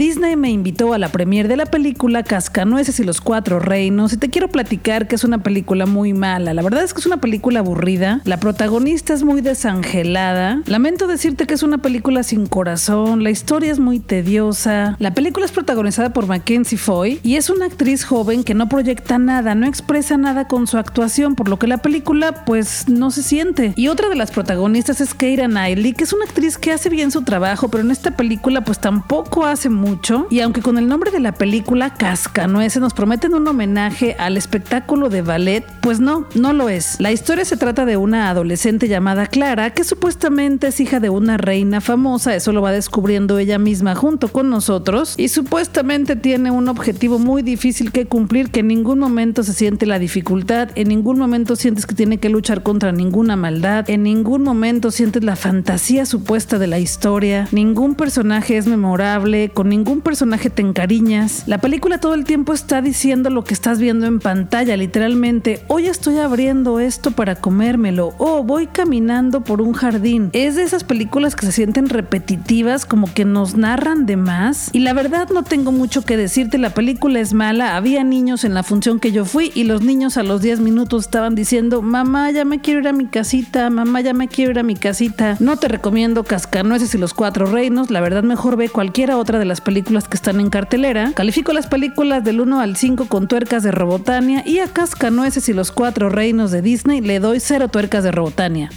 Disney 0.00 0.34
me 0.34 0.48
invitó 0.48 0.94
a 0.94 0.98
la 0.98 1.12
premiere 1.12 1.46
de 1.46 1.58
la 1.58 1.66
película 1.66 2.22
Cascanueces 2.22 2.98
y 3.00 3.04
los 3.04 3.20
Cuatro 3.20 3.60
Reinos 3.60 4.14
y 4.14 4.16
te 4.16 4.30
quiero 4.30 4.48
platicar 4.48 5.06
que 5.06 5.14
es 5.14 5.24
una 5.24 5.42
película 5.42 5.84
muy 5.84 6.14
mala. 6.14 6.54
La 6.54 6.62
verdad 6.62 6.82
es 6.82 6.94
que 6.94 7.00
es 7.00 7.06
una 7.06 7.20
película 7.20 7.58
aburrida. 7.58 8.22
La 8.24 8.40
protagonista 8.40 9.12
es 9.12 9.24
muy 9.24 9.42
desangelada. 9.42 10.62
Lamento 10.64 11.06
decirte 11.06 11.46
que 11.46 11.52
es 11.52 11.62
una 11.62 11.76
película 11.76 12.22
sin 12.22 12.46
corazón. 12.46 13.22
La 13.22 13.28
historia 13.28 13.70
es 13.70 13.78
muy 13.78 14.00
tediosa. 14.00 14.96
La 15.00 15.12
película 15.12 15.44
es 15.44 15.52
protagonizada 15.52 16.14
por 16.14 16.26
Mackenzie 16.26 16.78
Foy 16.78 17.20
y 17.22 17.36
es 17.36 17.50
una 17.50 17.66
actriz 17.66 18.02
joven 18.02 18.42
que 18.42 18.54
no 18.54 18.70
proyecta 18.70 19.18
nada, 19.18 19.54
no 19.54 19.66
expresa 19.66 20.16
nada 20.16 20.48
con 20.48 20.66
su 20.66 20.78
actuación, 20.78 21.34
por 21.34 21.50
lo 21.50 21.58
que 21.58 21.66
la 21.66 21.76
película 21.76 22.46
pues 22.46 22.88
no 22.88 23.10
se 23.10 23.22
siente. 23.22 23.74
Y 23.76 23.88
otra 23.88 24.08
de 24.08 24.16
las 24.16 24.30
protagonistas 24.30 25.02
es 25.02 25.12
Keira 25.12 25.46
Knightley, 25.46 25.92
que 25.92 26.04
es 26.04 26.14
una 26.14 26.24
actriz 26.24 26.56
que 26.56 26.72
hace 26.72 26.88
bien 26.88 27.10
su 27.10 27.20
trabajo, 27.20 27.68
pero 27.68 27.84
en 27.84 27.90
esta 27.90 28.12
película 28.12 28.64
pues 28.64 28.78
tampoco 28.78 29.44
hace 29.44 29.68
mucho. 29.68 29.89
Y 30.30 30.40
aunque 30.40 30.62
con 30.62 30.78
el 30.78 30.88
nombre 30.88 31.10
de 31.10 31.20
la 31.20 31.32
película 31.32 31.94
Cascanueces 31.94 32.80
nos 32.80 32.94
prometen 32.94 33.34
un 33.34 33.46
homenaje 33.48 34.14
al 34.18 34.36
espectáculo 34.36 35.08
de 35.08 35.22
ballet, 35.22 35.64
pues 35.80 36.00
no, 36.00 36.26
no 36.34 36.52
lo 36.52 36.68
es. 36.68 36.96
La 37.00 37.12
historia 37.12 37.44
se 37.44 37.56
trata 37.56 37.84
de 37.84 37.96
una 37.96 38.28
adolescente 38.28 38.88
llamada 38.88 39.26
Clara, 39.26 39.70
que 39.70 39.84
supuestamente 39.84 40.68
es 40.68 40.80
hija 40.80 41.00
de 41.00 41.10
una 41.10 41.36
reina 41.36 41.80
famosa, 41.80 42.34
eso 42.34 42.52
lo 42.52 42.62
va 42.62 42.72
descubriendo 42.72 43.38
ella 43.38 43.58
misma 43.58 43.94
junto 43.94 44.28
con 44.28 44.50
nosotros, 44.50 45.14
y 45.16 45.28
supuestamente 45.28 46.16
tiene 46.16 46.50
un 46.50 46.68
objetivo 46.68 47.18
muy 47.18 47.42
difícil 47.42 47.90
que 47.90 48.06
cumplir, 48.06 48.50
que 48.50 48.60
en 48.60 48.68
ningún 48.68 48.98
momento 48.98 49.42
se 49.42 49.54
siente 49.54 49.86
la 49.86 49.98
dificultad, 49.98 50.68
en 50.74 50.88
ningún 50.88 51.18
momento 51.18 51.56
sientes 51.56 51.86
que 51.86 51.94
tiene 51.94 52.18
que 52.18 52.28
luchar 52.28 52.62
contra 52.62 52.92
ninguna 52.92 53.36
maldad, 53.36 53.88
en 53.88 54.02
ningún 54.02 54.42
momento 54.42 54.90
sientes 54.90 55.24
la 55.24 55.36
fantasía 55.36 56.06
supuesta 56.06 56.58
de 56.58 56.66
la 56.66 56.78
historia, 56.78 57.48
ningún 57.52 57.94
personaje 57.94 58.56
es 58.56 58.66
memorable, 58.66 59.50
con 59.50 59.69
ningún 59.70 60.02
personaje 60.02 60.50
te 60.50 60.60
encariñas. 60.60 61.44
La 61.46 61.58
película 61.58 61.98
todo 61.98 62.14
el 62.14 62.24
tiempo 62.24 62.52
está 62.52 62.82
diciendo 62.82 63.30
lo 63.30 63.44
que 63.44 63.54
estás 63.54 63.78
viendo 63.78 64.06
en 64.06 64.20
pantalla, 64.20 64.76
literalmente. 64.76 65.62
Hoy 65.68 65.86
estoy 65.86 66.18
abriendo 66.18 66.80
esto 66.80 67.12
para 67.12 67.36
comérmelo. 67.36 68.14
O 68.18 68.42
voy 68.42 68.66
caminando 68.66 69.42
por 69.42 69.62
un 69.62 69.72
jardín. 69.72 70.30
Es 70.32 70.56
de 70.56 70.64
esas 70.64 70.84
películas 70.84 71.36
que 71.36 71.46
se 71.46 71.52
sienten 71.52 71.88
repetitivas, 71.88 72.84
como 72.84 73.12
que 73.12 73.24
nos 73.24 73.56
narran 73.56 74.04
de 74.04 74.16
más. 74.16 74.68
Y 74.72 74.80
la 74.80 74.92
verdad 74.92 75.28
no 75.32 75.42
tengo 75.42 75.72
mucho 75.72 76.02
que 76.02 76.16
decirte, 76.16 76.58
la 76.58 76.74
película 76.74 77.20
es 77.20 77.32
mala. 77.32 77.76
Había 77.76 78.04
niños 78.04 78.44
en 78.44 78.54
la 78.54 78.62
función 78.62 79.00
que 79.00 79.12
yo 79.12 79.24
fui 79.24 79.52
y 79.54 79.64
los 79.64 79.82
niños 79.82 80.16
a 80.16 80.22
los 80.22 80.42
10 80.42 80.60
minutos 80.60 81.04
estaban 81.04 81.34
diciendo, 81.34 81.80
mamá, 81.80 82.30
ya 82.30 82.44
me 82.44 82.60
quiero 82.60 82.80
ir 82.80 82.88
a 82.88 82.92
mi 82.92 83.06
casita, 83.06 83.70
mamá, 83.70 84.00
ya 84.00 84.12
me 84.12 84.28
quiero 84.28 84.50
ir 84.50 84.58
a 84.58 84.62
mi 84.64 84.74
casita. 84.74 85.36
No 85.38 85.56
te 85.56 85.68
recomiendo 85.68 86.24
Cascanueces 86.24 86.94
y 86.94 86.98
los 86.98 87.14
Cuatro 87.14 87.46
Reinos, 87.46 87.90
la 87.90 88.00
verdad 88.00 88.24
mejor 88.24 88.56
ve 88.56 88.68
cualquiera 88.68 89.16
otra 89.16 89.38
de 89.38 89.44
las 89.44 89.59
películas 89.60 90.08
que 90.08 90.16
están 90.16 90.40
en 90.40 90.50
cartelera. 90.50 91.12
Califico 91.14 91.52
las 91.52 91.66
películas 91.66 92.24
del 92.24 92.40
1 92.40 92.60
al 92.60 92.76
5 92.76 93.06
con 93.06 93.28
tuercas 93.28 93.62
de 93.62 93.70
Robotania 93.70 94.42
y 94.46 94.58
a 94.58 94.68
Cascanueces 94.68 95.48
y 95.48 95.52
los 95.52 95.72
Cuatro 95.72 96.08
Reinos 96.08 96.50
de 96.50 96.62
Disney 96.62 97.00
le 97.00 97.20
doy 97.20 97.40
cero 97.40 97.68
tuercas 97.68 98.04
de 98.04 98.12
Robotania. 98.12 98.70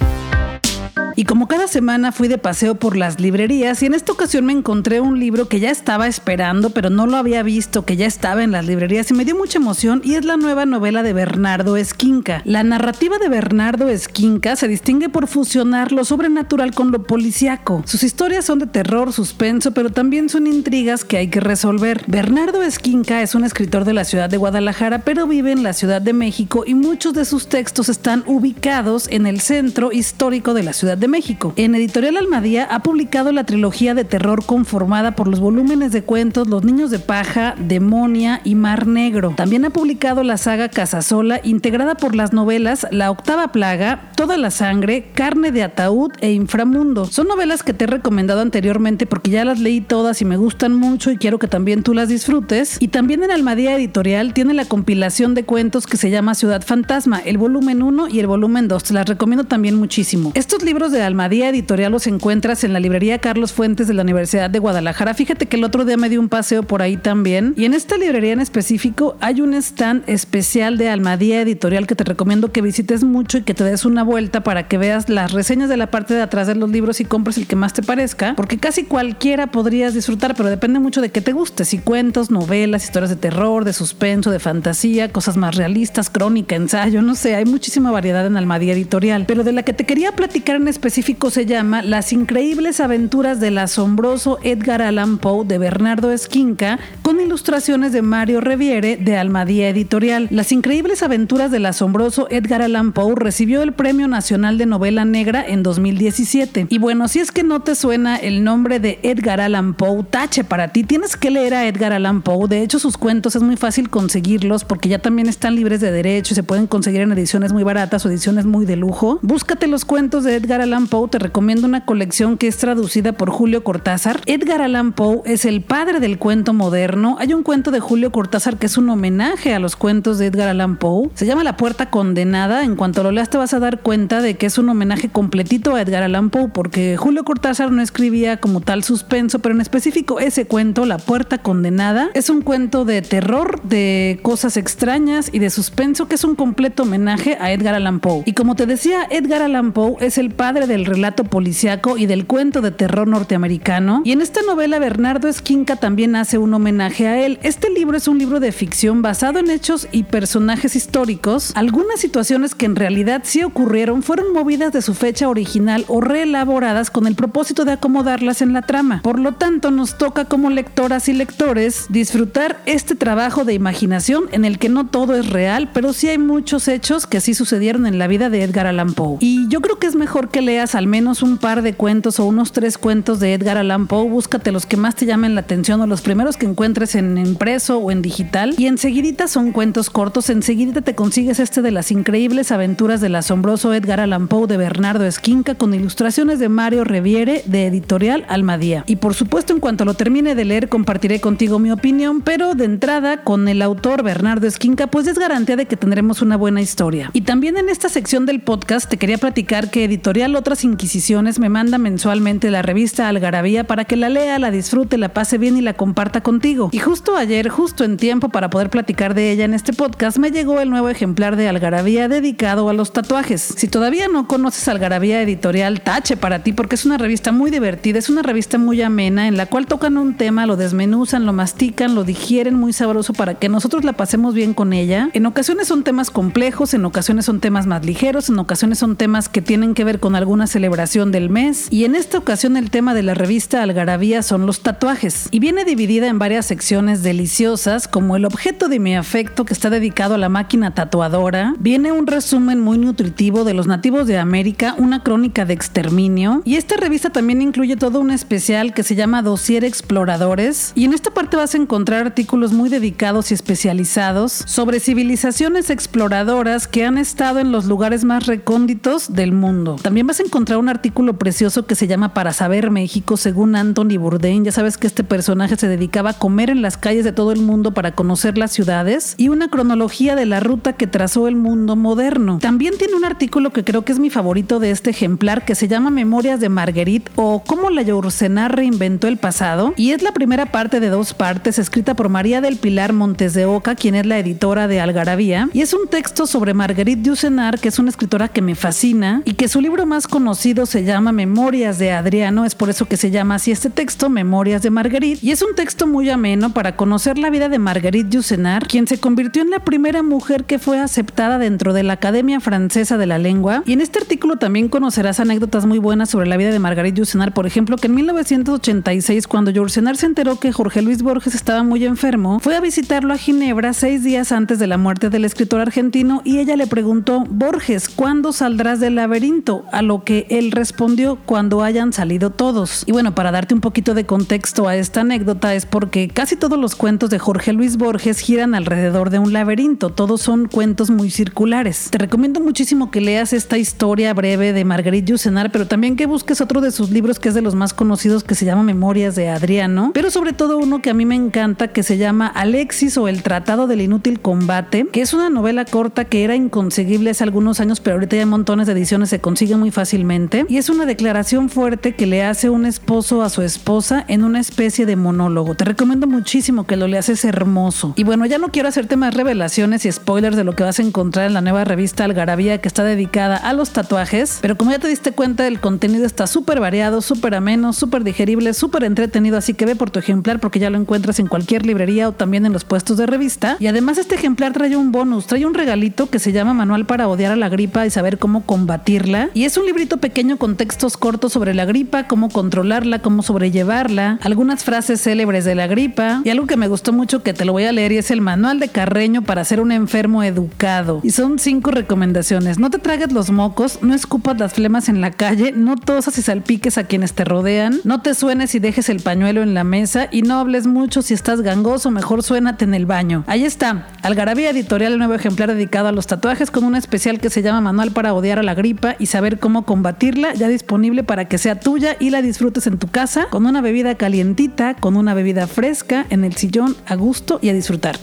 Y 1.15 1.25
como 1.25 1.47
cada 1.47 1.67
semana 1.67 2.11
fui 2.11 2.27
de 2.27 2.39
paseo 2.39 2.75
por 2.75 2.97
las 2.97 3.19
librerías 3.19 3.83
y 3.83 3.85
en 3.85 3.93
esta 3.93 4.11
ocasión 4.11 4.45
me 4.45 4.53
encontré 4.53 4.99
un 4.99 5.19
libro 5.19 5.47
que 5.47 5.59
ya 5.59 5.69
estaba 5.69 6.07
esperando, 6.07 6.71
pero 6.71 6.89
no 6.89 7.05
lo 7.05 7.17
había 7.17 7.43
visto, 7.43 7.85
que 7.85 7.95
ya 7.95 8.07
estaba 8.07 8.43
en 8.43 8.51
las 8.51 8.65
librerías 8.65 9.11
y 9.11 9.13
me 9.13 9.23
dio 9.23 9.35
mucha 9.35 9.59
emoción 9.59 10.01
y 10.03 10.15
es 10.15 10.25
la 10.25 10.37
nueva 10.37 10.65
novela 10.65 11.03
de 11.03 11.13
Bernardo 11.13 11.77
Esquinca. 11.77 12.41
La 12.45 12.63
narrativa 12.63 13.19
de 13.19 13.29
Bernardo 13.29 13.89
Esquinca 13.89 14.55
se 14.55 14.67
distingue 14.67 15.07
por 15.07 15.27
fusionar 15.27 15.91
lo 15.91 16.03
sobrenatural 16.03 16.73
con 16.73 16.91
lo 16.91 17.03
policíaco. 17.03 17.83
Sus 17.85 18.01
historias 18.01 18.45
son 18.45 18.57
de 18.57 18.67
terror, 18.67 19.13
suspenso, 19.13 19.71
pero 19.71 19.91
también 19.91 20.29
son 20.29 20.47
intrigas 20.47 21.05
que 21.05 21.17
hay 21.17 21.27
que 21.27 21.39
resolver. 21.39 22.03
Bernardo 22.07 22.63
Esquinca 22.63 23.21
es 23.21 23.35
un 23.35 23.43
escritor 23.43 23.85
de 23.85 23.93
la 23.93 24.03
ciudad 24.03 24.29
de 24.31 24.37
Guadalajara, 24.37 24.99
pero 24.99 25.27
vive 25.27 25.51
en 25.51 25.61
la 25.61 25.73
Ciudad 25.73 26.01
de 26.01 26.13
México 26.13 26.63
y 26.65 26.73
muchos 26.73 27.13
de 27.13 27.25
sus 27.25 27.47
textos 27.47 27.87
están 27.87 28.23
ubicados 28.25 29.07
en 29.09 29.27
el 29.27 29.41
centro 29.41 29.91
histórico 29.91 30.55
de 30.55 30.63
la 30.63 30.72
Ciudad 30.73 30.97
de 30.97 31.07
México. 31.07 31.53
En 31.55 31.75
Editorial 31.75 32.17
Almadía 32.17 32.65
ha 32.65 32.83
publicado 32.83 33.31
la 33.31 33.45
trilogía 33.45 33.93
de 33.93 34.03
terror 34.03 34.45
conformada 34.45 35.15
por 35.15 35.27
los 35.27 35.39
volúmenes 35.39 35.91
de 35.91 36.03
cuentos 36.03 36.47
Los 36.47 36.63
Niños 36.63 36.91
de 36.91 36.99
Paja, 36.99 37.55
Demonia 37.57 38.41
y 38.43 38.55
Mar 38.55 38.87
Negro. 38.87 39.33
También 39.35 39.65
ha 39.65 39.69
publicado 39.69 40.23
la 40.23 40.37
saga 40.37 40.69
Casasola, 40.69 41.39
integrada 41.43 41.95
por 41.95 42.15
las 42.15 42.33
novelas 42.33 42.87
La 42.91 43.11
Octava 43.11 43.51
Plaga, 43.51 44.11
Toda 44.15 44.37
la 44.37 44.51
Sangre, 44.51 45.11
Carne 45.13 45.51
de 45.51 45.63
Ataúd 45.63 46.11
e 46.19 46.31
Inframundo. 46.31 47.05
Son 47.05 47.27
novelas 47.27 47.63
que 47.63 47.73
te 47.73 47.85
he 47.85 47.87
recomendado 47.87 48.41
anteriormente 48.41 49.05
porque 49.05 49.31
ya 49.31 49.45
las 49.45 49.59
leí 49.59 49.81
todas 49.81 50.21
y 50.21 50.25
me 50.25 50.37
gustan 50.37 50.75
mucho 50.75 51.11
y 51.11 51.17
quiero 51.17 51.39
que 51.39 51.47
también 51.47 51.83
tú 51.83 51.93
las 51.93 52.09
disfrutes. 52.09 52.77
Y 52.79 52.89
también 52.89 53.23
en 53.23 53.31
Almadía 53.31 53.75
Editorial 53.75 54.33
tiene 54.33 54.53
la 54.53 54.65
compilación 54.65 55.33
de 55.35 55.43
cuentos 55.43 55.87
que 55.87 55.97
se 55.97 56.09
llama 56.09 56.35
Ciudad 56.35 56.63
Fantasma, 56.63 57.19
el 57.19 57.37
volumen 57.37 57.83
1 57.83 58.07
y 58.09 58.19
el 58.19 58.27
volumen 58.27 58.67
2. 58.67 58.83
Te 58.83 58.93
las 58.93 59.07
recomiendo 59.07 59.43
también 59.43 59.75
muchísimo. 59.75 60.31
Estos 60.35 60.62
libros 60.63 60.91
de 60.91 61.01
Almadía 61.01 61.49
Editorial 61.49 61.91
los 61.91 62.07
encuentras 62.07 62.63
en 62.63 62.73
la 62.73 62.79
librería 62.79 63.19
Carlos 63.19 63.53
Fuentes 63.53 63.87
de 63.87 63.93
la 63.93 64.03
Universidad 64.03 64.49
de 64.49 64.59
Guadalajara. 64.59 65.13
Fíjate 65.13 65.45
que 65.45 65.57
el 65.57 65.63
otro 65.63 65.83
día 65.83 65.97
me 65.97 66.09
di 66.09 66.17
un 66.17 66.29
paseo 66.29 66.63
por 66.63 66.81
ahí 66.81 66.97
también. 66.97 67.53
Y 67.57 67.65
en 67.65 67.73
esta 67.73 67.97
librería 67.97 68.33
en 68.33 68.39
específico 68.39 69.17
hay 69.19 69.41
un 69.41 69.53
stand 69.53 70.03
especial 70.07 70.77
de 70.77 70.89
Almadía 70.89 71.41
Editorial 71.41 71.87
que 71.87 71.95
te 71.95 72.03
recomiendo 72.03 72.51
que 72.51 72.61
visites 72.61 73.03
mucho 73.03 73.39
y 73.39 73.41
que 73.41 73.53
te 73.53 73.63
des 73.63 73.85
una 73.85 74.03
vuelta 74.03 74.43
para 74.43 74.67
que 74.67 74.77
veas 74.77 75.09
las 75.09 75.31
reseñas 75.33 75.69
de 75.69 75.77
la 75.77 75.91
parte 75.91 76.13
de 76.13 76.21
atrás 76.21 76.47
de 76.47 76.55
los 76.55 76.69
libros 76.69 76.99
y 77.01 77.05
compres 77.05 77.37
el 77.37 77.47
que 77.47 77.55
más 77.55 77.73
te 77.73 77.83
parezca. 77.83 78.33
Porque 78.35 78.57
casi 78.57 78.85
cualquiera 78.85 79.47
podrías 79.47 79.93
disfrutar, 79.93 80.35
pero 80.35 80.49
depende 80.49 80.79
mucho 80.79 81.01
de 81.01 81.09
qué 81.09 81.21
te 81.21 81.33
guste. 81.33 81.65
Si 81.65 81.79
cuentos, 81.79 82.31
novelas, 82.31 82.85
historias 82.85 83.09
de 83.09 83.17
terror, 83.17 83.65
de 83.65 83.73
suspenso, 83.73 84.31
de 84.31 84.39
fantasía, 84.39 85.11
cosas 85.11 85.35
más 85.35 85.55
realistas, 85.55 86.09
crónica, 86.09 86.55
ensayo, 86.55 87.01
no 87.01 87.15
sé. 87.15 87.35
Hay 87.35 87.45
muchísima 87.45 87.91
variedad 87.91 88.25
en 88.25 88.37
Almadía 88.37 88.73
Editorial. 88.73 89.25
Pero 89.27 89.43
de 89.43 89.51
la 89.51 89.63
que 89.63 89.73
te 89.73 89.85
quería 89.85 90.13
platicar 90.13 90.52
en 90.55 90.67
específico 90.67 91.29
se 91.29 91.45
llama 91.45 91.81
Las 91.81 92.13
increíbles 92.13 92.79
aventuras 92.79 93.39
del 93.39 93.57
asombroso 93.57 94.39
Edgar 94.43 94.81
Allan 94.81 95.17
Poe 95.17 95.45
de 95.45 95.57
Bernardo 95.57 96.11
Esquinca, 96.11 96.79
con 97.01 97.19
ilustraciones 97.19 97.91
de 97.91 98.01
Mario 98.01 98.41
Reviere 98.41 98.97
de 98.97 99.17
Almadía 99.17 99.69
Editorial. 99.69 100.27
Las 100.31 100.51
increíbles 100.51 101.03
aventuras 101.03 101.51
del 101.51 101.65
asombroso 101.65 102.27
Edgar 102.29 102.61
Allan 102.61 102.91
Poe 102.91 103.15
recibió 103.15 103.63
el 103.63 103.73
Premio 103.73 104.07
Nacional 104.07 104.57
de 104.57 104.65
Novela 104.65 105.05
Negra 105.05 105.43
en 105.47 105.63
2017. 105.63 106.67
Y 106.69 106.77
bueno, 106.77 107.07
si 107.07 107.19
es 107.19 107.31
que 107.31 107.43
no 107.43 107.61
te 107.61 107.75
suena 107.75 108.15
el 108.17 108.43
nombre 108.43 108.79
de 108.79 108.99
Edgar 109.03 109.41
Allan 109.41 109.73
Poe, 109.73 110.03
tache 110.03 110.43
para 110.43 110.69
ti, 110.69 110.83
tienes 110.83 111.17
que 111.17 111.31
leer 111.31 111.53
a 111.53 111.67
Edgar 111.67 111.93
Allan 111.93 112.21
Poe. 112.21 112.47
De 112.47 112.61
hecho, 112.61 112.79
sus 112.79 112.97
cuentos 112.97 113.35
es 113.35 113.41
muy 113.41 113.57
fácil 113.57 113.89
conseguirlos 113.89 114.65
porque 114.65 114.89
ya 114.89 114.99
también 114.99 115.27
están 115.27 115.55
libres 115.55 115.81
de 115.81 115.91
derecho 115.91 116.33
y 116.33 116.35
se 116.35 116.43
pueden 116.43 116.67
conseguir 116.67 117.01
en 117.01 117.11
ediciones 117.11 117.53
muy 117.53 117.63
baratas 117.63 118.05
o 118.05 118.09
ediciones 118.09 118.45
muy 118.45 118.65
de 118.65 118.75
lujo. 118.75 119.19
Búscate 119.21 119.67
los 119.67 119.85
cuentos 119.85 120.23
de 120.23 120.42
Edgar 120.43 120.59
Allan 120.59 120.87
Poe, 120.87 121.07
te 121.07 121.19
recomiendo 121.19 121.65
una 121.65 121.85
colección 121.85 122.37
que 122.37 122.49
es 122.49 122.57
traducida 122.57 123.13
por 123.13 123.29
Julio 123.29 123.63
Cortázar. 123.63 124.19
Edgar 124.25 124.61
Allan 124.61 124.91
Poe 124.91 125.21
es 125.23 125.45
el 125.45 125.61
padre 125.61 126.01
del 126.01 126.19
cuento 126.19 126.51
moderno. 126.51 127.15
Hay 127.17 127.33
un 127.33 127.43
cuento 127.43 127.71
de 127.71 127.79
Julio 127.79 128.11
Cortázar 128.11 128.57
que 128.57 128.65
es 128.65 128.77
un 128.77 128.89
homenaje 128.89 129.53
a 129.53 129.59
los 129.59 129.77
cuentos 129.77 130.17
de 130.17 130.25
Edgar 130.25 130.49
Allan 130.49 130.75
Poe. 130.75 131.09
Se 131.13 131.25
llama 131.25 131.45
La 131.45 131.55
Puerta 131.55 131.89
Condenada. 131.89 132.65
En 132.65 132.75
cuanto 132.75 133.03
lo 133.03 133.11
leas 133.11 133.29
te 133.29 133.37
vas 133.37 133.53
a 133.53 133.59
dar 133.59 133.79
cuenta 133.79 134.21
de 134.21 134.35
que 134.35 134.47
es 134.47 134.57
un 134.57 134.67
homenaje 134.67 135.07
completito 135.07 135.75
a 135.75 135.81
Edgar 135.81 136.03
Allan 136.03 136.29
Poe 136.29 136.49
porque 136.49 136.97
Julio 136.97 137.23
Cortázar 137.23 137.71
no 137.71 137.81
escribía 137.81 138.35
como 138.35 138.59
tal 138.59 138.83
suspenso, 138.83 139.39
pero 139.39 139.55
en 139.55 139.61
específico 139.61 140.19
ese 140.19 140.45
cuento, 140.45 140.85
La 140.85 140.97
Puerta 140.97 141.37
Condenada, 141.37 142.09
es 142.15 142.29
un 142.29 142.41
cuento 142.41 142.83
de 142.83 143.01
terror, 143.01 143.61
de 143.63 144.19
cosas 144.23 144.57
extrañas 144.57 145.29
y 145.31 145.39
de 145.39 145.49
suspenso 145.49 146.09
que 146.09 146.15
es 146.15 146.25
un 146.25 146.35
completo 146.35 146.83
homenaje 146.83 147.37
a 147.39 147.53
Edgar 147.53 147.75
Allan 147.75 148.01
Poe. 148.01 148.23
Y 148.25 148.33
como 148.33 148.55
te 148.55 148.65
decía, 148.65 149.07
Edgar 149.09 149.41
Allan 149.41 149.71
Poe 149.71 149.95
es 150.01 150.17
el 150.17 150.32
padre 150.35 150.67
del 150.67 150.85
relato 150.85 151.23
policiaco 151.23 151.97
y 151.97 152.05
del 152.05 152.25
cuento 152.25 152.61
de 152.61 152.71
terror 152.71 153.07
norteamericano. 153.07 154.01
Y 154.03 154.11
en 154.11 154.21
esta 154.21 154.41
novela 154.41 154.79
Bernardo 154.79 155.27
Esquinca 155.27 155.75
también 155.75 156.15
hace 156.15 156.37
un 156.37 156.53
homenaje 156.53 157.07
a 157.07 157.25
él. 157.25 157.39
Este 157.43 157.69
libro 157.69 157.97
es 157.97 158.07
un 158.07 158.17
libro 158.17 158.39
de 158.39 158.51
ficción 158.51 159.01
basado 159.01 159.39
en 159.39 159.49
hechos 159.49 159.87
y 159.91 160.03
personajes 160.03 160.75
históricos, 160.75 161.51
algunas 161.55 161.99
situaciones 161.99 162.55
que 162.55 162.65
en 162.65 162.75
realidad 162.75 163.21
sí 163.23 163.43
ocurrieron 163.43 164.03
fueron 164.03 164.33
movidas 164.33 164.73
de 164.73 164.81
su 164.81 164.93
fecha 164.93 165.29
original 165.29 165.85
o 165.87 166.01
reelaboradas 166.01 166.89
con 166.89 167.07
el 167.07 167.15
propósito 167.15 167.65
de 167.65 167.73
acomodarlas 167.73 168.41
en 168.41 168.53
la 168.53 168.61
trama. 168.61 169.01
Por 169.01 169.19
lo 169.19 169.33
tanto, 169.33 169.71
nos 169.71 169.97
toca 169.97 170.25
como 170.25 170.49
lectoras 170.49 171.09
y 171.09 171.13
lectores 171.13 171.85
disfrutar 171.89 172.61
este 172.65 172.95
trabajo 172.95 173.45
de 173.45 173.53
imaginación 173.53 174.25
en 174.31 174.45
el 174.45 174.59
que 174.59 174.69
no 174.69 174.87
todo 174.87 175.15
es 175.15 175.29
real, 175.29 175.69
pero 175.73 175.93
sí 175.93 176.07
hay 176.09 176.17
muchos 176.17 176.67
hechos 176.67 177.07
que 177.07 177.21
sí 177.21 177.33
sucedieron 177.33 177.85
en 177.85 177.99
la 177.99 178.07
vida 178.07 178.29
de 178.29 178.43
Edgar 178.43 178.67
Allan 178.67 178.93
Poe. 178.93 179.17
Y 179.19 179.47
yo 179.49 179.61
creo 179.61 179.79
que 179.79 179.87
es 179.87 179.95
mejor 179.95 180.12
que 180.13 180.41
leas 180.41 180.75
al 180.75 180.85
menos 180.85 181.23
un 181.23 181.39
par 181.39 181.63
de 181.63 181.73
cuentos 181.73 182.19
o 182.19 182.25
unos 182.25 182.51
tres 182.51 182.77
cuentos 182.77 183.19
de 183.19 183.33
Edgar 183.33 183.57
Allan 183.57 183.87
Poe, 183.87 184.07
búscate 184.07 184.51
los 184.51 184.67
que 184.67 184.77
más 184.77 184.95
te 184.95 185.07
llamen 185.07 185.33
la 185.33 185.41
atención 185.41 185.81
o 185.81 185.87
los 185.87 186.01
primeros 186.01 186.37
que 186.37 186.45
encuentres 186.45 186.93
en 186.93 187.17
impreso 187.17 187.79
o 187.79 187.89
en 187.89 188.03
digital 188.03 188.53
y 188.55 188.67
enseguidita 188.67 189.27
son 189.27 189.51
cuentos 189.51 189.89
cortos, 189.89 190.29
enseguidita 190.29 190.81
te 190.81 190.93
consigues 190.93 191.39
este 191.39 191.63
de 191.63 191.71
las 191.71 191.89
increíbles 191.89 192.51
aventuras 192.51 193.01
del 193.01 193.15
asombroso 193.15 193.73
Edgar 193.73 193.99
Allan 193.99 194.27
Poe 194.27 194.45
de 194.45 194.57
Bernardo 194.57 195.03
Esquinca 195.03 195.55
con 195.55 195.73
ilustraciones 195.73 196.37
de 196.37 196.47
Mario 196.47 196.83
Reviere 196.83 197.41
de 197.47 197.65
editorial 197.65 198.23
Almadía. 198.29 198.83
Y 198.85 198.97
por 198.97 199.15
supuesto 199.15 199.51
en 199.51 199.59
cuanto 199.59 199.83
lo 199.83 199.95
termine 199.95 200.35
de 200.35 200.45
leer 200.45 200.69
compartiré 200.69 201.21
contigo 201.21 201.57
mi 201.57 201.71
opinión, 201.71 202.21
pero 202.21 202.53
de 202.53 202.65
entrada 202.65 203.23
con 203.23 203.47
el 203.47 203.63
autor 203.63 204.03
Bernardo 204.03 204.45
Esquinca 204.45 204.85
pues 204.85 205.07
es 205.07 205.17
garantía 205.17 205.55
de 205.55 205.65
que 205.65 205.75
tendremos 205.75 206.21
una 206.21 206.37
buena 206.37 206.61
historia. 206.61 207.09
Y 207.13 207.21
también 207.21 207.57
en 207.57 207.69
esta 207.69 207.89
sección 207.89 208.27
del 208.27 208.41
podcast 208.41 208.87
te 208.87 208.97
quería 208.97 209.17
platicar 209.17 209.71
que 209.71 209.87
editorial 210.03 210.35
Otras 210.35 210.65
Inquisiciones 210.65 211.39
me 211.39 211.47
manda 211.47 211.77
mensualmente 211.77 212.51
la 212.51 212.61
revista 212.61 213.07
Algarabía 213.07 213.63
para 213.63 213.85
que 213.85 213.95
la 213.95 214.09
lea, 214.09 214.37
la 214.37 214.51
disfrute, 214.51 214.97
la 214.97 215.13
pase 215.13 215.37
bien 215.37 215.55
y 215.55 215.61
la 215.61 215.75
comparta 215.75 216.19
contigo. 216.19 216.67
Y 216.73 216.79
justo 216.79 217.15
ayer, 217.15 217.47
justo 217.47 217.85
en 217.85 217.95
tiempo 217.95 218.27
para 218.27 218.49
poder 218.49 218.69
platicar 218.69 219.13
de 219.13 219.31
ella 219.31 219.45
en 219.45 219.53
este 219.53 219.71
podcast, 219.71 220.17
me 220.17 220.31
llegó 220.31 220.59
el 220.59 220.69
nuevo 220.69 220.89
ejemplar 220.89 221.37
de 221.37 221.47
Algarabía 221.47 222.09
dedicado 222.09 222.67
a 222.67 222.73
los 222.73 222.91
tatuajes. 222.91 223.53
Si 223.55 223.69
todavía 223.69 224.09
no 224.09 224.27
conoces 224.27 224.67
Algarabía 224.67 225.21
Editorial, 225.21 225.79
tache 225.79 226.17
para 226.17 226.43
ti 226.43 226.51
porque 226.51 226.75
es 226.75 226.85
una 226.85 226.97
revista 226.97 227.31
muy 227.31 227.49
divertida, 227.49 227.97
es 227.97 228.09
una 228.09 228.23
revista 228.23 228.57
muy 228.57 228.81
amena 228.81 229.29
en 229.29 229.37
la 229.37 229.45
cual 229.45 229.67
tocan 229.67 229.97
un 229.97 230.17
tema, 230.17 230.45
lo 230.45 230.57
desmenuzan, 230.57 231.25
lo 231.25 231.31
mastican, 231.31 231.95
lo 231.95 232.03
digieren 232.03 232.55
muy 232.55 232.73
sabroso 232.73 233.13
para 233.13 233.35
que 233.35 233.47
nosotros 233.47 233.85
la 233.85 233.93
pasemos 233.93 234.33
bien 234.33 234.53
con 234.53 234.73
ella. 234.73 235.09
En 235.13 235.25
ocasiones 235.25 235.69
son 235.69 235.85
temas 235.85 236.11
complejos, 236.11 236.73
en 236.73 236.83
ocasiones 236.83 237.23
son 237.23 237.39
temas 237.39 237.67
más 237.67 237.85
ligeros, 237.85 238.27
en 238.27 238.37
ocasiones 238.37 238.79
son 238.79 238.97
temas 238.97 239.29
que 239.29 239.41
tienen 239.41 239.73
que 239.73 239.85
ver 239.85 239.92
con 239.99 240.15
alguna 240.15 240.47
celebración 240.47 241.11
del 241.11 241.29
mes. 241.29 241.67
Y 241.69 241.85
en 241.85 241.95
esta 241.95 242.17
ocasión 242.17 242.57
el 242.57 242.69
tema 242.69 242.93
de 242.93 243.03
la 243.03 243.13
revista 243.13 243.61
Algarabía 243.63 244.23
son 244.23 244.45
los 244.45 244.61
tatuajes. 244.61 245.27
Y 245.31 245.39
viene 245.39 245.65
dividida 245.65 246.07
en 246.07 246.19
varias 246.19 246.45
secciones 246.45 247.03
deliciosas 247.03 247.87
como 247.87 248.15
el 248.15 248.25
objeto 248.25 248.67
de 248.67 248.79
mi 248.79 248.95
afecto 248.95 249.45
que 249.45 249.53
está 249.53 249.69
dedicado 249.69 250.15
a 250.15 250.17
la 250.17 250.29
máquina 250.29 250.73
tatuadora, 250.73 251.55
viene 251.59 251.91
un 251.91 252.07
resumen 252.07 252.59
muy 252.59 252.77
nutritivo 252.77 253.43
de 253.43 253.53
los 253.53 253.67
nativos 253.67 254.07
de 254.07 254.17
América, 254.17 254.75
una 254.77 255.03
crónica 255.03 255.45
de 255.45 255.53
exterminio. 255.53 256.41
Y 256.45 256.55
esta 256.55 256.77
revista 256.77 257.09
también 257.09 257.41
incluye 257.41 257.75
todo 257.75 257.99
un 257.99 258.11
especial 258.11 258.73
que 258.73 258.83
se 258.83 258.95
llama 258.95 259.21
Dossier 259.21 259.63
Exploradores. 259.63 260.71
Y 260.75 260.85
en 260.85 260.93
esta 260.93 261.11
parte 261.11 261.37
vas 261.37 261.53
a 261.53 261.57
encontrar 261.57 262.07
artículos 262.07 262.53
muy 262.53 262.69
dedicados 262.69 263.31
y 263.31 263.33
especializados 263.33 264.31
sobre 264.31 264.79
civilizaciones 264.79 265.69
exploradoras 265.69 266.67
que 266.67 266.85
han 266.85 266.97
estado 266.97 267.39
en 267.39 267.51
los 267.51 267.65
lugares 267.65 268.03
más 268.03 268.25
recónditos 268.25 269.13
del 269.13 269.31
mundo. 269.31 269.77
También 269.83 270.07
vas 270.07 270.21
a 270.21 270.23
encontrar 270.23 270.59
un 270.59 270.69
artículo 270.69 271.17
precioso 271.17 271.65
que 271.65 271.75
se 271.75 271.87
llama 271.87 272.13
Para 272.13 272.31
saber 272.31 272.71
México 272.71 273.17
según 273.17 273.53
Anthony 273.57 273.97
Bourdain. 273.97 274.45
Ya 274.45 274.53
sabes 274.53 274.77
que 274.77 274.87
este 274.87 275.03
personaje 275.03 275.57
se 275.57 275.67
dedicaba 275.67 276.11
a 276.11 276.17
comer 276.17 276.49
en 276.49 276.61
las 276.61 276.77
calles 276.77 277.03
de 277.03 277.11
todo 277.11 277.33
el 277.33 277.41
mundo 277.41 277.73
para 277.73 277.91
conocer 277.91 278.37
las 278.37 278.53
ciudades 278.53 279.13
y 279.17 279.27
una 279.27 279.49
cronología 279.49 280.15
de 280.15 280.25
la 280.25 280.39
ruta 280.39 280.71
que 280.71 280.87
trazó 280.87 281.27
el 281.27 281.35
mundo 281.35 281.75
moderno. 281.75 282.39
También 282.39 282.77
tiene 282.77 282.95
un 282.95 283.03
artículo 283.03 283.51
que 283.51 283.65
creo 283.65 283.83
que 283.83 283.91
es 283.91 283.99
mi 283.99 284.09
favorito 284.09 284.59
de 284.59 284.71
este 284.71 284.91
ejemplar 284.91 285.43
que 285.43 285.53
se 285.53 285.67
llama 285.67 285.89
Memorias 285.89 286.39
de 286.39 286.47
Marguerite 286.47 287.11
o 287.17 287.43
Cómo 287.45 287.69
la 287.69 287.81
Yourcenar 287.81 288.55
reinventó 288.55 289.09
el 289.09 289.17
pasado 289.17 289.73
y 289.75 289.91
es 289.91 290.01
la 290.01 290.13
primera 290.13 290.45
parte 290.45 290.79
de 290.79 290.87
dos 290.87 291.13
partes 291.13 291.59
escrita 291.59 291.93
por 291.93 292.07
María 292.07 292.39
del 292.39 292.55
Pilar 292.55 292.93
Montes 292.93 293.33
de 293.33 293.43
Oca, 293.43 293.75
quien 293.75 293.95
es 293.95 294.05
la 294.05 294.17
editora 294.17 294.69
de 294.69 294.79
Algarabía 294.79 295.49
y 295.51 295.59
es 295.59 295.73
un 295.73 295.89
texto 295.89 296.25
sobre 296.25 296.53
Marguerite 296.53 297.01
Yourcenar, 297.01 297.59
que 297.59 297.67
es 297.67 297.79
una 297.79 297.89
escritora 297.89 298.29
que 298.29 298.41
me 298.41 298.55
fascina 298.55 299.23
y 299.25 299.33
que 299.33 299.49
su 299.49 299.59
libro 299.59 299.72
más 299.81 300.07
conocido 300.07 300.65
se 300.65 300.83
llama 300.83 301.11
Memorias 301.11 301.79
de 301.79 301.91
Adriano, 301.91 302.45
es 302.45 302.53
por 302.53 302.69
eso 302.69 302.85
que 302.85 302.95
se 302.95 303.11
llama 303.11 303.35
así 303.35 303.51
este 303.51 303.69
texto, 303.69 304.07
Memorias 304.07 304.61
de 304.61 304.69
Marguerite, 304.69 305.25
y 305.25 305.31
es 305.31 305.41
un 305.41 305.55
texto 305.55 305.87
muy 305.87 306.09
ameno 306.09 306.53
para 306.53 306.75
conocer 306.75 307.17
la 307.17 307.29
vida 307.29 307.49
de 307.49 307.59
Marguerite 307.59 308.09
Yourcenar, 308.09 308.67
quien 308.67 308.87
se 308.87 308.99
convirtió 308.99 309.41
en 309.41 309.49
la 309.49 309.59
primera 309.59 310.03
mujer 310.03 310.45
que 310.45 310.59
fue 310.59 310.79
aceptada 310.79 311.39
dentro 311.39 311.73
de 311.73 311.83
la 311.83 311.93
Academia 311.93 312.39
Francesa 312.39 312.97
de 312.97 313.07
la 313.07 313.17
Lengua. 313.17 313.63
Y 313.65 313.73
en 313.73 313.81
este 313.81 313.99
artículo 313.99 314.37
también 314.37 314.69
conocerás 314.69 315.19
anécdotas 315.19 315.65
muy 315.65 315.79
buenas 315.79 316.09
sobre 316.09 316.27
la 316.27 316.37
vida 316.37 316.51
de 316.51 316.59
Marguerite 316.59 316.99
Yourcenar, 316.99 317.33
por 317.33 317.47
ejemplo, 317.47 317.77
que 317.77 317.87
en 317.87 317.95
1986, 317.95 319.27
cuando 319.27 319.51
Yourcenar 319.51 319.97
se 319.97 320.05
enteró 320.05 320.39
que 320.39 320.53
Jorge 320.53 320.83
Luis 320.83 321.01
Borges 321.01 321.35
estaba 321.35 321.63
muy 321.63 321.83
enfermo, 321.83 322.39
fue 322.39 322.55
a 322.55 322.61
visitarlo 322.61 323.13
a 323.13 323.17
Ginebra 323.17 323.73
seis 323.73 324.03
días 324.03 324.31
antes 324.31 324.59
de 324.59 324.67
la 324.67 324.77
muerte 324.77 325.09
del 325.09 325.25
escritor 325.25 325.59
argentino 325.59 326.21
y 326.23 326.37
ella 326.37 326.55
le 326.55 326.67
preguntó, 326.67 327.23
Borges, 327.27 327.89
¿cuándo 327.89 328.31
saldrás 328.31 328.79
del 328.79 328.95
laberinto? 328.95 329.62
A 329.71 329.81
lo 329.81 330.03
que 330.03 330.27
él 330.29 330.51
respondió, 330.51 331.17
cuando 331.25 331.63
hayan 331.63 331.93
salido 331.93 332.29
todos. 332.29 332.83
Y 332.85 332.91
bueno, 332.91 333.15
para 333.15 333.31
darte 333.31 333.53
un 333.53 333.61
poquito 333.61 333.93
de 333.93 334.05
contexto 334.05 334.67
a 334.67 334.75
esta 334.75 335.01
anécdota 335.01 335.55
es 335.55 335.65
porque 335.65 336.07
casi 336.07 336.35
todos 336.35 336.59
los 336.59 336.75
cuentos 336.75 337.09
de 337.09 337.19
Jorge 337.19 337.53
Luis 337.53 337.77
Borges 337.77 338.19
giran 338.19 338.55
alrededor 338.55 339.09
de 339.09 339.19
un 339.19 339.33
laberinto, 339.33 339.89
todos 339.89 340.21
son 340.21 340.47
cuentos 340.47 340.89
muy 340.89 341.09
circulares. 341.09 341.89
Te 341.91 341.97
recomiendo 341.97 342.39
muchísimo 342.39 342.91
que 342.91 343.01
leas 343.01 343.33
esta 343.33 343.57
historia 343.57 344.13
breve 344.13 344.53
de 344.53 344.65
Marguerite 344.65 345.09
Yourcenar, 345.09 345.51
pero 345.51 345.67
también 345.67 345.95
que 345.95 346.05
busques 346.05 346.41
otro 346.41 346.61
de 346.61 346.71
sus 346.71 346.89
libros 346.91 347.19
que 347.19 347.29
es 347.29 347.35
de 347.35 347.41
los 347.41 347.55
más 347.55 347.73
conocidos 347.73 348.23
que 348.23 348.35
se 348.35 348.45
llama 348.45 348.63
Memorias 348.63 349.15
de 349.15 349.29
Adriano, 349.29 349.91
pero 349.93 350.11
sobre 350.11 350.33
todo 350.33 350.57
uno 350.57 350.81
que 350.81 350.89
a 350.89 350.93
mí 350.93 351.05
me 351.05 351.15
encanta 351.15 351.69
que 351.69 351.83
se 351.83 351.97
llama 351.97 352.27
Alexis 352.27 352.97
o 352.97 353.07
el 353.07 353.23
Tratado 353.23 353.67
del 353.67 353.81
Inútil 353.81 354.19
Combate, 354.19 354.87
que 354.91 355.01
es 355.01 355.13
una 355.13 355.29
novela 355.29 355.65
corta 355.65 356.05
que 356.05 356.23
era 356.23 356.35
inconseguible 356.35 357.09
hace 357.09 357.23
algunos 357.23 357.59
años, 357.59 357.79
pero 357.79 357.95
ahorita 357.95 358.15
ya 358.15 358.23
hay 358.23 358.27
montones 358.27 358.67
de 358.67 358.73
ediciones, 358.73 359.09
se 359.09 359.19
consigue 359.19 359.52
muy 359.57 359.71
fácilmente, 359.71 360.45
y 360.49 360.57
es 360.57 360.69
una 360.69 360.85
declaración 360.85 361.49
fuerte 361.49 361.95
que 361.95 362.05
le 362.05 362.23
hace 362.23 362.49
un 362.49 362.65
esposo 362.65 363.21
a 363.21 363.29
su 363.29 363.41
esposa 363.41 364.05
en 364.07 364.23
una 364.23 364.39
especie 364.39 364.85
de 364.85 364.95
monólogo. 364.95 365.55
Te 365.55 365.65
recomiendo 365.65 366.07
muchísimo 366.07 366.65
que 366.65 366.75
lo 366.75 366.87
leas, 366.87 367.09
es 367.09 367.25
hermoso. 367.25 367.93
Y 367.95 368.03
bueno, 368.03 368.25
ya 368.25 368.37
no 368.37 368.49
quiero 368.49 368.69
hacerte 368.69 368.97
más 368.97 369.13
revelaciones 369.13 369.85
y 369.85 369.91
spoilers 369.91 370.35
de 370.35 370.43
lo 370.43 370.55
que 370.55 370.63
vas 370.63 370.79
a 370.79 370.83
encontrar 370.83 371.27
en 371.27 371.33
la 371.33 371.41
nueva 371.41 371.63
revista 371.63 372.03
Algarabía 372.03 372.59
que 372.59 372.67
está 372.67 372.83
dedicada 372.83 373.37
a 373.37 373.53
los 373.53 373.71
tatuajes, 373.71 374.39
pero 374.41 374.57
como 374.57 374.71
ya 374.71 374.79
te 374.79 374.87
diste 374.87 375.11
cuenta, 375.11 375.47
el 375.47 375.59
contenido 375.59 376.05
está 376.05 376.27
súper 376.27 376.59
variado, 376.59 377.01
súper 377.01 377.35
ameno, 377.35 377.73
súper 377.73 378.03
digerible, 378.03 378.53
súper 378.53 378.83
entretenido, 378.83 379.37
así 379.37 379.53
que 379.53 379.65
ve 379.65 379.75
por 379.75 379.91
tu 379.91 379.99
ejemplar 379.99 380.39
porque 380.39 380.59
ya 380.59 380.69
lo 380.69 380.77
encuentras 380.77 381.19
en 381.19 381.27
cualquier 381.27 381.65
librería 381.65 382.09
o 382.09 382.11
también 382.11 382.45
en 382.45 382.53
los 382.53 382.63
puestos 382.65 382.97
de 382.97 383.05
revista. 383.05 383.57
Y 383.59 383.67
además 383.67 383.97
este 383.97 384.15
ejemplar 384.15 384.53
trae 384.53 384.75
un 384.75 384.91
bonus, 384.91 385.27
trae 385.27 385.45
un 385.45 385.53
regalito 385.53 386.09
que 386.09 386.19
se 386.19 386.31
llama 386.31 386.53
Manual 386.53 386.85
para 386.85 387.07
odiar 387.07 387.31
a 387.31 387.35
la 387.35 387.49
gripa 387.49 387.85
y 387.85 387.89
saber 387.89 388.17
cómo 388.17 388.45
combatirla. 388.45 389.29
Es 389.45 389.57
un 389.57 389.65
librito 389.65 389.97
pequeño 389.97 390.37
con 390.37 390.55
textos 390.55 390.95
cortos 390.95 391.33
sobre 391.33 391.53
la 391.53 391.65
gripa, 391.65 392.07
cómo 392.07 392.29
controlarla, 392.29 392.99
cómo 392.99 393.23
sobrellevarla, 393.23 394.19
algunas 394.21 394.63
frases 394.63 395.01
célebres 395.01 395.43
de 395.45 395.55
la 395.55 395.67
gripa 395.67 396.21
y 396.23 396.29
algo 396.29 396.47
que 396.47 396.57
me 396.57 396.67
gustó 396.67 396.93
mucho 396.93 397.23
que 397.23 397.33
te 397.33 397.45
lo 397.45 397.51
voy 397.51 397.65
a 397.65 397.71
leer 397.71 397.91
y 397.91 397.97
es 397.97 398.11
el 398.11 398.21
manual 398.21 398.59
de 398.59 398.69
Carreño 398.69 399.23
para 399.23 399.43
ser 399.43 399.59
un 399.59 399.71
enfermo 399.71 400.23
educado. 400.23 400.99
Y 401.03 401.11
son 401.11 401.39
cinco 401.39 401.71
recomendaciones. 401.71 402.59
No 402.59 402.69
te 402.69 402.79
tragues 402.79 403.11
los 403.11 403.31
mocos, 403.31 403.79
no 403.81 403.93
escupas 403.93 404.39
las 404.39 404.53
flemas 404.53 404.87
en 404.87 405.01
la 405.01 405.11
calle, 405.11 405.51
no 405.51 405.75
tosas 405.75 406.17
y 406.17 406.21
salpiques 406.21 406.77
a 406.77 406.85
quienes 406.85 407.13
te 407.13 407.25
rodean, 407.25 407.79
no 407.83 408.01
te 408.01 408.13
suenes 408.13 408.55
y 408.55 408.59
dejes 408.59 408.89
el 408.89 409.01
pañuelo 409.01 409.41
en 409.41 409.53
la 409.53 409.63
mesa 409.63 410.07
y 410.11 410.21
no 410.21 410.39
hables 410.39 410.67
mucho 410.67 411.01
si 411.01 411.13
estás 411.13 411.41
gangoso, 411.41 411.91
mejor 411.91 412.23
suénate 412.23 412.65
en 412.65 412.73
el 412.73 412.85
baño. 412.85 413.23
Ahí 413.27 413.45
está, 413.45 413.87
Algarabía 414.03 414.51
Editorial, 414.51 414.93
el 414.93 414.99
nuevo 414.99 415.15
ejemplar 415.15 415.53
dedicado 415.53 415.87
a 415.87 415.91
los 415.91 416.07
tatuajes 416.07 416.51
con 416.51 416.63
un 416.63 416.75
especial 416.75 417.19
que 417.19 417.29
se 417.29 417.41
llama 417.41 417.61
Manual 417.61 417.91
para 417.91 418.13
odiar 418.13 418.39
a 418.39 418.43
la 418.43 418.53
gripa 418.53 418.95
y 418.99 419.07
saber 419.07 419.22
cómo 419.39 419.65
combatirla, 419.65 420.33
ya 420.33 420.47
disponible 420.47 421.03
para 421.03 421.27
que 421.27 421.37
sea 421.37 421.59
tuya 421.59 421.95
y 421.99 422.09
la 422.09 422.21
disfrutes 422.21 422.67
en 422.67 422.77
tu 422.77 422.87
casa 422.87 423.27
con 423.29 423.45
una 423.45 423.61
bebida 423.61 423.95
calientita, 423.95 424.75
con 424.75 424.97
una 424.97 425.13
bebida 425.13 425.47
fresca, 425.47 426.05
en 426.09 426.23
el 426.23 426.35
sillón, 426.35 426.75
a 426.85 426.95
gusto 426.95 427.39
y 427.41 427.49
a 427.49 427.53
disfrutar. 427.53 427.97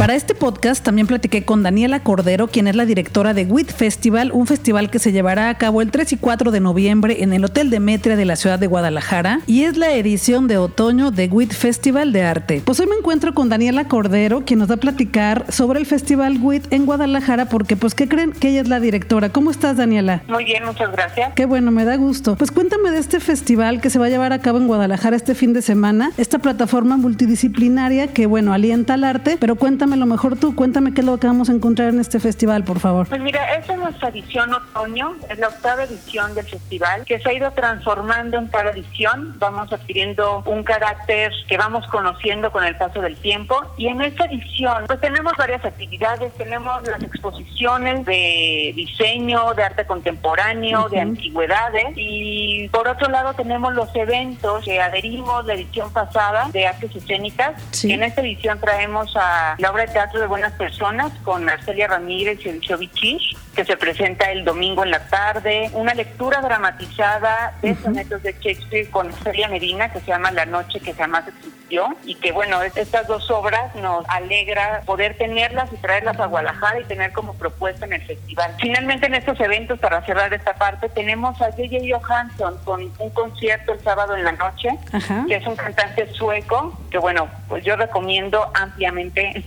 Para 0.00 0.14
este 0.14 0.34
podcast 0.34 0.82
también 0.82 1.06
platiqué 1.06 1.44
con 1.44 1.62
Daniela 1.62 2.00
Cordero, 2.00 2.48
quien 2.48 2.66
es 2.66 2.74
la 2.74 2.86
directora 2.86 3.34
de 3.34 3.44
WIT 3.44 3.70
Festival, 3.70 4.32
un 4.32 4.46
festival 4.46 4.88
que 4.88 4.98
se 4.98 5.12
llevará 5.12 5.50
a 5.50 5.58
cabo 5.58 5.82
el 5.82 5.90
3 5.90 6.14
y 6.14 6.16
4 6.16 6.50
de 6.52 6.60
noviembre 6.60 7.22
en 7.22 7.34
el 7.34 7.44
Hotel 7.44 7.68
Demetria 7.68 8.16
de 8.16 8.24
la 8.24 8.36
ciudad 8.36 8.58
de 8.58 8.66
Guadalajara 8.66 9.40
y 9.46 9.64
es 9.64 9.76
la 9.76 9.92
edición 9.92 10.48
de 10.48 10.56
otoño 10.56 11.10
de 11.10 11.26
WIT 11.26 11.52
Festival 11.52 12.14
de 12.14 12.22
Arte. 12.22 12.62
Pues 12.64 12.80
hoy 12.80 12.86
me 12.86 12.96
encuentro 12.96 13.34
con 13.34 13.50
Daniela 13.50 13.88
Cordero, 13.88 14.42
quien 14.46 14.60
nos 14.60 14.70
va 14.70 14.76
a 14.76 14.78
platicar 14.78 15.44
sobre 15.52 15.78
el 15.78 15.84
Festival 15.84 16.38
WIT 16.40 16.72
en 16.72 16.86
Guadalajara, 16.86 17.50
porque 17.50 17.76
pues 17.76 17.94
¿qué 17.94 18.08
creen? 18.08 18.32
Que 18.32 18.48
ella 18.48 18.62
es 18.62 18.68
la 18.68 18.80
directora. 18.80 19.28
¿Cómo 19.28 19.50
estás, 19.50 19.76
Daniela? 19.76 20.22
Muy 20.28 20.46
bien, 20.46 20.64
muchas 20.64 20.90
gracias. 20.92 21.34
Qué 21.34 21.44
bueno, 21.44 21.72
me 21.72 21.84
da 21.84 21.96
gusto. 21.96 22.36
Pues 22.36 22.50
cuéntame 22.50 22.90
de 22.90 23.00
este 23.00 23.20
festival 23.20 23.82
que 23.82 23.90
se 23.90 23.98
va 23.98 24.06
a 24.06 24.08
llevar 24.08 24.32
a 24.32 24.38
cabo 24.38 24.56
en 24.56 24.66
Guadalajara 24.66 25.14
este 25.14 25.34
fin 25.34 25.52
de 25.52 25.60
semana, 25.60 26.10
esta 26.16 26.38
plataforma 26.38 26.96
multidisciplinaria 26.96 28.06
que 28.06 28.24
bueno, 28.24 28.54
alienta 28.54 28.94
al 28.94 29.04
arte, 29.04 29.36
pero 29.38 29.56
cuéntame 29.56 29.89
cuéntamelo 29.90 30.06
mejor 30.06 30.38
tú, 30.38 30.54
cuéntame 30.54 30.94
qué 30.94 31.00
es 31.00 31.06
lo 31.06 31.18
que 31.18 31.26
vamos 31.26 31.50
a 31.50 31.52
encontrar 31.52 31.88
en 31.88 31.98
este 31.98 32.20
festival, 32.20 32.62
por 32.62 32.78
favor. 32.78 33.08
Pues 33.08 33.20
mira, 33.20 33.54
esta 33.54 33.72
es 33.72 33.78
nuestra 33.80 34.10
edición 34.10 34.54
otoño, 34.54 35.16
es 35.28 35.36
la 35.36 35.48
octava 35.48 35.82
edición 35.82 36.32
del 36.36 36.46
festival, 36.46 37.04
que 37.04 37.18
se 37.18 37.28
ha 37.28 37.32
ido 37.32 37.50
transformando 37.50 38.38
en 38.38 38.46
cada 38.46 38.70
edición, 38.70 39.34
vamos 39.40 39.72
adquiriendo 39.72 40.44
un 40.46 40.62
carácter 40.62 41.32
que 41.48 41.56
vamos 41.56 41.84
conociendo 41.88 42.52
con 42.52 42.62
el 42.62 42.76
paso 42.76 43.00
del 43.00 43.16
tiempo, 43.16 43.60
y 43.76 43.88
en 43.88 44.00
esta 44.00 44.26
edición 44.26 44.84
pues 44.86 45.00
tenemos 45.00 45.32
varias 45.36 45.64
actividades, 45.64 46.32
tenemos 46.34 46.86
las 46.86 47.02
exposiciones 47.02 48.04
de 48.06 48.72
diseño, 48.76 49.54
de 49.54 49.64
arte 49.64 49.86
contemporáneo, 49.86 50.88
de 50.88 51.00
antigüedades, 51.00 51.94
y 51.96 52.68
por 52.68 52.86
otro 52.86 53.10
lado 53.10 53.34
tenemos 53.34 53.74
los 53.74 53.88
eventos 53.96 54.64
que 54.64 54.80
adherimos 54.80 55.44
la 55.46 55.54
edición 55.54 55.92
pasada 55.92 56.48
de 56.52 56.68
artes 56.68 56.94
escénicas, 56.94 57.60
Sí. 57.72 57.90
en 57.90 58.04
esta 58.04 58.20
edición 58.20 58.60
traemos 58.60 59.16
a 59.16 59.56
la 59.58 59.70
obra 59.72 59.79
de 59.80 59.88
teatro 59.88 60.20
de 60.20 60.26
buenas 60.26 60.52
personas 60.52 61.12
con 61.24 61.48
Arcelia 61.48 61.88
Ramírez 61.88 62.38
y 62.44 62.48
el 62.48 62.60
Chovichich, 62.60 63.36
que 63.54 63.64
se 63.64 63.76
presenta 63.76 64.30
el 64.30 64.44
domingo 64.44 64.84
en 64.84 64.90
la 64.90 65.06
tarde, 65.08 65.70
una 65.74 65.94
lectura 65.94 66.40
dramatizada 66.40 67.54
de 67.62 67.74
sonetos 67.76 68.22
de 68.22 68.32
Shakespeare 68.40 68.90
con 68.90 69.08
Arcelia 69.08 69.48
Medina 69.48 69.92
que 69.92 70.00
se 70.00 70.06
llama 70.06 70.30
La 70.30 70.46
noche 70.46 70.80
que 70.80 70.92
jamás 70.94 71.26
existió 71.28 71.86
y 72.04 72.14
que 72.16 72.32
bueno, 72.32 72.62
es- 72.62 72.76
estas 72.76 73.06
dos 73.06 73.30
obras 73.30 73.74
nos 73.76 74.04
alegra 74.08 74.82
poder 74.86 75.16
tenerlas 75.16 75.72
y 75.72 75.76
traerlas 75.76 76.18
a 76.18 76.26
Guadalajara 76.26 76.80
y 76.80 76.84
tener 76.84 77.12
como 77.12 77.34
propuesta 77.34 77.86
en 77.86 77.94
el 77.94 78.02
festival. 78.02 78.54
Finalmente 78.60 79.06
en 79.06 79.14
estos 79.14 79.38
eventos, 79.40 79.78
para 79.78 80.04
cerrar 80.04 80.32
esta 80.34 80.54
parte, 80.54 80.88
tenemos 80.88 81.40
a 81.40 81.46
J.J. 81.52 81.76
Johansson 81.98 82.58
con 82.64 82.82
un 82.98 83.10
concierto 83.10 83.72
el 83.72 83.80
sábado 83.80 84.16
en 84.16 84.24
la 84.24 84.32
noche 84.32 84.68
Ajá. 84.92 85.24
que 85.28 85.36
es 85.36 85.46
un 85.46 85.56
cantante 85.56 86.06
sueco, 86.12 86.78
que 86.90 86.98
bueno, 86.98 87.28
pues 87.48 87.64
yo 87.64 87.76
recomiendo 87.76 88.50
ampliamente 88.54 89.42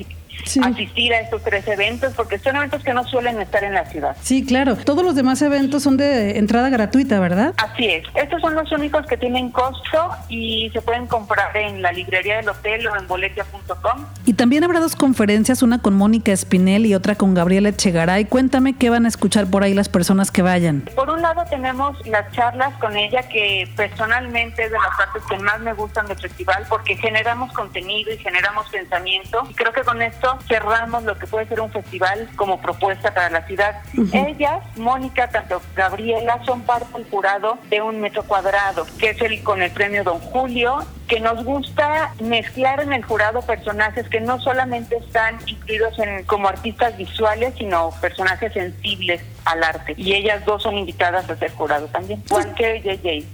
Sí. 0.46 0.60
asistir 0.64 1.14
a 1.14 1.22
estos 1.22 1.42
tres 1.44 1.68
eventos 1.68 2.14
porque 2.14 2.38
son 2.40 2.56
eventos 2.58 2.84
que 2.84 2.94
no 2.94 3.04
suelen 3.06 3.42
estar 3.42 3.64
en 3.64 3.74
la 3.74 3.86
ciudad. 3.86 4.16
Sí, 4.22 4.46
claro. 4.46 4.76
Todos 4.76 5.04
los 5.04 5.16
demás 5.16 5.42
eventos 5.42 5.84
son 5.84 5.98
de 5.98 6.38
entrada 6.38 6.70
gratuita, 6.70 7.20
¿verdad? 7.20 7.54
Así 7.58 7.86
es, 7.88 8.04
estos 8.16 8.42
son 8.42 8.56
los 8.56 8.72
únicos 8.72 9.06
que 9.06 9.18
tienen 9.18 9.50
costo 9.52 10.10
y 10.30 10.70
se 10.74 10.82
pueden 10.82 11.08
comprar 11.08 11.56
en 11.56 11.82
la 11.82 11.92
librería 11.92 12.38
del 12.38 12.50
hotel 12.50 12.86
o 12.88 12.96
en 12.98 13.08
boletia.com. 13.08 14.06
Y 14.26 14.34
también 14.34 14.64
habrá 14.64 14.80
dos 14.80 14.96
conferencias, 14.96 15.64
una 15.64 15.80
con 15.80 15.96
Mónica 15.96 16.32
Espinel 16.32 16.86
y 16.86 16.96
otra 16.96 17.16
con 17.16 17.34
Gabriela 17.34 17.70
Echegaray. 17.70 18.26
Cuéntame 18.26 18.74
qué 18.74 18.90
van 18.90 19.06
a 19.06 19.10
escuchar 19.10 19.48
por 19.48 19.64
ahí 19.64 19.74
las 19.74 19.90
personas 19.90 20.32
que 20.32 20.42
vayan. 20.42 20.82
Por 20.96 21.10
un 21.10 21.22
lado 21.22 21.44
tenemos 21.50 22.06
las 22.08 22.32
charlas 22.34 22.74
con 22.80 22.96
ella 22.98 23.28
que 23.30 23.68
personalmente 23.76 24.64
es 24.66 24.72
de 24.72 24.78
las 24.78 24.98
partes 24.98 25.24
que 25.30 25.38
más 25.40 25.60
me 25.62 25.74
gustan 25.74 26.08
del 26.08 26.18
festival 26.20 26.66
porque 26.70 26.96
generamos 26.96 27.52
contenido 27.54 28.12
y 28.14 28.18
generamos 28.18 28.68
pensamiento 28.70 29.44
y 29.50 29.54
creo 29.54 29.72
que 29.72 29.82
con 29.82 30.02
esto 30.02 30.23
cerramos 30.48 31.04
lo 31.04 31.18
que 31.18 31.28
puede 31.28 31.48
ser 31.48 31.62
un 31.62 31.72
festival 31.72 32.30
como 32.36 32.62
propuesta 32.62 33.14
para 33.14 33.30
la 33.30 33.46
ciudad. 33.46 33.82
Ellas, 34.14 34.64
Mónica, 34.78 35.28
tanto 35.30 35.62
Gabriela, 35.76 36.40
son 36.46 36.62
parte 36.62 36.94
del 36.94 37.10
jurado 37.10 37.58
de 37.70 37.82
un 37.82 38.00
metro 38.02 38.24
cuadrado, 38.24 38.86
que 39.00 39.12
es 39.12 39.22
el 39.22 39.44
con 39.44 39.62
el 39.62 39.72
premio 39.72 40.04
Don 40.04 40.20
Julio, 40.20 40.80
que 41.08 41.20
nos 41.20 41.44
gusta 41.44 42.14
mezclar 42.22 42.82
en 42.82 42.94
el 42.94 43.04
jurado 43.04 43.42
personajes 43.42 44.08
que 44.10 44.22
no 44.22 44.40
solamente 44.40 44.98
están 44.98 45.38
incluidos 45.46 45.98
en 46.00 46.24
como 46.26 46.48
artistas 46.48 46.96
visuales, 46.98 47.54
sino 47.58 47.92
personajes 48.02 48.54
sensibles 48.54 49.22
al 49.46 49.64
arte. 49.64 49.94
Y 49.98 50.14
ellas 50.14 50.44
dos 50.46 50.64
son 50.64 50.78
invitadas 50.78 51.30
a 51.30 51.36
ser 51.36 51.52
jurado 51.52 51.88
también, 51.88 52.22
igual 52.26 52.54
que 52.56 52.82
JJ. 52.82 53.26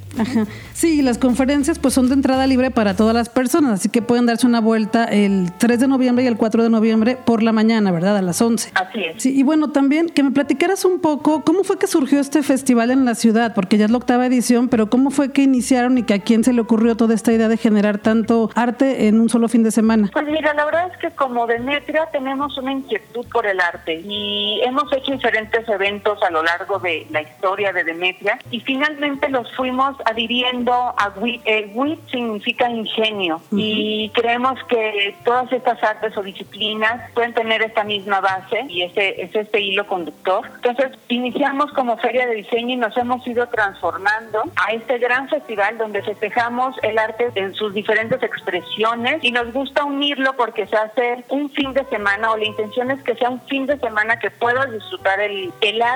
Sí, 0.74 1.02
las 1.02 1.18
conferencias 1.18 1.78
pues 1.78 1.94
son 1.94 2.08
de 2.08 2.16
entrada 2.16 2.48
libre 2.48 2.72
para 2.72 2.96
todas 2.96 3.14
las 3.14 3.30
personas, 3.30 3.80
así 3.80 3.90
que 3.90 4.02
pueden 4.02 4.26
darse 4.26 4.48
una 4.48 4.60
vuelta 4.60 5.06
el 5.06 5.52
3 5.58 5.82
de 5.82 5.88
noviembre 5.88 6.24
y 6.24 6.28
el 6.28 6.36
4 6.36 6.64
de 6.64 6.70
noviembre 6.70 7.18
por 7.26 7.44
la 7.44 7.52
mañana, 7.52 7.92
¿verdad? 7.92 8.18
A 8.18 8.22
las 8.22 8.42
11. 8.42 8.72
Así 8.74 9.04
es. 9.04 9.22
Sí, 9.22 9.38
y 9.38 9.44
bueno, 9.44 9.72
también 9.72 10.10
que 10.10 10.24
me 10.24 10.32
platicaras 10.32 10.84
un 10.84 11.00
poco 11.00 11.44
cómo 11.44 11.64
fue 11.64 11.78
que 11.78 11.88
surgió 11.88 12.20
este 12.20 12.42
festival 12.44 12.92
en 12.92 13.06
la 13.06 13.16
ciudad, 13.16 13.54
porque 13.54 13.78
ya 13.78 13.86
es 13.86 13.92
la 13.92 13.98
octava 13.98 14.26
edición, 14.26 14.68
pero 14.68 14.90
cómo 14.90 15.12
fue 15.12 15.32
que 15.32 15.44
iniciaron 15.44 15.98
y 15.98 16.04
que 16.04 16.16
a 16.16 16.20
quién 16.20 16.44
se 16.44 16.54
le 16.54 16.62
ocurrió 16.62 16.98
toda 16.98 17.14
esta 17.14 17.32
idea 17.32 17.48
de 17.48 17.58
generar 17.58 18.00
tanto 18.00 18.50
arte 18.56 19.08
en 19.08 19.20
un 19.20 19.30
solo 19.30 19.48
fin 19.48 19.64
de 19.64 19.72
semana. 19.72 20.10
Pues 20.12 20.26
mira, 20.26 20.54
la 20.54 20.66
verdad 20.66 20.90
es 20.92 20.98
que 20.98 21.12
como 21.12 21.46
Demetria 21.46 22.08
tenemos 22.12 22.58
una 22.58 22.72
inquietud 22.72 23.26
por 23.32 23.46
el 23.46 23.60
arte 23.60 24.02
y 24.04 24.60
hemos 24.64 24.92
hecho 24.92 25.12
diferentes 25.12 25.68
eventos 25.70 25.99
a 26.22 26.30
lo 26.32 26.42
largo 26.42 26.80
de 26.80 27.06
la 27.12 27.22
historia 27.22 27.72
de 27.72 27.84
Demetria 27.84 28.40
y 28.52 28.62
finalmente 28.62 29.30
los 29.30 29.54
fuimos 29.56 29.96
adhiriendo 30.06 30.74
a 30.74 31.14
WIT. 31.18 31.42
El 31.46 31.72
WIT 31.74 32.10
significa 32.10 32.70
ingenio 32.70 33.42
y 33.52 34.10
creemos 34.14 34.58
que 34.68 35.16
todas 35.24 35.52
estas 35.52 35.82
artes 35.84 36.18
o 36.18 36.24
disciplinas 36.24 37.12
pueden 37.14 37.34
tener 37.34 37.62
esta 37.62 37.84
misma 37.84 38.22
base 38.22 38.66
y 38.70 38.84
ese 38.84 39.22
es 39.22 39.36
este 39.36 39.62
hilo 39.62 39.86
conductor. 39.88 40.50
Entonces 40.56 40.98
iniciamos 41.10 41.72
como 41.74 41.98
feria 41.98 42.26
de 42.26 42.36
diseño 42.36 42.74
y 42.74 42.78
nos 42.78 42.96
hemos 42.98 43.26
ido 43.28 43.48
transformando 43.48 44.44
a 44.56 44.74
este 44.74 44.98
gran 44.98 45.30
festival 45.30 45.78
donde 45.78 46.02
festejamos 46.02 46.76
el 46.82 46.98
arte 46.98 47.30
en 47.36 47.54
sus 47.54 47.74
diferentes 47.74 48.22
expresiones 48.24 49.24
y 49.24 49.32
nos 49.32 49.52
gusta 49.54 49.84
unirlo 49.84 50.34
porque 50.38 50.66
se 50.66 50.76
hace 50.76 51.24
un 51.30 51.50
fin 51.52 51.74
de 51.74 51.86
semana 51.86 52.32
o 52.32 52.38
la 52.38 52.46
intención 52.46 52.90
es 52.92 53.02
que 53.04 53.16
sea 53.16 53.30
un 53.30 53.42
fin 53.42 53.66
de 53.66 53.78
semana 53.78 54.18
que 54.20 54.32
puedas 54.32 54.72
disfrutar 54.72 55.20
el, 55.20 55.52
el 55.62 55.82
arte, 55.82 55.89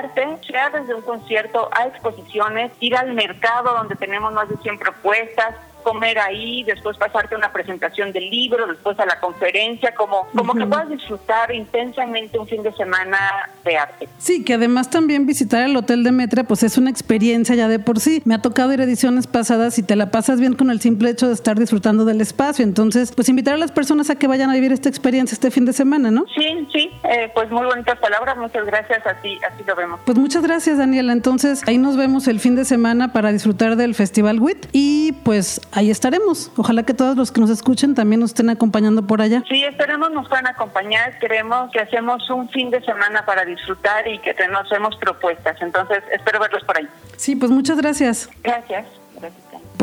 sea 0.46 0.70
desde 0.70 0.94
un 0.94 1.02
concierto 1.02 1.68
a 1.72 1.86
exposiciones, 1.86 2.72
ir 2.80 2.96
al 2.96 3.12
mercado 3.12 3.74
donde 3.74 3.96
tenemos 3.96 4.32
más 4.32 4.48
de 4.48 4.56
100 4.56 4.78
propuestas, 4.78 5.54
comer 5.84 6.18
ahí, 6.18 6.64
después 6.64 6.96
pasarte 6.96 7.34
a 7.34 7.38
una 7.38 7.52
presentación 7.52 8.12
del 8.12 8.28
libro, 8.28 8.66
después 8.66 8.98
a 8.98 9.06
la 9.06 9.20
conferencia, 9.20 9.94
como, 9.94 10.26
como 10.34 10.54
que 10.54 10.66
puedas 10.66 10.88
disfrutar 10.88 11.52
intensamente 11.54 12.38
un 12.38 12.48
fin 12.48 12.62
de 12.62 12.72
semana 12.72 13.18
de 13.64 13.76
arte. 13.76 14.08
Sí, 14.18 14.44
que 14.44 14.54
además 14.54 14.90
también 14.90 15.26
visitar 15.26 15.62
el 15.62 15.76
Hotel 15.76 16.02
Demetria 16.02 16.44
pues 16.44 16.62
es 16.62 16.78
una 16.78 16.90
experiencia 16.90 17.54
ya 17.54 17.68
de 17.68 17.78
por 17.78 18.00
sí. 18.00 18.22
Me 18.24 18.34
ha 18.34 18.42
tocado 18.42 18.72
ir 18.72 18.80
a 18.80 18.84
ediciones 18.84 19.26
pasadas 19.26 19.78
y 19.78 19.82
te 19.82 19.94
la 19.96 20.10
pasas 20.10 20.40
bien 20.40 20.54
con 20.54 20.70
el 20.70 20.80
simple 20.80 21.10
hecho 21.10 21.28
de 21.28 21.34
estar 21.34 21.58
disfrutando 21.58 22.04
del 22.04 22.20
espacio. 22.20 22.64
Entonces, 22.64 23.12
pues 23.12 23.28
invitar 23.28 23.54
a 23.54 23.58
las 23.58 23.72
personas 23.72 24.10
a 24.10 24.16
que 24.16 24.26
vayan 24.26 24.50
a 24.50 24.54
vivir 24.54 24.72
esta 24.72 24.88
experiencia 24.88 25.34
este 25.34 25.50
fin 25.50 25.64
de 25.64 25.72
semana, 25.72 26.10
¿no? 26.10 26.24
Sí, 26.34 26.66
sí, 26.72 26.90
eh, 27.04 27.30
pues 27.34 27.50
muy 27.50 27.66
bonitas 27.66 27.98
palabras, 27.98 28.36
muchas 28.36 28.64
gracias, 28.64 29.06
así, 29.06 29.38
así 29.46 29.62
lo 29.66 29.76
vemos. 29.76 30.00
Pues 30.04 30.18
muchas 30.18 30.42
gracias, 30.42 30.78
Daniela. 30.78 31.12
Entonces, 31.12 31.62
ahí 31.66 31.78
nos 31.78 31.96
vemos 31.96 32.26
el 32.28 32.40
fin 32.40 32.56
de 32.56 32.64
semana 32.64 33.12
para 33.12 33.32
disfrutar 33.32 33.76
del 33.76 33.94
Festival 33.94 34.40
WIT 34.40 34.66
y 34.72 35.12
pues 35.24 35.60
ahí 35.74 35.90
estaremos. 35.90 36.50
Ojalá 36.56 36.84
que 36.84 36.94
todos 36.94 37.16
los 37.16 37.30
que 37.32 37.40
nos 37.40 37.50
escuchen 37.50 37.94
también 37.94 38.20
nos 38.20 38.30
estén 38.30 38.50
acompañando 38.50 39.06
por 39.06 39.20
allá. 39.20 39.42
Sí, 39.48 39.64
esperemos 39.64 40.10
nos 40.10 40.28
puedan 40.28 40.46
acompañar. 40.46 41.18
Queremos 41.18 41.70
que 41.72 41.80
hacemos 41.80 42.28
un 42.30 42.48
fin 42.48 42.70
de 42.70 42.80
semana 42.82 43.24
para 43.26 43.44
disfrutar 43.44 44.06
y 44.08 44.18
que 44.20 44.34
nos 44.48 44.66
hacemos 44.66 44.96
propuestas. 44.96 45.60
Entonces, 45.60 46.02
espero 46.12 46.40
verlos 46.40 46.64
por 46.64 46.78
ahí. 46.78 46.88
Sí, 47.16 47.36
pues 47.36 47.50
muchas 47.50 47.76
gracias. 47.76 48.28
Gracias. 48.42 48.86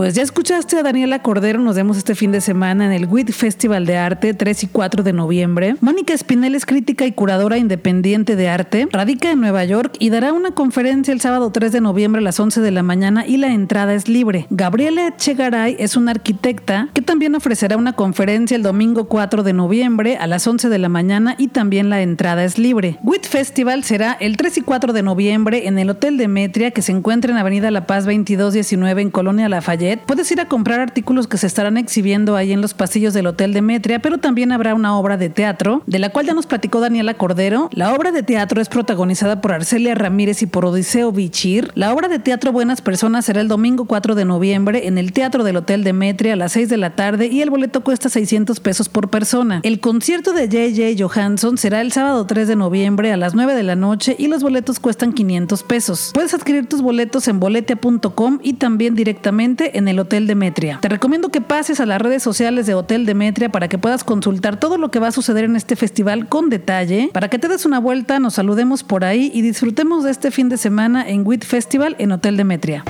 Pues 0.02 0.16
ya 0.16 0.24
escuchaste 0.24 0.80
a 0.80 0.82
Daniela 0.82 1.22
Cordero, 1.22 1.60
nos 1.60 1.76
vemos 1.76 1.96
este 1.96 2.16
fin 2.16 2.32
de 2.32 2.42
semana 2.42 2.88
en 2.88 2.92
el 2.92 3.06
WIT 3.06 3.30
Festival 3.34 3.86
de 3.86 3.98
Arte 3.98 4.34
3 4.34 4.64
y 4.64 4.68
4 4.68 5.04
de 5.04 5.14
noviembre. 5.14 5.76
Mónica 5.80 6.16
Espinel 6.16 6.56
es 6.56 6.66
crítica 6.66 7.06
y 7.06 7.12
curadora 7.12 7.60
independiente 7.60 8.36
de 8.36 8.50
arte, 8.50 8.88
radica 8.92 9.30
en 9.30 9.40
Nueva 9.42 9.64
York 9.64 9.94
y 10.00 10.10
dará 10.10 10.34
una 10.34 10.56
conferencia 10.56 11.14
el 11.14 11.22
sábado 11.22 11.52
3 11.52 11.72
de 11.72 11.82
noviembre 11.82 12.18
a 12.18 12.24
las 12.24 12.40
11 12.40 12.62
de 12.62 12.72
la 12.72 12.82
mañana 12.82 13.28
y 13.28 13.38
la 13.38 13.54
entrada 13.54 13.94
es 13.94 14.10
libre. 14.10 14.48
Gabriela 14.50 15.10
Echegaray 15.10 15.76
es 15.78 15.96
una 15.96 16.10
arquitecta 16.10 16.90
que 16.96 17.04
también 17.04 17.36
ofrecerá 17.36 17.78
una 17.78 17.94
conferencia 17.94 18.58
el 18.58 18.64
domingo 18.64 19.08
4 19.08 19.44
de 19.44 19.54
noviembre 19.54 20.18
a 20.18 20.26
las 20.26 20.48
11 20.48 20.70
de 20.70 20.80
la 20.80 20.90
mañana 20.90 21.36
y 21.38 21.50
también 21.50 21.92
la 21.92 22.02
entrada 22.02 22.44
es 22.44 22.58
libre. 22.58 22.98
WIT 23.04 23.28
Festival 23.28 23.84
será 23.84 24.18
el 24.20 24.36
3 24.36 24.58
y 24.58 24.62
4 24.62 24.94
de 24.94 25.04
noviembre 25.04 25.68
en 25.68 25.78
el 25.78 25.92
Hotel 25.92 26.18
Demetria 26.18 26.72
que 26.72 26.82
se 26.82 26.92
encuentra 26.92 27.32
en 27.32 27.38
Avenida 27.38 27.70
La 27.70 27.86
Paz 27.86 28.06
2219 28.06 29.00
en 29.04 29.12
Colonia 29.12 29.48
Lafayette. 29.48 29.91
Puedes 29.98 30.32
ir 30.32 30.42
a 30.42 30.48
comprar 30.48 30.80
artículos 30.80 31.28
que 31.28 31.38
se 31.38 31.48
estarán 31.48 31.78
exhibiendo 31.78 32.36
ahí 32.36 32.52
en 32.52 32.62
los 32.62 32.74
pasillos 32.74 33.14
del 33.14 33.28
Hotel 33.28 33.54
Demetria, 33.54 34.00
pero 34.00 34.18
también 34.18 34.52
habrá 34.52 34.74
una 34.76 34.98
obra 34.98 35.18
de 35.18 35.30
teatro, 35.30 35.84
de 35.88 36.00
la 36.00 36.10
cual 36.10 36.26
ya 36.26 36.34
nos 36.34 36.46
platicó 36.46 36.80
Daniela 36.80 37.16
Cordero. 37.16 37.70
La 37.74 37.94
obra 37.94 38.12
de 38.12 38.24
teatro 38.24 38.62
es 38.62 38.70
protagonizada 38.70 39.42
por 39.42 39.54
Arcelia 39.54 39.96
Ramírez 39.96 40.42
y 40.42 40.46
por 40.46 40.66
Odiseo 40.66 41.12
Bichir. 41.12 41.72
La 41.76 41.94
obra 41.94 42.08
de 42.08 42.20
teatro 42.20 42.52
Buenas 42.52 42.82
Personas 42.82 43.26
será 43.26 43.42
el 43.42 43.48
domingo 43.48 43.86
4 43.86 44.16
de 44.16 44.26
noviembre 44.26 44.88
en 44.88 44.98
el 44.98 45.14
Teatro 45.14 45.44
del 45.44 45.58
Hotel 45.58 45.84
Demetria 45.84 46.34
a 46.34 46.36
las 46.36 46.54
6 46.54 46.70
de 46.70 46.78
la 46.78 46.96
tarde 46.96 47.28
y 47.28 47.42
el 47.42 47.50
boleto 47.50 47.82
cuesta 47.82 48.10
600 48.10 48.60
pesos 48.60 48.90
por 48.90 49.10
persona. 49.10 49.62
El 49.64 49.80
concierto 49.80 50.34
de 50.34 50.46
J.J. 50.46 51.04
Johansson 51.04 51.58
será 51.58 51.82
el 51.82 51.92
sábado 51.92 52.26
3 52.26 52.48
de 52.48 52.56
noviembre 52.56 53.12
a 53.12 53.18
las 53.18 53.34
9 53.34 53.56
de 53.56 53.64
la 53.64 53.76
noche 53.76 54.16
y 54.18 54.28
los 54.28 54.44
boletos 54.44 54.80
cuestan 54.80 55.14
500 55.14 55.64
pesos. 55.64 56.12
Puedes 56.14 56.34
adquirir 56.34 56.68
tus 56.68 56.82
boletos 56.82 57.28
en 57.28 57.40
boletia.com 57.40 58.40
y 58.42 58.54
también 58.54 58.96
directamente 58.96 59.71
en 59.74 59.88
el 59.88 60.00
Hotel 60.00 60.28
Demetria. 60.28 60.80
Te 60.82 60.90
recomiendo 60.90 61.30
que 61.30 61.42
pases 61.42 61.80
a 61.80 61.86
las 61.86 62.02
redes 62.02 62.24
sociales 62.24 62.66
de 62.66 62.74
Hotel 62.74 63.06
Demetria 63.06 63.50
para 63.50 63.68
que 63.68 63.78
puedas 63.78 64.04
consultar 64.04 64.60
todo 64.60 64.78
lo 64.78 64.92
que 64.92 65.00
va 65.00 65.08
a 65.08 65.12
suceder 65.12 65.46
en 65.46 65.56
este 65.56 65.76
festival 65.76 66.28
con 66.28 66.50
detalle, 66.50 67.10
para 67.14 67.30
que 67.30 67.40
te 67.40 67.48
des 67.48 67.66
una 67.66 67.80
vuelta, 67.80 68.20
nos 68.20 68.36
saludemos 68.36 68.84
por 68.84 69.06
ahí 69.06 69.32
y 69.34 69.42
disfrutemos 69.42 70.04
de 70.04 70.12
este 70.12 70.32
fin 70.32 70.50
de 70.50 70.58
semana 70.58 71.08
en 71.08 71.26
WIT 71.26 71.46
Festival 71.46 71.96
en 72.00 72.12
Hotel 72.12 72.38
Demetria. 72.38 72.84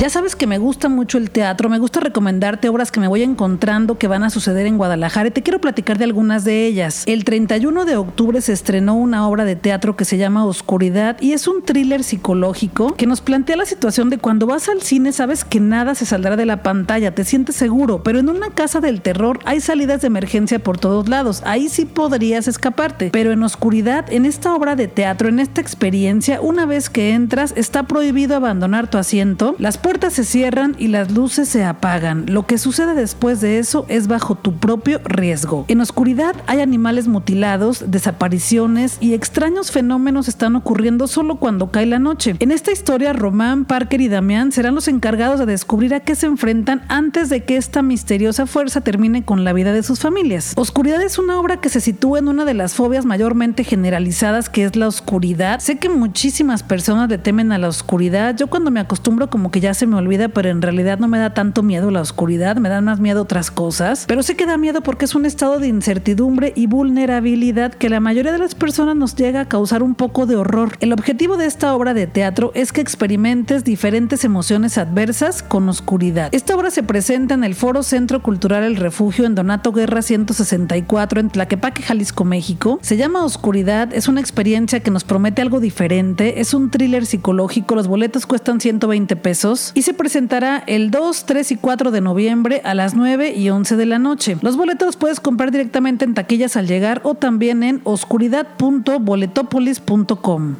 Ya 0.00 0.08
sabes 0.08 0.34
que 0.34 0.46
me 0.46 0.58
gusta 0.58 0.88
mucho 0.88 1.18
el 1.18 1.30
teatro, 1.30 1.68
me 1.68 1.78
gusta 1.78 2.00
recomendarte 2.00 2.68
obras 2.68 2.90
que 2.90 2.98
me 2.98 3.08
voy 3.08 3.22
encontrando 3.22 3.98
que 3.98 4.08
van 4.08 4.24
a 4.24 4.30
suceder 4.30 4.66
en 4.66 4.78
Guadalajara 4.78 5.28
y 5.28 5.30
te 5.30 5.42
quiero 5.42 5.60
platicar 5.60 5.98
de 5.98 6.04
algunas 6.04 6.44
de 6.44 6.66
ellas. 6.66 7.04
El 7.06 7.24
31 7.24 7.84
de 7.84 7.96
octubre 7.96 8.40
se 8.40 8.52
estrenó 8.52 8.94
una 8.94 9.28
obra 9.28 9.44
de 9.44 9.54
teatro 9.54 9.94
que 9.94 10.04
se 10.04 10.16
llama 10.16 10.46
Oscuridad 10.46 11.18
y 11.20 11.34
es 11.34 11.46
un 11.46 11.62
thriller 11.62 12.02
psicológico 12.02 12.94
que 12.96 13.06
nos 13.06 13.20
plantea 13.20 13.56
la 13.56 13.66
situación 13.66 14.10
de 14.10 14.18
cuando 14.18 14.46
vas 14.46 14.68
al 14.68 14.82
cine 14.82 15.12
sabes 15.12 15.44
que 15.44 15.60
nada 15.60 15.94
se 15.94 16.06
saldrá 16.06 16.36
de 16.36 16.46
la 16.46 16.62
pantalla, 16.62 17.14
te 17.14 17.24
sientes 17.24 17.54
seguro, 17.54 18.02
pero 18.02 18.18
en 18.18 18.30
una 18.30 18.50
casa 18.50 18.80
del 18.80 19.02
terror 19.02 19.38
hay 19.44 19.60
salidas 19.60 20.00
de 20.00 20.08
emergencia 20.08 20.58
por 20.58 20.78
todos 20.78 21.08
lados, 21.08 21.42
ahí 21.44 21.68
sí 21.68 21.84
podrías 21.84 22.48
escaparte, 22.48 23.10
pero 23.12 23.30
en 23.30 23.42
Oscuridad, 23.42 24.06
en 24.10 24.24
esta 24.24 24.54
obra 24.54 24.74
de 24.74 24.88
teatro, 24.88 25.28
en 25.28 25.38
esta 25.38 25.60
experiencia, 25.60 26.40
una 26.40 26.66
vez 26.66 26.88
que 26.88 27.12
entras 27.12 27.52
está 27.56 27.84
prohibido 27.84 28.34
abandonar 28.34 28.90
tu 28.90 28.98
asiento, 28.98 29.54
las 29.58 29.78
puertas 29.82 30.14
se 30.14 30.24
cierran 30.24 30.76
y 30.78 30.88
las 30.88 31.10
luces 31.10 31.48
se 31.48 31.64
apagan. 31.64 32.24
Lo 32.28 32.46
que 32.46 32.58
sucede 32.58 32.94
después 32.94 33.40
de 33.40 33.58
eso 33.58 33.84
es 33.88 34.06
bajo 34.06 34.36
tu 34.36 34.56
propio 34.56 35.00
riesgo. 35.04 35.64
En 35.68 35.80
oscuridad 35.80 36.34
hay 36.46 36.60
animales 36.60 37.08
mutilados, 37.08 37.90
desapariciones 37.90 38.96
y 39.00 39.14
extraños 39.14 39.70
fenómenos 39.70 40.28
están 40.28 40.56
ocurriendo 40.56 41.06
solo 41.06 41.36
cuando 41.36 41.70
cae 41.70 41.86
la 41.86 41.98
noche. 41.98 42.36
En 42.38 42.52
esta 42.52 42.72
historia, 42.72 43.12
Román, 43.12 43.64
Parker 43.64 44.00
y 44.00 44.08
Damián 44.08 44.52
serán 44.52 44.74
los 44.74 44.88
encargados 44.88 45.40
de 45.40 45.46
descubrir 45.46 45.94
a 45.94 46.00
qué 46.00 46.14
se 46.14 46.26
enfrentan 46.26 46.82
antes 46.88 47.28
de 47.28 47.44
que 47.44 47.56
esta 47.56 47.82
misteriosa 47.82 48.46
fuerza 48.46 48.80
termine 48.80 49.24
con 49.24 49.44
la 49.44 49.52
vida 49.52 49.72
de 49.72 49.82
sus 49.82 50.00
familias. 50.00 50.52
Oscuridad 50.56 51.02
es 51.02 51.18
una 51.18 51.38
obra 51.38 51.58
que 51.58 51.68
se 51.68 51.80
sitúa 51.80 52.20
en 52.20 52.28
una 52.28 52.44
de 52.44 52.54
las 52.54 52.74
fobias 52.74 53.04
mayormente 53.04 53.64
generalizadas 53.64 54.48
que 54.48 54.64
es 54.64 54.76
la 54.76 54.88
oscuridad. 54.88 55.60
Sé 55.60 55.78
que 55.78 55.88
muchísimas 55.88 56.62
personas 56.62 57.08
le 57.08 57.18
temen 57.18 57.52
a 57.52 57.58
la 57.58 57.68
oscuridad. 57.68 58.36
Yo 58.36 58.46
cuando 58.46 58.70
me 58.70 58.80
acostumbro 58.80 59.28
como 59.28 59.50
que 59.50 59.60
ya 59.60 59.71
se 59.74 59.86
me 59.86 59.96
olvida, 59.96 60.28
pero 60.28 60.48
en 60.48 60.62
realidad 60.62 60.98
no 60.98 61.08
me 61.08 61.18
da 61.18 61.34
tanto 61.34 61.62
miedo 61.62 61.90
la 61.90 62.00
oscuridad, 62.00 62.56
me 62.56 62.68
dan 62.68 62.84
más 62.84 63.00
miedo 63.00 63.22
otras 63.22 63.50
cosas. 63.50 64.04
Pero 64.06 64.22
sé 64.22 64.36
que 64.36 64.46
da 64.46 64.58
miedo 64.58 64.82
porque 64.82 65.04
es 65.04 65.14
un 65.14 65.26
estado 65.26 65.58
de 65.58 65.68
incertidumbre 65.68 66.52
y 66.56 66.66
vulnerabilidad 66.66 67.74
que 67.74 67.88
la 67.88 68.00
mayoría 68.00 68.32
de 68.32 68.38
las 68.38 68.54
personas 68.54 68.96
nos 68.96 69.14
llega 69.14 69.40
a 69.40 69.48
causar 69.48 69.82
un 69.82 69.94
poco 69.94 70.26
de 70.26 70.36
horror. 70.36 70.76
El 70.80 70.92
objetivo 70.92 71.36
de 71.36 71.46
esta 71.46 71.74
obra 71.74 71.94
de 71.94 72.06
teatro 72.06 72.52
es 72.54 72.72
que 72.72 72.80
experimentes 72.80 73.64
diferentes 73.64 74.24
emociones 74.24 74.78
adversas 74.78 75.42
con 75.42 75.68
oscuridad. 75.68 76.28
Esta 76.32 76.54
obra 76.54 76.70
se 76.70 76.82
presenta 76.82 77.34
en 77.34 77.44
el 77.44 77.54
Foro 77.54 77.82
Centro 77.82 78.22
Cultural 78.22 78.64
El 78.64 78.76
Refugio 78.76 79.26
en 79.26 79.34
Donato 79.34 79.72
Guerra 79.72 80.02
164 80.02 81.20
en 81.20 81.30
Tlaquepaque, 81.30 81.82
Jalisco, 81.82 82.24
México. 82.24 82.78
Se 82.82 82.96
llama 82.96 83.24
Oscuridad, 83.24 83.92
es 83.92 84.08
una 84.08 84.20
experiencia 84.20 84.80
que 84.80 84.90
nos 84.90 85.04
promete 85.04 85.42
algo 85.42 85.60
diferente, 85.60 86.40
es 86.40 86.54
un 86.54 86.70
thriller 86.70 87.06
psicológico, 87.06 87.74
los 87.74 87.88
boletos 87.88 88.26
cuestan 88.26 88.60
120 88.60 89.16
pesos 89.16 89.61
y 89.74 89.82
se 89.82 89.94
presentará 89.94 90.64
el 90.66 90.90
2, 90.90 91.26
3 91.26 91.52
y 91.52 91.56
4 91.56 91.92
de 91.92 92.00
noviembre 92.00 92.60
a 92.64 92.74
las 92.74 92.94
9 92.94 93.34
y 93.36 93.50
11 93.50 93.76
de 93.76 93.86
la 93.86 94.00
noche. 94.00 94.36
Los 94.40 94.56
boletos 94.56 94.96
puedes 94.96 95.20
comprar 95.20 95.52
directamente 95.52 96.04
en 96.04 96.14
taquillas 96.14 96.56
al 96.56 96.66
llegar 96.66 97.00
o 97.04 97.14
también 97.14 97.62
en 97.62 97.80
oscuridad.boletopolis.com. 97.84 100.56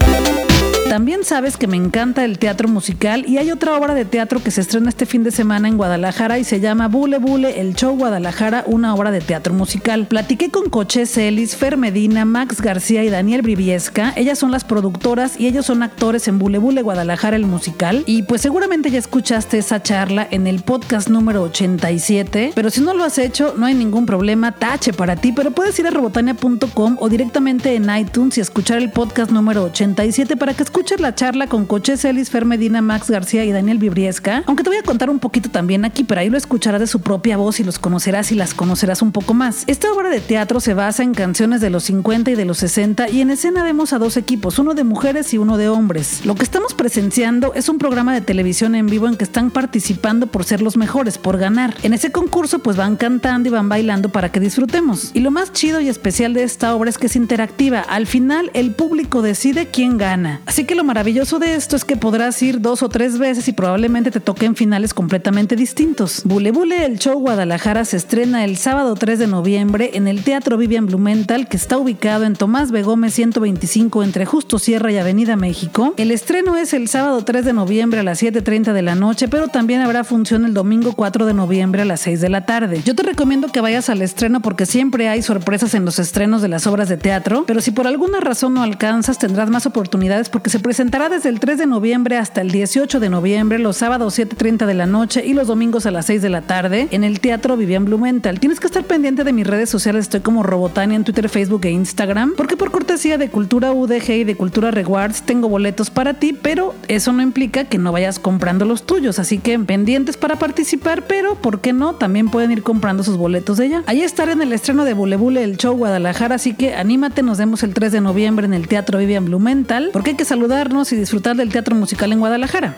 También 0.92 1.24
sabes 1.24 1.56
que 1.56 1.68
me 1.68 1.78
encanta 1.78 2.22
el 2.22 2.38
teatro 2.38 2.68
musical 2.68 3.24
y 3.26 3.38
hay 3.38 3.50
otra 3.50 3.74
obra 3.78 3.94
de 3.94 4.04
teatro 4.04 4.42
que 4.42 4.50
se 4.50 4.60
estrena 4.60 4.90
este 4.90 5.06
fin 5.06 5.24
de 5.24 5.30
semana 5.30 5.66
en 5.66 5.78
Guadalajara 5.78 6.38
y 6.38 6.44
se 6.44 6.60
llama 6.60 6.88
Bule 6.88 7.16
Bule, 7.16 7.62
el 7.62 7.74
show 7.74 7.96
Guadalajara, 7.96 8.64
una 8.66 8.94
obra 8.94 9.10
de 9.10 9.22
teatro 9.22 9.54
musical. 9.54 10.06
Platiqué 10.06 10.50
con 10.50 10.68
Coche 10.68 11.06
Celis, 11.06 11.56
Fer 11.56 11.78
Medina, 11.78 12.26
Max 12.26 12.60
García 12.60 13.02
y 13.04 13.08
Daniel 13.08 13.40
Briviesca. 13.40 14.12
Ellas 14.16 14.38
son 14.38 14.50
las 14.50 14.64
productoras 14.64 15.40
y 15.40 15.46
ellos 15.46 15.64
son 15.64 15.82
actores 15.82 16.28
en 16.28 16.38
Bule 16.38 16.58
Bule 16.58 16.82
Guadalajara, 16.82 17.36
el 17.36 17.46
musical. 17.46 18.02
Y 18.04 18.24
pues 18.24 18.42
seguramente 18.42 18.90
ya 18.90 18.98
escuchaste 18.98 19.56
esa 19.56 19.82
charla 19.82 20.28
en 20.30 20.46
el 20.46 20.60
podcast 20.60 21.08
número 21.08 21.40
87, 21.44 22.52
pero 22.54 22.68
si 22.68 22.82
no 22.82 22.92
lo 22.92 23.04
has 23.04 23.16
hecho, 23.16 23.54
no 23.56 23.64
hay 23.64 23.72
ningún 23.72 24.04
problema, 24.04 24.52
tache 24.52 24.92
para 24.92 25.16
ti, 25.16 25.32
pero 25.32 25.52
puedes 25.52 25.78
ir 25.78 25.86
a 25.86 25.90
robotania.com 25.90 26.98
o 27.00 27.08
directamente 27.08 27.76
en 27.76 27.88
iTunes 27.96 28.36
y 28.36 28.42
escuchar 28.42 28.76
el 28.76 28.90
podcast 28.90 29.30
número 29.30 29.64
87 29.64 30.36
para 30.36 30.52
que 30.52 30.64
escuches 30.64 30.81
la 30.82 31.14
charla 31.14 31.46
con 31.46 31.64
Coche 31.64 31.96
Celis, 31.96 32.28
Fer 32.28 32.44
Medina, 32.44 32.82
Max 32.82 33.08
García 33.08 33.44
y 33.44 33.52
Daniel 33.52 33.78
Vibriesca, 33.78 34.42
aunque 34.46 34.64
te 34.64 34.68
voy 34.68 34.78
a 34.78 34.82
contar 34.82 35.10
un 35.10 35.20
poquito 35.20 35.48
también 35.48 35.84
aquí, 35.84 36.02
pero 36.02 36.20
ahí 36.20 36.28
lo 36.28 36.36
escucharás 36.36 36.80
de 36.80 36.86
su 36.86 37.00
propia 37.00 37.36
voz 37.36 37.60
y 37.60 37.64
los 37.64 37.78
conocerás 37.78 38.32
y 38.32 38.34
las 38.34 38.52
conocerás 38.52 39.00
un 39.00 39.12
poco 39.12 39.32
más. 39.32 39.62
Esta 39.68 39.90
obra 39.92 40.10
de 40.10 40.20
teatro 40.20 40.60
se 40.60 40.74
basa 40.74 41.04
en 41.04 41.14
canciones 41.14 41.60
de 41.60 41.70
los 41.70 41.84
50 41.84 42.32
y 42.32 42.34
de 42.34 42.44
los 42.44 42.58
60 42.58 43.08
y 43.10 43.20
en 43.20 43.30
escena 43.30 43.62
vemos 43.62 43.92
a 43.92 43.98
dos 43.98 44.16
equipos, 44.16 44.58
uno 44.58 44.74
de 44.74 44.84
mujeres 44.84 45.32
y 45.32 45.38
uno 45.38 45.56
de 45.56 45.68
hombres. 45.68 46.26
Lo 46.26 46.34
que 46.34 46.42
estamos 46.42 46.74
presenciando 46.74 47.54
es 47.54 47.68
un 47.68 47.78
programa 47.78 48.12
de 48.12 48.20
televisión 48.20 48.74
en 48.74 48.86
vivo 48.86 49.08
en 49.08 49.16
que 49.16 49.24
están 49.24 49.50
participando 49.50 50.26
por 50.26 50.44
ser 50.44 50.60
los 50.60 50.76
mejores, 50.76 51.16
por 51.16 51.38
ganar. 51.38 51.74
En 51.84 51.94
ese 51.94 52.10
concurso 52.12 52.58
pues 52.58 52.76
van 52.76 52.96
cantando 52.96 53.48
y 53.48 53.52
van 53.52 53.68
bailando 53.68 54.10
para 54.10 54.30
que 54.30 54.40
disfrutemos. 54.40 55.12
Y 55.14 55.20
lo 55.20 55.30
más 55.30 55.52
chido 55.52 55.80
y 55.80 55.88
especial 55.88 56.34
de 56.34 56.42
esta 56.42 56.74
obra 56.74 56.90
es 56.90 56.98
que 56.98 57.06
es 57.06 57.16
interactiva. 57.16 57.80
Al 57.80 58.06
final 58.06 58.50
el 58.52 58.72
público 58.72 59.22
decide 59.22 59.68
quién 59.68 59.96
gana. 59.96 60.40
Así 60.44 60.64
que 60.64 60.71
lo 60.74 60.84
maravilloso 60.84 61.38
de 61.38 61.54
esto 61.54 61.76
es 61.76 61.84
que 61.84 61.96
podrás 61.96 62.40
ir 62.42 62.60
dos 62.60 62.82
o 62.82 62.88
tres 62.88 63.18
veces 63.18 63.48
y 63.48 63.52
probablemente 63.52 64.10
te 64.10 64.20
toquen 64.20 64.56
finales 64.56 64.94
completamente 64.94 65.56
distintos. 65.56 66.22
Bule 66.24 66.50
Bule, 66.50 66.84
el 66.84 66.98
show 66.98 67.18
Guadalajara 67.18 67.84
se 67.84 67.96
estrena 67.96 68.44
el 68.44 68.56
sábado 68.56 68.94
3 68.94 69.18
de 69.18 69.26
noviembre 69.26 69.90
en 69.94 70.08
el 70.08 70.24
Teatro 70.24 70.56
Vivian 70.56 70.86
Blumenthal, 70.86 71.48
que 71.48 71.56
está 71.56 71.78
ubicado 71.78 72.24
en 72.24 72.34
Tomás 72.34 72.70
Begome 72.70 73.10
125 73.10 74.02
entre 74.02 74.26
Justo 74.26 74.58
Sierra 74.58 74.92
y 74.92 74.98
Avenida 74.98 75.36
México. 75.36 75.94
El 75.96 76.10
estreno 76.10 76.56
es 76.56 76.72
el 76.72 76.88
sábado 76.88 77.22
3 77.22 77.44
de 77.44 77.52
noviembre 77.52 78.00
a 78.00 78.02
las 78.02 78.22
7.30 78.22 78.72
de 78.72 78.82
la 78.82 78.94
noche, 78.94 79.28
pero 79.28 79.48
también 79.48 79.80
habrá 79.80 80.04
función 80.04 80.44
el 80.44 80.54
domingo 80.54 80.92
4 80.92 81.26
de 81.26 81.34
noviembre 81.34 81.82
a 81.82 81.84
las 81.84 82.00
6 82.00 82.20
de 82.20 82.28
la 82.28 82.46
tarde. 82.46 82.82
Yo 82.84 82.94
te 82.94 83.02
recomiendo 83.02 83.48
que 83.48 83.60
vayas 83.60 83.88
al 83.88 84.02
estreno 84.02 84.40
porque 84.40 84.66
siempre 84.66 85.08
hay 85.08 85.22
sorpresas 85.22 85.74
en 85.74 85.84
los 85.84 85.98
estrenos 85.98 86.42
de 86.42 86.48
las 86.48 86.66
obras 86.66 86.88
de 86.88 86.96
teatro, 86.96 87.44
pero 87.46 87.60
si 87.60 87.70
por 87.70 87.86
alguna 87.86 88.20
razón 88.20 88.54
no 88.54 88.62
alcanzas, 88.62 89.18
tendrás 89.18 89.50
más 89.50 89.66
oportunidades 89.66 90.28
porque 90.28 90.50
se 90.50 90.61
presentará 90.62 91.08
desde 91.08 91.28
el 91.28 91.40
3 91.40 91.58
de 91.58 91.66
noviembre 91.66 92.16
hasta 92.16 92.40
el 92.40 92.50
18 92.50 93.00
de 93.00 93.10
noviembre, 93.10 93.58
los 93.58 93.76
sábados 93.76 94.18
7.30 94.18 94.66
de 94.66 94.74
la 94.74 94.86
noche 94.86 95.24
y 95.26 95.34
los 95.34 95.48
domingos 95.48 95.86
a 95.86 95.90
las 95.90 96.06
6 96.06 96.22
de 96.22 96.30
la 96.30 96.42
tarde 96.42 96.88
en 96.90 97.04
el 97.04 97.20
Teatro 97.20 97.56
Vivian 97.56 97.84
Blumenthal. 97.84 98.40
Tienes 98.40 98.60
que 98.60 98.66
estar 98.66 98.84
pendiente 98.84 99.24
de 99.24 99.32
mis 99.32 99.46
redes 99.46 99.68
sociales, 99.68 100.02
estoy 100.02 100.20
como 100.20 100.42
Robotania 100.42 100.96
en 100.96 101.04
Twitter, 101.04 101.28
Facebook 101.28 101.64
e 101.64 101.70
Instagram, 101.70 102.34
porque 102.36 102.56
por 102.56 102.70
cortesía 102.70 103.18
de 103.18 103.28
Cultura 103.28 103.72
UDG 103.72 104.10
y 104.10 104.24
de 104.24 104.36
Cultura 104.36 104.70
Rewards 104.70 105.22
tengo 105.22 105.48
boletos 105.48 105.90
para 105.90 106.14
ti, 106.14 106.32
pero 106.32 106.74
eso 106.88 107.12
no 107.12 107.22
implica 107.22 107.64
que 107.64 107.78
no 107.78 107.92
vayas 107.92 108.18
comprando 108.18 108.64
los 108.64 108.84
tuyos, 108.84 109.18
así 109.18 109.38
que 109.38 109.58
pendientes 109.58 110.16
para 110.16 110.36
participar, 110.36 111.04
pero 111.06 111.34
¿por 111.34 111.60
qué 111.60 111.72
no? 111.72 111.94
También 111.94 112.28
pueden 112.28 112.52
ir 112.52 112.62
comprando 112.62 113.02
sus 113.02 113.16
boletos 113.16 113.58
de 113.58 113.66
ella. 113.66 113.82
Ahí 113.86 114.02
estaré 114.02 114.32
en 114.32 114.42
el 114.42 114.52
estreno 114.52 114.84
de 114.84 114.94
Bule 114.94 115.16
Bule, 115.16 115.42
el 115.42 115.56
show 115.56 115.76
Guadalajara, 115.76 116.36
así 116.36 116.54
que 116.54 116.74
anímate, 116.74 117.22
nos 117.22 117.38
vemos 117.38 117.62
el 117.62 117.74
3 117.74 117.92
de 117.92 118.00
noviembre 118.00 118.46
en 118.46 118.54
el 118.54 118.68
Teatro 118.68 118.98
Vivian 118.98 119.24
Blumenthal, 119.24 119.90
porque 119.92 120.10
hay 120.10 120.16
que 120.16 120.24
saludarnos 120.42 120.92
y 120.92 120.96
disfrutar 120.96 121.36
del 121.36 121.50
teatro 121.50 121.76
musical 121.76 122.10
en 122.10 122.18
Guadalajara. 122.18 122.76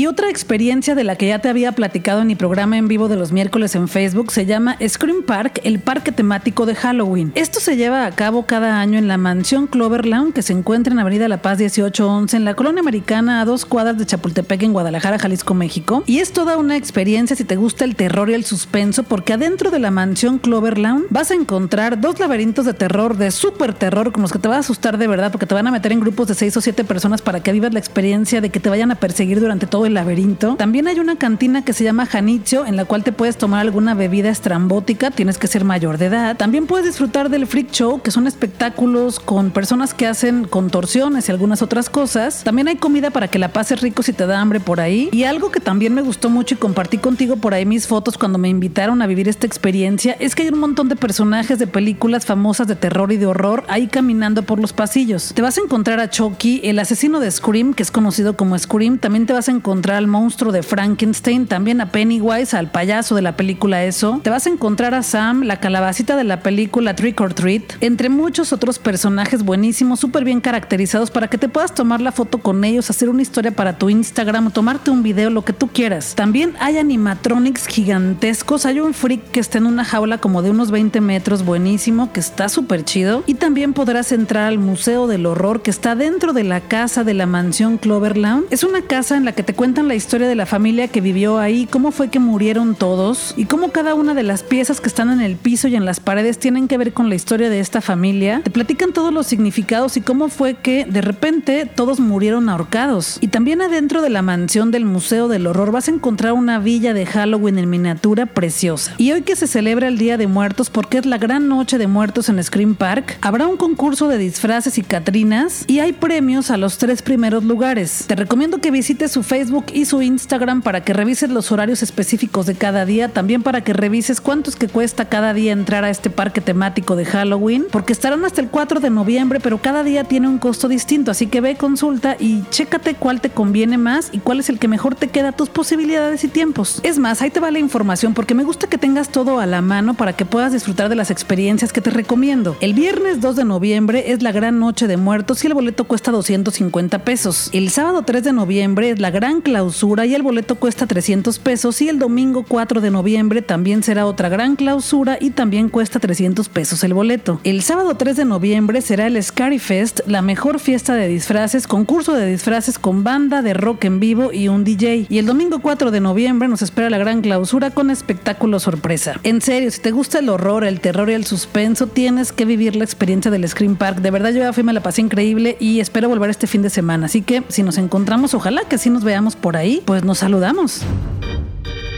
Y 0.00 0.06
otra 0.06 0.30
experiencia 0.30 0.94
de 0.94 1.04
la 1.04 1.14
que 1.16 1.28
ya 1.28 1.40
te 1.40 1.50
había 1.50 1.72
platicado 1.72 2.22
en 2.22 2.26
mi 2.26 2.34
programa 2.34 2.78
en 2.78 2.88
vivo 2.88 3.06
de 3.08 3.16
los 3.16 3.32
miércoles 3.32 3.74
en 3.74 3.86
Facebook 3.86 4.32
se 4.32 4.46
llama 4.46 4.78
Scream 4.82 5.24
Park, 5.24 5.60
el 5.62 5.78
parque 5.78 6.10
temático 6.10 6.64
de 6.64 6.74
Halloween. 6.74 7.32
Esto 7.34 7.60
se 7.60 7.76
lleva 7.76 8.06
a 8.06 8.10
cabo 8.12 8.46
cada 8.46 8.80
año 8.80 8.98
en 8.98 9.08
la 9.08 9.18
mansión 9.18 9.66
Clover 9.66 10.06
Lawn 10.06 10.32
que 10.32 10.40
se 10.40 10.54
encuentra 10.54 10.94
en 10.94 11.00
Avenida 11.00 11.28
La 11.28 11.42
Paz 11.42 11.58
1811 11.58 12.34
en 12.34 12.46
la 12.46 12.54
colonia 12.54 12.80
americana 12.80 13.42
a 13.42 13.44
dos 13.44 13.66
cuadras 13.66 13.98
de 13.98 14.06
Chapultepec 14.06 14.62
en 14.62 14.72
Guadalajara, 14.72 15.18
Jalisco, 15.18 15.52
México. 15.52 16.02
Y 16.06 16.20
es 16.20 16.32
toda 16.32 16.56
una 16.56 16.78
experiencia 16.78 17.36
si 17.36 17.44
te 17.44 17.56
gusta 17.56 17.84
el 17.84 17.94
terror 17.94 18.30
y 18.30 18.32
el 18.32 18.46
suspenso 18.46 19.02
porque 19.02 19.34
adentro 19.34 19.70
de 19.70 19.80
la 19.80 19.90
mansión 19.90 20.38
Clover 20.38 20.78
Lawn 20.78 21.04
vas 21.10 21.30
a 21.30 21.34
encontrar 21.34 22.00
dos 22.00 22.18
laberintos 22.18 22.64
de 22.64 22.72
terror, 22.72 23.18
de 23.18 23.30
súper 23.30 23.74
terror, 23.74 24.12
con 24.12 24.22
los 24.22 24.32
que 24.32 24.38
te 24.38 24.48
va 24.48 24.56
a 24.56 24.60
asustar 24.60 24.96
de 24.96 25.06
verdad 25.06 25.30
porque 25.30 25.44
te 25.44 25.54
van 25.54 25.66
a 25.66 25.70
meter 25.70 25.92
en 25.92 26.00
grupos 26.00 26.26
de 26.26 26.34
seis 26.34 26.56
o 26.56 26.62
siete 26.62 26.84
personas 26.84 27.20
para 27.20 27.40
que 27.40 27.52
vivas 27.52 27.74
la 27.74 27.80
experiencia 27.80 28.40
de 28.40 28.48
que 28.48 28.60
te 28.60 28.70
vayan 28.70 28.90
a 28.92 28.94
perseguir 28.94 29.40
durante 29.40 29.66
todo 29.66 29.84
el 29.84 29.89
laberinto. 29.90 30.56
También 30.56 30.88
hay 30.88 30.98
una 30.98 31.16
cantina 31.16 31.64
que 31.64 31.72
se 31.72 31.84
llama 31.84 32.06
Janitzio, 32.06 32.66
en 32.66 32.76
la 32.76 32.84
cual 32.84 33.04
te 33.04 33.12
puedes 33.12 33.36
tomar 33.36 33.60
alguna 33.60 33.94
bebida 33.94 34.30
estrambótica, 34.30 35.10
tienes 35.10 35.38
que 35.38 35.46
ser 35.46 35.64
mayor 35.64 35.98
de 35.98 36.06
edad. 36.06 36.36
También 36.36 36.66
puedes 36.66 36.86
disfrutar 36.86 37.28
del 37.28 37.46
Freak 37.46 37.70
Show, 37.70 38.00
que 38.02 38.10
son 38.10 38.26
espectáculos 38.26 39.20
con 39.20 39.50
personas 39.50 39.94
que 39.94 40.06
hacen 40.06 40.44
contorsiones 40.44 41.28
y 41.28 41.32
algunas 41.32 41.62
otras 41.62 41.90
cosas. 41.90 42.44
También 42.44 42.68
hay 42.68 42.76
comida 42.76 43.10
para 43.10 43.28
que 43.28 43.38
la 43.38 43.52
pases 43.52 43.80
rico 43.80 44.02
si 44.02 44.12
te 44.12 44.26
da 44.26 44.40
hambre 44.40 44.60
por 44.60 44.80
ahí. 44.80 45.08
Y 45.12 45.24
algo 45.24 45.50
que 45.50 45.60
también 45.60 45.94
me 45.94 46.02
gustó 46.02 46.30
mucho 46.30 46.54
y 46.54 46.58
compartí 46.58 46.98
contigo 46.98 47.36
por 47.36 47.54
ahí 47.54 47.66
mis 47.66 47.86
fotos 47.86 48.18
cuando 48.18 48.38
me 48.38 48.48
invitaron 48.48 49.02
a 49.02 49.06
vivir 49.06 49.28
esta 49.28 49.46
experiencia, 49.46 50.16
es 50.18 50.34
que 50.34 50.42
hay 50.42 50.48
un 50.48 50.58
montón 50.58 50.88
de 50.88 50.96
personajes 50.96 51.58
de 51.58 51.66
películas 51.66 52.26
famosas 52.26 52.66
de 52.66 52.76
terror 52.76 53.12
y 53.12 53.16
de 53.16 53.26
horror 53.26 53.64
ahí 53.68 53.86
caminando 53.86 54.42
por 54.42 54.60
los 54.60 54.72
pasillos. 54.72 55.32
Te 55.34 55.42
vas 55.42 55.58
a 55.58 55.62
encontrar 55.62 56.00
a 56.00 56.10
Chucky, 56.10 56.60
el 56.64 56.78
asesino 56.78 57.20
de 57.20 57.30
Scream, 57.30 57.74
que 57.74 57.82
es 57.82 57.90
conocido 57.90 58.36
como 58.36 58.58
Scream. 58.58 58.98
También 58.98 59.26
te 59.26 59.32
vas 59.32 59.48
a 59.48 59.52
encontrar 59.52 59.79
encontrar 59.80 59.96
al 59.96 60.08
monstruo 60.08 60.52
de 60.52 60.62
Frankenstein, 60.62 61.46
también 61.46 61.80
a 61.80 61.90
Pennywise, 61.90 62.54
al 62.54 62.70
payaso 62.70 63.14
de 63.14 63.22
la 63.22 63.34
película 63.36 63.82
Eso. 63.82 64.20
Te 64.22 64.28
vas 64.28 64.46
a 64.46 64.50
encontrar 64.50 64.94
a 64.94 65.02
Sam, 65.02 65.44
la 65.44 65.58
calabacita 65.58 66.16
de 66.16 66.24
la 66.24 66.40
película 66.40 66.94
Trick 66.94 67.18
or 67.18 67.32
Treat, 67.32 67.62
entre 67.80 68.10
muchos 68.10 68.52
otros 68.52 68.78
personajes 68.78 69.42
buenísimos, 69.42 69.98
súper 69.98 70.24
bien 70.24 70.42
caracterizados 70.42 71.10
para 71.10 71.28
que 71.28 71.38
te 71.38 71.48
puedas 71.48 71.74
tomar 71.74 72.02
la 72.02 72.12
foto 72.12 72.42
con 72.42 72.62
ellos, 72.62 72.90
hacer 72.90 73.08
una 73.08 73.22
historia 73.22 73.52
para 73.52 73.78
tu 73.78 73.88
Instagram, 73.88 74.50
tomarte 74.50 74.90
un 74.90 75.02
video, 75.02 75.30
lo 75.30 75.46
que 75.46 75.54
tú 75.54 75.68
quieras. 75.68 76.14
También 76.14 76.52
hay 76.60 76.76
animatronics 76.76 77.66
gigantescos. 77.66 78.66
Hay 78.66 78.80
un 78.80 78.92
freak 78.92 79.30
que 79.30 79.40
está 79.40 79.56
en 79.56 79.64
una 79.64 79.86
jaula 79.86 80.18
como 80.18 80.42
de 80.42 80.50
unos 80.50 80.70
20 80.70 81.00
metros, 81.00 81.42
buenísimo, 81.42 82.12
que 82.12 82.20
está 82.20 82.50
súper 82.50 82.84
chido. 82.84 83.22
Y 83.26 83.32
también 83.32 83.72
podrás 83.72 84.12
entrar 84.12 84.44
al 84.44 84.58
Museo 84.58 85.06
del 85.06 85.24
Horror 85.24 85.62
que 85.62 85.70
está 85.70 85.94
dentro 85.94 86.34
de 86.34 86.44
la 86.44 86.60
casa 86.60 87.02
de 87.02 87.14
la 87.14 87.24
mansión 87.24 87.78
Cloverland. 87.78 88.44
Es 88.50 88.62
una 88.62 88.82
casa 88.82 89.16
en 89.16 89.24
la 89.24 89.32
que 89.32 89.42
te 89.42 89.54
cuentan 89.54 89.69
la 89.78 89.94
historia 89.94 90.26
de 90.26 90.34
la 90.34 90.46
familia 90.46 90.88
que 90.88 91.00
vivió 91.00 91.38
ahí, 91.38 91.66
cómo 91.70 91.92
fue 91.92 92.08
que 92.08 92.18
murieron 92.18 92.74
todos 92.74 93.34
y 93.36 93.44
cómo 93.44 93.70
cada 93.70 93.94
una 93.94 94.14
de 94.14 94.24
las 94.24 94.42
piezas 94.42 94.80
que 94.80 94.88
están 94.88 95.10
en 95.10 95.20
el 95.20 95.36
piso 95.36 95.68
y 95.68 95.76
en 95.76 95.84
las 95.84 96.00
paredes 96.00 96.38
tienen 96.38 96.66
que 96.66 96.76
ver 96.76 96.92
con 96.92 97.08
la 97.08 97.14
historia 97.14 97.48
de 97.48 97.60
esta 97.60 97.80
familia. 97.80 98.40
Te 98.42 98.50
platican 98.50 98.92
todos 98.92 99.14
los 99.14 99.28
significados 99.28 99.96
y 99.96 100.00
cómo 100.00 100.28
fue 100.28 100.54
que 100.54 100.84
de 100.84 101.00
repente 101.00 101.66
todos 101.66 102.00
murieron 102.00 102.48
ahorcados. 102.48 103.18
Y 103.20 103.28
también 103.28 103.62
adentro 103.62 104.02
de 104.02 104.10
la 104.10 104.22
mansión 104.22 104.72
del 104.72 104.84
Museo 104.84 105.28
del 105.28 105.46
Horror 105.46 105.70
vas 105.70 105.88
a 105.88 105.92
encontrar 105.92 106.32
una 106.32 106.58
villa 106.58 106.92
de 106.92 107.06
Halloween 107.06 107.58
en 107.58 107.70
miniatura 107.70 108.26
preciosa. 108.26 108.94
Y 108.98 109.12
hoy 109.12 109.22
que 109.22 109.36
se 109.36 109.46
celebra 109.46 109.86
el 109.86 109.98
Día 109.98 110.16
de 110.16 110.26
Muertos 110.26 110.68
porque 110.68 110.98
es 110.98 111.06
la 111.06 111.18
gran 111.18 111.48
noche 111.48 111.78
de 111.78 111.86
muertos 111.86 112.28
en 112.28 112.42
Scream 112.42 112.74
Park, 112.74 113.18
habrá 113.20 113.46
un 113.46 113.56
concurso 113.56 114.08
de 114.08 114.18
disfraces 114.18 114.78
y 114.78 114.82
catrinas 114.82 115.64
y 115.68 115.78
hay 115.78 115.92
premios 115.92 116.50
a 116.50 116.56
los 116.56 116.78
tres 116.78 117.02
primeros 117.02 117.44
lugares. 117.44 118.04
Te 118.08 118.16
recomiendo 118.16 118.60
que 118.60 118.70
visites 118.70 119.12
su 119.12 119.22
Facebook 119.22 119.59
y 119.72 119.84
su 119.84 120.02
Instagram 120.02 120.62
para 120.62 120.82
que 120.82 120.92
revises 120.92 121.30
los 121.30 121.52
horarios 121.52 121.82
específicos 121.82 122.46
de 122.46 122.54
cada 122.54 122.84
día, 122.84 123.08
también 123.08 123.42
para 123.42 123.62
que 123.62 123.72
revises 123.72 124.20
cuánto 124.20 124.50
es 124.50 124.56
que 124.56 124.68
cuesta 124.68 125.08
cada 125.08 125.34
día 125.34 125.52
entrar 125.52 125.84
a 125.84 125.90
este 125.90 126.10
parque 126.10 126.40
temático 126.40 126.96
de 126.96 127.04
Halloween, 127.04 127.66
porque 127.70 127.92
estarán 127.92 128.24
hasta 128.24 128.40
el 128.40 128.48
4 128.48 128.80
de 128.80 128.90
noviembre, 128.90 129.40
pero 129.40 129.58
cada 129.58 129.82
día 129.82 130.04
tiene 130.04 130.28
un 130.28 130.38
costo 130.38 130.68
distinto, 130.68 131.10
así 131.10 131.26
que 131.26 131.40
ve, 131.40 131.56
consulta 131.56 132.16
y 132.18 132.42
chécate 132.50 132.94
cuál 132.94 133.20
te 133.20 133.30
conviene 133.30 133.78
más 133.78 134.10
y 134.12 134.18
cuál 134.18 134.40
es 134.40 134.48
el 134.48 134.58
que 134.58 134.68
mejor 134.68 134.94
te 134.94 135.08
queda 135.08 135.30
a 135.30 135.32
tus 135.32 135.48
posibilidades 135.48 136.24
y 136.24 136.28
tiempos. 136.28 136.80
Es 136.82 136.98
más, 136.98 137.22
ahí 137.22 137.30
te 137.30 137.40
va 137.40 137.50
la 137.50 137.58
información 137.58 138.14
porque 138.14 138.34
me 138.34 138.44
gusta 138.44 138.68
que 138.68 138.78
tengas 138.78 139.10
todo 139.10 139.40
a 139.40 139.46
la 139.46 139.62
mano 139.62 139.94
para 139.94 140.12
que 140.14 140.24
puedas 140.24 140.52
disfrutar 140.52 140.88
de 140.88 140.96
las 140.96 141.10
experiencias 141.10 141.72
que 141.72 141.80
te 141.80 141.90
recomiendo. 141.90 142.56
El 142.60 142.74
viernes 142.74 143.20
2 143.20 143.36
de 143.36 143.44
noviembre 143.44 144.12
es 144.12 144.22
la 144.22 144.32
gran 144.32 144.58
noche 144.58 144.86
de 144.86 144.96
muertos 144.96 145.42
y 145.44 145.46
el 145.46 145.54
boleto 145.54 145.84
cuesta 145.84 146.10
250 146.10 147.04
pesos. 147.04 147.50
El 147.52 147.70
sábado 147.70 148.02
3 148.02 148.24
de 148.24 148.32
noviembre 148.32 148.90
es 148.90 149.00
la 149.00 149.10
gran 149.10 149.39
clausura 149.40 150.06
y 150.06 150.14
el 150.14 150.22
boleto 150.22 150.56
cuesta 150.56 150.86
300 150.86 151.38
pesos 151.38 151.80
y 151.82 151.88
el 151.88 151.98
domingo 151.98 152.44
4 152.46 152.80
de 152.80 152.90
noviembre 152.90 153.42
también 153.42 153.82
será 153.82 154.06
otra 154.06 154.28
gran 154.28 154.56
clausura 154.56 155.18
y 155.20 155.30
también 155.30 155.68
cuesta 155.68 155.98
300 155.98 156.48
pesos 156.48 156.84
el 156.84 156.94
boleto. 156.94 157.40
El 157.44 157.62
sábado 157.62 157.94
3 157.96 158.16
de 158.16 158.24
noviembre 158.24 158.80
será 158.80 159.06
el 159.06 159.22
Scary 159.22 159.58
Fest, 159.58 160.00
la 160.06 160.22
mejor 160.22 160.60
fiesta 160.60 160.94
de 160.94 161.08
disfraces, 161.08 161.66
concurso 161.66 162.14
de 162.14 162.26
disfraces 162.26 162.78
con 162.78 163.04
banda 163.04 163.42
de 163.42 163.54
rock 163.54 163.84
en 163.84 164.00
vivo 164.00 164.32
y 164.32 164.48
un 164.48 164.64
DJ. 164.64 165.06
Y 165.08 165.18
el 165.18 165.26
domingo 165.26 165.60
4 165.60 165.90
de 165.90 166.00
noviembre 166.00 166.48
nos 166.48 166.62
espera 166.62 166.90
la 166.90 166.98
gran 166.98 167.20
clausura 167.20 167.70
con 167.70 167.90
espectáculo 167.90 168.60
sorpresa. 168.60 169.20
En 169.22 169.40
serio, 169.40 169.70
si 169.70 169.80
te 169.80 169.90
gusta 169.90 170.18
el 170.18 170.28
horror, 170.28 170.64
el 170.64 170.80
terror 170.80 171.10
y 171.10 171.14
el 171.14 171.24
suspenso, 171.24 171.86
tienes 171.86 172.32
que 172.32 172.44
vivir 172.44 172.76
la 172.76 172.84
experiencia 172.84 173.30
del 173.30 173.48
Scream 173.48 173.76
Park. 173.76 173.98
De 173.98 174.10
verdad, 174.10 174.30
yo 174.30 174.38
ya 174.38 174.52
fui, 174.52 174.62
me 174.62 174.72
la 174.72 174.82
pasé 174.82 175.00
increíble 175.00 175.56
y 175.60 175.80
espero 175.80 176.08
volver 176.08 176.30
este 176.30 176.46
fin 176.46 176.62
de 176.62 176.70
semana. 176.70 177.06
Así 177.06 177.22
que 177.22 177.42
si 177.48 177.62
nos 177.62 177.78
encontramos, 177.78 178.34
ojalá 178.34 178.62
que 178.68 178.78
sí 178.78 178.90
nos 178.90 179.04
veamos 179.04 179.29
por 179.36 179.56
ahí, 179.56 179.82
pues 179.84 180.04
nos 180.04 180.18
saludamos. 180.18 180.82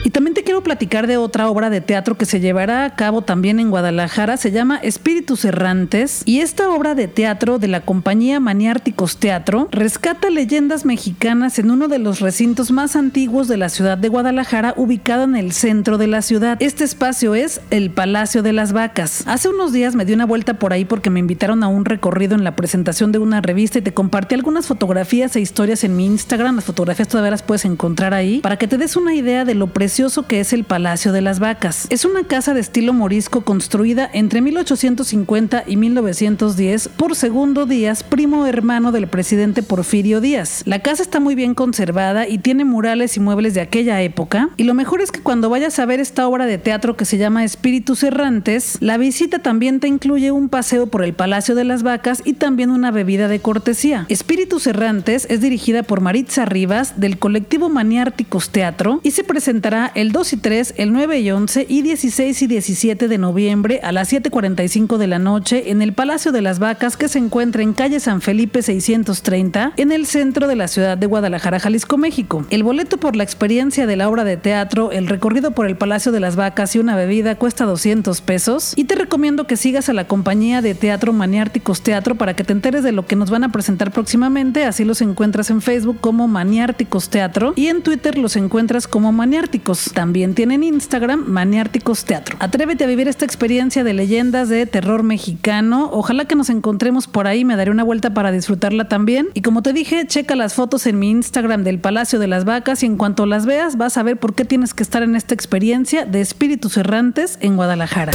Y 0.05 0.11
también 0.11 0.35
te 0.35 0.43
quiero 0.43 0.65
platicar 0.65 1.07
de 1.07 1.17
otra 1.17 1.49
obra 1.49 1.71
de 1.71 1.81
teatro 1.81 2.17
que 2.17 2.27
se 2.27 2.41
llevará 2.41 2.85
a 2.85 2.97
cabo 2.97 3.23
también 3.23 3.61
en 3.61 3.71
Guadalajara. 3.71 4.37
Se 4.37 4.51
llama 4.51 4.79
Espíritus 4.79 5.45
Errantes. 5.45 6.23
Y 6.25 6.41
esta 6.41 6.71
obra 6.71 6.97
de 6.97 7.07
teatro 7.07 7.61
de 7.61 7.69
la 7.69 7.83
compañía 7.83 8.41
Maniárticos 8.41 9.19
Teatro 9.19 9.69
rescata 9.71 10.29
leyendas 10.29 10.85
mexicanas 10.85 11.61
en 11.61 11.71
uno 11.71 11.87
de 11.87 12.01
los 12.01 12.19
recintos 12.19 12.73
más 12.73 12.97
antiguos 12.97 13.47
de 13.47 13.57
la 13.57 13.69
ciudad 13.69 13.97
de 13.97 14.09
Guadalajara, 14.09 14.75
ubicado 14.77 15.23
en 15.23 15.37
el 15.37 15.53
centro 15.53 15.99
de 15.99 16.09
la 16.09 16.23
ciudad. 16.23 16.57
Este 16.61 16.83
espacio 16.83 17.37
es 17.37 17.61
el 17.71 17.91
Palacio 17.91 18.43
de 18.43 18.53
las 18.53 18.73
Vacas. 18.73 19.23
Hace 19.27 19.51
unos 19.51 19.73
días 19.73 19.95
me 19.95 20.05
di 20.05 20.15
una 20.15 20.27
vuelta 20.27 20.55
por 20.55 20.73
ahí 20.73 20.85
porque 20.85 21.11
me 21.11 21.21
invitaron 21.21 21.63
a 21.63 21.69
un 21.69 21.85
recorrido 21.85 22.35
en 22.35 22.43
la 22.43 22.57
presentación 22.57 23.13
de 23.13 23.19
una 23.19 23.41
revista 23.41 23.79
y 23.79 23.83
te 23.83 23.95
compartí 23.95 24.35
algunas 24.35 24.67
fotografías 24.67 25.37
e 25.37 25.41
historias 25.41 25.85
en 25.85 25.95
mi 25.95 26.07
Instagram. 26.07 26.57
Las 26.57 26.65
fotografías 26.65 27.07
todavía 27.07 27.31
las 27.31 27.43
puedes 27.45 27.65
encontrar 27.65 28.15
ahí 28.15 28.41
para 28.41 28.57
que 28.57 28.67
te 28.67 28.79
des 28.79 28.97
una 28.97 29.15
idea 29.15 29.45
de 29.45 29.55
lo 29.55 29.69
precioso 29.93 30.27
que 30.27 30.41
es 30.41 30.55
el 30.55 30.65
Palacio 30.65 31.13
de 31.13 31.21
las 31.21 31.39
Vacas. 31.39 31.87
Es 31.91 32.07
una 32.07 32.25
casa 32.25 32.55
de 32.55 32.61
estilo 32.61 32.95
morisco 32.95 33.43
construida 33.43 34.09
entre 34.11 34.41
1850 34.41 35.65
y 35.67 35.77
1910 35.77 36.89
por 36.89 37.15
Segundo 37.15 37.67
Díaz, 37.67 38.03
primo 38.03 38.47
hermano 38.47 38.91
del 38.91 39.07
presidente 39.07 39.63
Porfirio 39.63 40.23
Díaz. 40.23 40.63
La 40.65 40.79
casa 40.79 41.03
está 41.03 41.21
muy 41.21 41.35
bien 41.35 41.55
conservada 41.55 42.27
y 42.27 42.39
tiene 42.39 42.65
murales 42.65 43.19
y 43.19 43.21
muebles 43.21 43.53
de 43.53 43.61
aquella 43.61 44.01
época. 44.01 44.49
Y 44.57 44.65
lo 44.65 44.73
mejor 44.73 45.03
es 45.03 45.13
que 45.13 45.21
cuando 45.21 45.51
vayas 45.51 45.79
a 45.79 45.85
ver 45.85 46.01
esta 46.01 46.27
obra 46.27 46.47
de 46.47 46.57
teatro 46.57 46.97
que 46.97 47.05
se 47.05 47.19
llama 47.19 47.45
Espíritus 47.45 48.03
Errantes, 48.03 48.79
la 48.81 48.97
visita 48.97 49.41
también 49.41 49.79
te 49.79 49.89
incluye 49.89 50.31
un 50.31 50.49
paseo 50.49 50.87
por 50.87 51.05
el 51.05 51.13
Palacio 51.13 51.55
de 51.55 51.65
las 51.65 51.83
Vacas 51.83 52.23
y 52.25 52.33
también 52.33 52.71
una 52.71 52.93
bebida 52.93 53.29
de 53.29 53.41
cortesía. 53.41 54.07
Espíritus 54.09 54.67
Errantes 54.67 55.27
es 55.29 55.43
dirigida 55.43 55.83
por 55.83 56.01
Maritza 56.01 56.47
Rivas 56.47 56.99
del 56.99 57.19
colectivo 57.19 57.69
Maniárticos 57.69 58.49
Teatro 58.49 58.99
y 59.03 59.11
se 59.11 59.23
presentará 59.23 59.82
el 59.95 60.13
2 60.13 60.33
y 60.35 60.37
3, 60.37 60.75
el 60.77 60.93
9 60.93 61.21
y 61.21 61.31
11 61.31 61.67
y 61.69 61.83
16 61.83 62.43
y 62.43 62.47
17 62.47 63.09
de 63.09 63.19
noviembre 63.19 63.81
a 63.83 63.93
las 63.93 64.13
7.45 64.13 64.97
de 64.97 65.07
la 65.07 65.19
noche 65.19 65.71
en 65.71 65.83
el 65.83 65.93
Palacio 65.93 66.33
de 66.33 66.43
las 66.43 66.59
Vacas 66.59 66.97
que 66.97 67.09
se 67.09 67.19
encuentra 67.19 67.63
en 67.63 67.73
calle 67.73 68.01
San 68.01 68.21
Felipe 68.21 68.63
630 68.63 69.73
en 69.77 69.93
el 69.93 70.07
centro 70.07 70.47
de 70.47 70.57
la 70.57 70.69
ciudad 70.69 70.99
de 70.99 71.07
Guadalajara, 71.07 71.61
Jalisco, 71.61 71.99
México. 71.99 72.45
El 72.51 72.63
boleto 72.63 72.99
por 72.99 73.17
la 73.17 73.25
experiencia 73.25 73.87
de 73.87 73.97
la 73.97 74.09
obra 74.09 74.25
de 74.25 74.37
teatro, 74.37 74.93
el 74.93 75.09
recorrido 75.09 75.53
por 75.53 75.67
el 75.67 75.77
Palacio 75.77 76.13
de 76.13 76.21
las 76.21 76.37
Vacas 76.37 76.75
y 76.77 76.79
una 76.79 76.97
bebida 76.97 77.35
cuesta 77.37 77.65
200 77.65 78.21
pesos 78.21 78.73
y 78.77 78.85
te 78.85 78.95
recomiendo 78.95 79.47
que 79.47 79.57
sigas 79.57 79.89
a 79.89 79.93
la 79.93 80.07
compañía 80.07 80.63
de 80.63 80.75
teatro 80.75 81.13
Maniárticos 81.13 81.83
Teatro 81.83 82.15
para 82.15 82.35
que 82.35 82.45
te 82.45 82.53
enteres 82.53 82.83
de 82.83 82.93
lo 82.93 83.07
que 83.07 83.17
nos 83.17 83.31
van 83.31 83.45
a 83.45 83.53
presentar 83.53 83.93
próximamente, 83.93 84.65
así 84.65 84.85
los 84.85 85.01
encuentras 85.01 85.51
en 85.51 85.61
Facebook 85.61 85.99
como 86.01 86.29
Maniárticos 86.29 87.09
Teatro 87.09 87.53
y 87.57 87.69
en 87.69 87.83
Twitter 87.83 88.19
los 88.19 88.37
encuentras 88.37 88.87
como 88.87 89.13
Maniárticos. 89.13 89.72
También 89.95 90.35
tienen 90.35 90.63
Instagram, 90.63 91.25
Maniárticos 91.27 92.05
Teatro. 92.05 92.37
Atrévete 92.41 92.85
a 92.85 92.87
vivir 92.87 93.09
esta 93.09 93.25
experiencia 93.25 93.85
de 93.85 93.95
leyendas 93.95 94.49
de 94.49 94.67
terror 94.67 95.03
mexicano. 95.03 95.91
Ojalá 95.93 96.25
que 96.27 96.35
nos 96.35 96.51
encontremos 96.51 97.07
por 97.07 97.27
ahí, 97.27 97.45
me 97.45 97.57
daré 97.57 97.71
una 97.71 97.85
vuelta 97.85 98.15
para 98.15 98.33
disfrutarla 98.33 98.89
también. 98.89 99.29
Y 99.35 99.43
como 99.43 99.63
te 99.63 99.73
dije, 99.73 100.07
checa 100.07 100.37
las 100.37 100.55
fotos 100.55 100.87
en 100.87 100.99
mi 100.99 101.11
Instagram 101.11 101.65
del 101.65 101.79
Palacio 101.79 102.19
de 102.19 102.29
las 102.29 102.45
Vacas 102.45 102.83
y 102.83 102.87
en 102.87 102.97
cuanto 102.97 103.27
las 103.27 103.47
veas 103.47 103.77
vas 103.77 103.97
a 103.97 104.03
ver 104.03 104.17
por 104.19 104.35
qué 104.35 104.45
tienes 104.45 104.75
que 104.75 104.83
estar 104.83 105.03
en 105.03 105.17
esta 105.17 105.35
experiencia 105.35 106.05
de 106.05 106.21
espíritus 106.21 106.77
errantes 106.77 107.39
en 107.41 107.57
Guadalajara. 107.57 108.13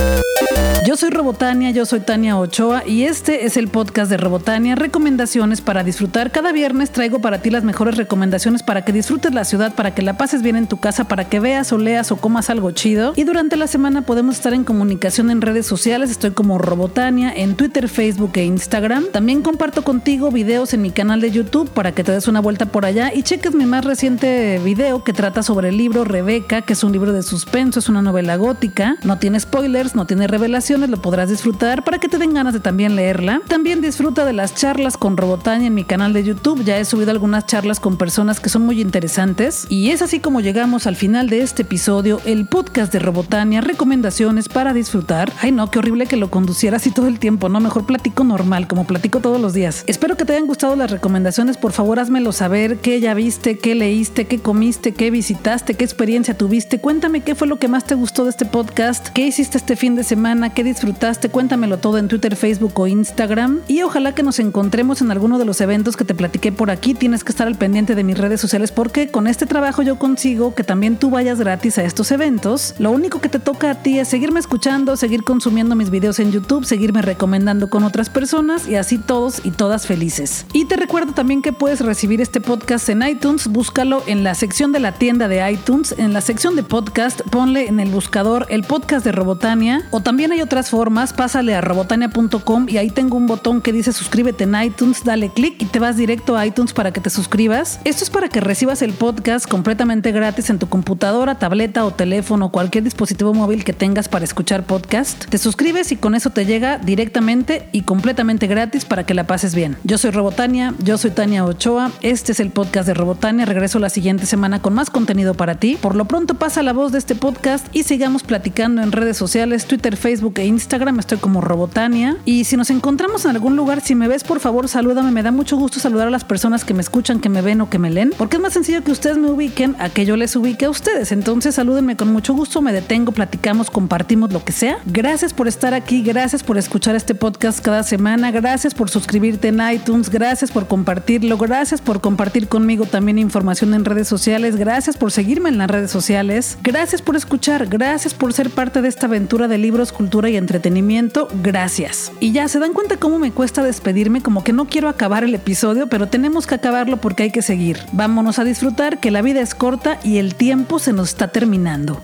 Yo 0.85 0.95
soy 0.95 1.09
Robotania, 1.09 1.71
yo 1.71 1.85
soy 1.85 1.99
Tania 2.01 2.37
Ochoa 2.37 2.83
y 2.85 3.03
este 3.03 3.45
es 3.45 3.57
el 3.57 3.67
podcast 3.67 4.09
de 4.09 4.17
Robotania, 4.17 4.75
recomendaciones 4.75 5.61
para 5.61 5.83
disfrutar. 5.83 6.31
Cada 6.31 6.51
viernes 6.51 6.91
traigo 6.91 7.19
para 7.19 7.41
ti 7.41 7.49
las 7.49 7.63
mejores 7.63 7.97
recomendaciones 7.97 8.63
para 8.63 8.85
que 8.85 8.93
disfrutes 8.93 9.33
la 9.33 9.43
ciudad, 9.43 9.73
para 9.75 9.93
que 9.93 10.01
la 10.01 10.17
pases 10.17 10.43
bien 10.43 10.55
en 10.55 10.67
tu 10.67 10.77
casa, 10.77 11.05
para 11.05 11.25
que 11.25 11.39
veas 11.39 11.46
o 11.47 11.77
leas 11.77 12.11
o 12.11 12.17
comas 12.17 12.49
algo 12.49 12.71
chido. 12.71 13.13
Y 13.15 13.23
durante 13.23 13.55
la 13.55 13.67
semana 13.67 14.01
podemos 14.01 14.35
estar 14.35 14.53
en 14.53 14.65
comunicación 14.65 15.31
en 15.31 15.41
redes 15.41 15.65
sociales. 15.65 16.11
Estoy 16.11 16.31
como 16.31 16.57
Robotania 16.57 17.31
en 17.33 17.55
Twitter, 17.55 17.87
Facebook 17.87 18.31
e 18.35 18.43
Instagram. 18.43 19.05
También 19.13 19.41
comparto 19.41 19.81
contigo 19.81 20.29
videos 20.29 20.73
en 20.73 20.81
mi 20.81 20.91
canal 20.91 21.21
de 21.21 21.31
YouTube 21.31 21.69
para 21.69 21.93
que 21.93 22.03
te 22.03 22.11
des 22.11 22.27
una 22.27 22.41
vuelta 22.41 22.65
por 22.65 22.85
allá 22.85 23.13
y 23.13 23.23
cheques 23.23 23.55
mi 23.55 23.65
más 23.65 23.85
reciente 23.85 24.59
video 24.59 25.05
que 25.05 25.13
trata 25.13 25.41
sobre 25.41 25.69
el 25.69 25.77
libro 25.77 26.03
Rebeca, 26.03 26.63
que 26.63 26.73
es 26.73 26.83
un 26.83 26.91
libro 26.91 27.13
de 27.13 27.23
suspenso, 27.23 27.79
es 27.79 27.87
una 27.87 28.01
novela 28.01 28.35
gótica. 28.35 28.97
No 29.03 29.17
tiene 29.17 29.39
spoilers, 29.39 29.95
no 29.95 30.05
tiene 30.05 30.27
revelaciones, 30.27 30.89
lo 30.89 31.01
podrás 31.01 31.29
disfrutar 31.29 31.85
para 31.85 31.99
que 31.99 32.09
te 32.09 32.17
den 32.17 32.33
ganas 32.33 32.53
de 32.53 32.59
también 32.59 32.97
leerla. 32.97 33.41
También 33.47 33.79
disfruta 33.79 34.25
de 34.25 34.33
las 34.33 34.53
charlas 34.53 34.97
con 34.97 35.15
Robotania 35.15 35.67
en 35.67 35.75
mi 35.75 35.85
canal 35.85 36.11
de 36.11 36.25
YouTube. 36.25 36.65
Ya 36.65 36.77
he 36.77 36.83
subido 36.83 37.11
algunas 37.11 37.45
charlas 37.45 37.79
con 37.79 37.95
personas 37.95 38.41
que 38.41 38.49
son 38.49 38.63
muy 38.63 38.81
interesantes. 38.81 39.65
Y 39.69 39.91
es 39.91 40.01
así 40.01 40.19
como 40.19 40.41
llegamos 40.41 40.87
al 40.87 40.97
final 40.97 41.29
de 41.29 41.36
de 41.37 41.43
este 41.43 41.61
episodio, 41.61 42.19
el 42.25 42.47
podcast 42.47 42.91
de 42.91 42.97
Robotania, 42.97 43.61
recomendaciones 43.61 44.49
para 44.49 44.73
disfrutar. 44.73 45.31
Ay 45.39 45.51
no, 45.51 45.69
qué 45.69 45.77
horrible 45.77 46.07
que 46.07 46.17
lo 46.17 46.31
conduciera 46.31 46.77
así 46.77 46.89
todo 46.89 47.07
el 47.07 47.19
tiempo, 47.19 47.47
no, 47.47 47.59
mejor 47.59 47.85
platico 47.85 48.23
normal, 48.23 48.67
como 48.67 48.87
platico 48.87 49.19
todos 49.19 49.39
los 49.39 49.53
días. 49.53 49.83
Espero 49.85 50.17
que 50.17 50.25
te 50.25 50.33
hayan 50.33 50.47
gustado 50.47 50.75
las 50.75 50.89
recomendaciones, 50.89 51.55
por 51.57 51.73
favor 51.73 51.99
házmelo 51.99 52.31
saber, 52.31 52.77
qué 52.77 52.99
ya 52.99 53.13
viste, 53.13 53.59
qué 53.59 53.75
leíste, 53.75 54.25
qué 54.25 54.39
comiste, 54.39 54.93
qué 54.93 55.11
visitaste, 55.11 55.75
qué 55.75 55.83
experiencia 55.83 56.35
tuviste. 56.35 56.79
Cuéntame 56.79 57.21
qué 57.21 57.35
fue 57.35 57.47
lo 57.47 57.59
que 57.59 57.67
más 57.67 57.85
te 57.85 57.93
gustó 57.93 58.23
de 58.23 58.31
este 58.31 58.45
podcast, 58.45 59.09
qué 59.09 59.27
hiciste 59.27 59.59
este 59.59 59.75
fin 59.75 59.95
de 59.95 60.03
semana, 60.03 60.55
qué 60.55 60.63
disfrutaste, 60.63 61.29
cuéntamelo 61.29 61.77
todo 61.77 61.99
en 61.99 62.07
Twitter, 62.07 62.35
Facebook 62.35 62.79
o 62.79 62.87
Instagram. 62.87 63.59
Y 63.67 63.83
ojalá 63.83 64.15
que 64.15 64.23
nos 64.23 64.39
encontremos 64.39 65.01
en 65.01 65.11
alguno 65.11 65.37
de 65.37 65.45
los 65.45 65.61
eventos 65.61 65.97
que 65.97 66.03
te 66.03 66.15
platiqué 66.15 66.51
por 66.51 66.71
aquí. 66.71 66.95
Tienes 66.95 67.23
que 67.23 67.31
estar 67.31 67.45
al 67.45 67.57
pendiente 67.57 67.93
de 67.93 68.03
mis 68.03 68.17
redes 68.17 68.41
sociales 68.41 68.71
porque 68.71 69.09
con 69.09 69.27
este 69.27 69.45
trabajo 69.45 69.83
yo 69.83 69.99
consigo 69.99 70.55
que 70.55 70.63
también 70.63 70.97
tú 70.97 71.11
vayas 71.17 71.39
gratis 71.39 71.79
a 71.79 71.83
estos 71.83 72.11
eventos. 72.11 72.75
Lo 72.77 72.91
único 72.91 73.19
que 73.21 73.27
te 73.27 73.39
toca 73.39 73.71
a 73.71 73.81
ti 73.81 73.97
es 73.97 74.07
seguirme 74.07 74.39
escuchando, 74.39 74.95
seguir 74.95 75.23
consumiendo 75.23 75.73
mis 75.73 75.89
videos 75.89 76.19
en 76.19 76.31
YouTube, 76.31 76.63
seguirme 76.63 77.01
recomendando 77.01 77.71
con 77.71 77.83
otras 77.83 78.11
personas 78.11 78.67
y 78.67 78.75
así 78.75 78.99
todos 78.99 79.43
y 79.43 79.49
todas 79.49 79.87
felices. 79.87 80.45
Y 80.53 80.65
te 80.65 80.75
recuerdo 80.75 81.13
también 81.13 81.41
que 81.41 81.53
puedes 81.53 81.81
recibir 81.81 82.21
este 82.21 82.39
podcast 82.39 82.87
en 82.89 83.01
iTunes, 83.01 83.47
búscalo 83.47 84.03
en 84.05 84.23
la 84.23 84.35
sección 84.35 84.71
de 84.71 84.79
la 84.79 84.91
tienda 84.91 85.27
de 85.27 85.51
iTunes, 85.51 85.95
en 85.97 86.13
la 86.13 86.21
sección 86.21 86.55
de 86.55 86.61
podcast, 86.61 87.21
ponle 87.31 87.65
en 87.65 87.79
el 87.79 87.89
buscador 87.89 88.45
el 88.49 88.61
podcast 88.61 89.03
de 89.03 89.11
Robotania 89.11 89.87
o 89.89 90.01
también 90.01 90.31
hay 90.31 90.41
otras 90.41 90.69
formas, 90.69 91.13
pásale 91.13 91.55
a 91.55 91.61
robotania.com 91.61 92.67
y 92.69 92.77
ahí 92.77 92.91
tengo 92.91 93.17
un 93.17 93.25
botón 93.25 93.63
que 93.63 93.73
dice 93.73 93.91
suscríbete 93.91 94.43
en 94.43 94.53
iTunes, 94.61 95.03
dale 95.03 95.29
clic 95.29 95.59
y 95.63 95.65
te 95.65 95.79
vas 95.79 95.97
directo 95.97 96.37
a 96.37 96.45
iTunes 96.45 96.73
para 96.73 96.91
que 96.91 97.01
te 97.01 97.09
suscribas. 97.09 97.79
Esto 97.85 98.03
es 98.03 98.11
para 98.11 98.29
que 98.29 98.39
recibas 98.39 98.83
el 98.83 98.93
podcast 98.93 99.49
completamente 99.49 100.11
gratis 100.11 100.51
en 100.51 100.59
tu 100.59 100.69
computadora, 100.69 101.06
tableta 101.39 101.85
o 101.85 101.91
teléfono, 101.91 102.49
cualquier 102.49 102.83
dispositivo 102.83 103.33
móvil 103.33 103.63
que 103.63 103.71
tengas 103.71 104.09
para 104.09 104.25
escuchar 104.25 104.63
podcast. 104.63 105.25
Te 105.25 105.37
suscribes 105.37 105.91
y 105.91 105.95
con 105.95 106.15
eso 106.15 106.31
te 106.31 106.45
llega 106.45 106.79
directamente 106.79 107.69
y 107.71 107.83
completamente 107.83 108.47
gratis 108.47 108.83
para 108.83 109.05
que 109.05 109.13
la 109.13 109.25
pases 109.25 109.55
bien. 109.55 109.77
Yo 109.83 109.97
soy 109.97 110.11
Robotania, 110.11 110.73
yo 110.79 110.97
soy 110.97 111.11
Tania 111.11 111.45
Ochoa, 111.45 111.91
este 112.01 112.33
es 112.33 112.39
el 112.39 112.51
podcast 112.51 112.87
de 112.87 112.93
Robotania, 112.93 113.45
regreso 113.45 113.79
la 113.79 113.89
siguiente 113.89 114.25
semana 114.25 114.61
con 114.61 114.73
más 114.73 114.89
contenido 114.89 115.33
para 115.33 115.55
ti. 115.55 115.77
Por 115.81 115.95
lo 115.95 116.05
pronto 116.05 116.33
pasa 116.33 116.61
la 116.61 116.73
voz 116.73 116.91
de 116.91 116.97
este 116.97 117.15
podcast 117.15 117.65
y 117.73 117.83
sigamos 117.83 118.23
platicando 118.23 118.81
en 118.81 118.91
redes 118.91 119.15
sociales, 119.15 119.65
Twitter, 119.65 119.95
Facebook 119.95 120.33
e 120.37 120.45
Instagram, 120.45 120.99
estoy 120.99 121.19
como 121.19 121.39
Robotania. 121.39 122.17
Y 122.25 122.43
si 122.43 122.57
nos 122.57 122.69
encontramos 122.69 123.23
en 123.23 123.31
algún 123.31 123.55
lugar, 123.55 123.79
si 123.81 123.95
me 123.95 124.09
ves 124.09 124.25
por 124.25 124.41
favor 124.41 124.67
salúdame, 124.67 125.11
me 125.11 125.23
da 125.23 125.31
mucho 125.31 125.55
gusto 125.55 125.79
saludar 125.79 126.07
a 126.07 126.11
las 126.11 126.25
personas 126.25 126.65
que 126.65 126.73
me 126.73 126.81
escuchan, 126.81 127.21
que 127.21 127.29
me 127.29 127.41
ven 127.41 127.61
o 127.61 127.69
que 127.69 127.79
me 127.79 127.89
leen, 127.89 128.13
porque 128.17 128.35
es 128.37 128.41
más 128.41 128.53
sencillo 128.53 128.83
que 128.83 128.91
ustedes 128.91 129.17
me 129.17 129.29
ubiquen 129.29 129.75
a 129.79 129.89
que 129.89 130.05
yo 130.05 130.17
les 130.17 130.35
ubique 130.35 130.65
a 130.65 130.69
ustedes. 130.69 130.96
Entonces 130.97 131.55
salúdenme 131.55 131.95
con 131.95 132.11
mucho 132.11 132.33
gusto, 132.33 132.59
me 132.61 132.73
detengo, 132.73 133.11
platicamos, 133.11 133.69
compartimos 133.69 134.33
lo 134.33 134.43
que 134.43 134.51
sea. 134.51 134.79
Gracias 134.85 135.31
por 135.31 135.47
estar 135.47 135.75
aquí, 135.75 136.01
gracias 136.01 136.41
por 136.41 136.57
escuchar 136.57 136.95
este 136.95 137.13
podcast 137.13 137.59
cada 137.59 137.83
semana, 137.83 138.31
gracias 138.31 138.73
por 138.73 138.89
suscribirte 138.89 139.49
en 139.49 139.61
iTunes, 139.71 140.09
gracias 140.09 140.49
por 140.49 140.67
compartirlo, 140.67 141.37
gracias 141.37 141.81
por 141.81 142.01
compartir 142.01 142.47
conmigo 142.47 142.85
también 142.85 143.19
información 143.19 143.75
en 143.75 143.85
redes 143.85 144.07
sociales, 144.07 144.55
gracias 144.55 144.97
por 144.97 145.11
seguirme 145.11 145.49
en 145.49 145.59
las 145.59 145.69
redes 145.69 145.91
sociales, 145.91 146.57
gracias 146.63 147.03
por 147.03 147.15
escuchar, 147.15 147.67
gracias 147.67 148.15
por 148.15 148.33
ser 148.33 148.49
parte 148.49 148.81
de 148.81 148.89
esta 148.89 149.05
aventura 149.05 149.47
de 149.47 149.59
libros, 149.59 149.91
cultura 149.91 150.29
y 150.31 150.35
entretenimiento, 150.37 151.27
gracias. 151.43 152.11
Y 152.19 152.31
ya 152.31 152.47
se 152.47 152.57
dan 152.57 152.73
cuenta 152.73 152.97
cómo 152.97 153.19
me 153.19 153.31
cuesta 153.31 153.63
despedirme, 153.63 154.21
como 154.21 154.43
que 154.43 154.51
no 154.51 154.65
quiero 154.65 154.89
acabar 154.89 155.23
el 155.23 155.35
episodio, 155.35 155.87
pero 155.87 156.07
tenemos 156.07 156.47
que 156.47 156.55
acabarlo 156.55 156.97
porque 156.97 157.21
hay 157.23 157.31
que 157.31 157.43
seguir. 157.43 157.77
Vámonos 157.91 158.39
a 158.39 158.43
disfrutar 158.43 158.99
que 158.99 159.11
la 159.11 159.21
vida 159.21 159.41
es 159.41 159.53
corta 159.53 159.99
y 160.03 160.17
el 160.17 160.33
tiempo 160.33 160.79
se 160.87 160.93
nos 160.93 161.09
está 161.09 161.27
terminando. 161.27 162.01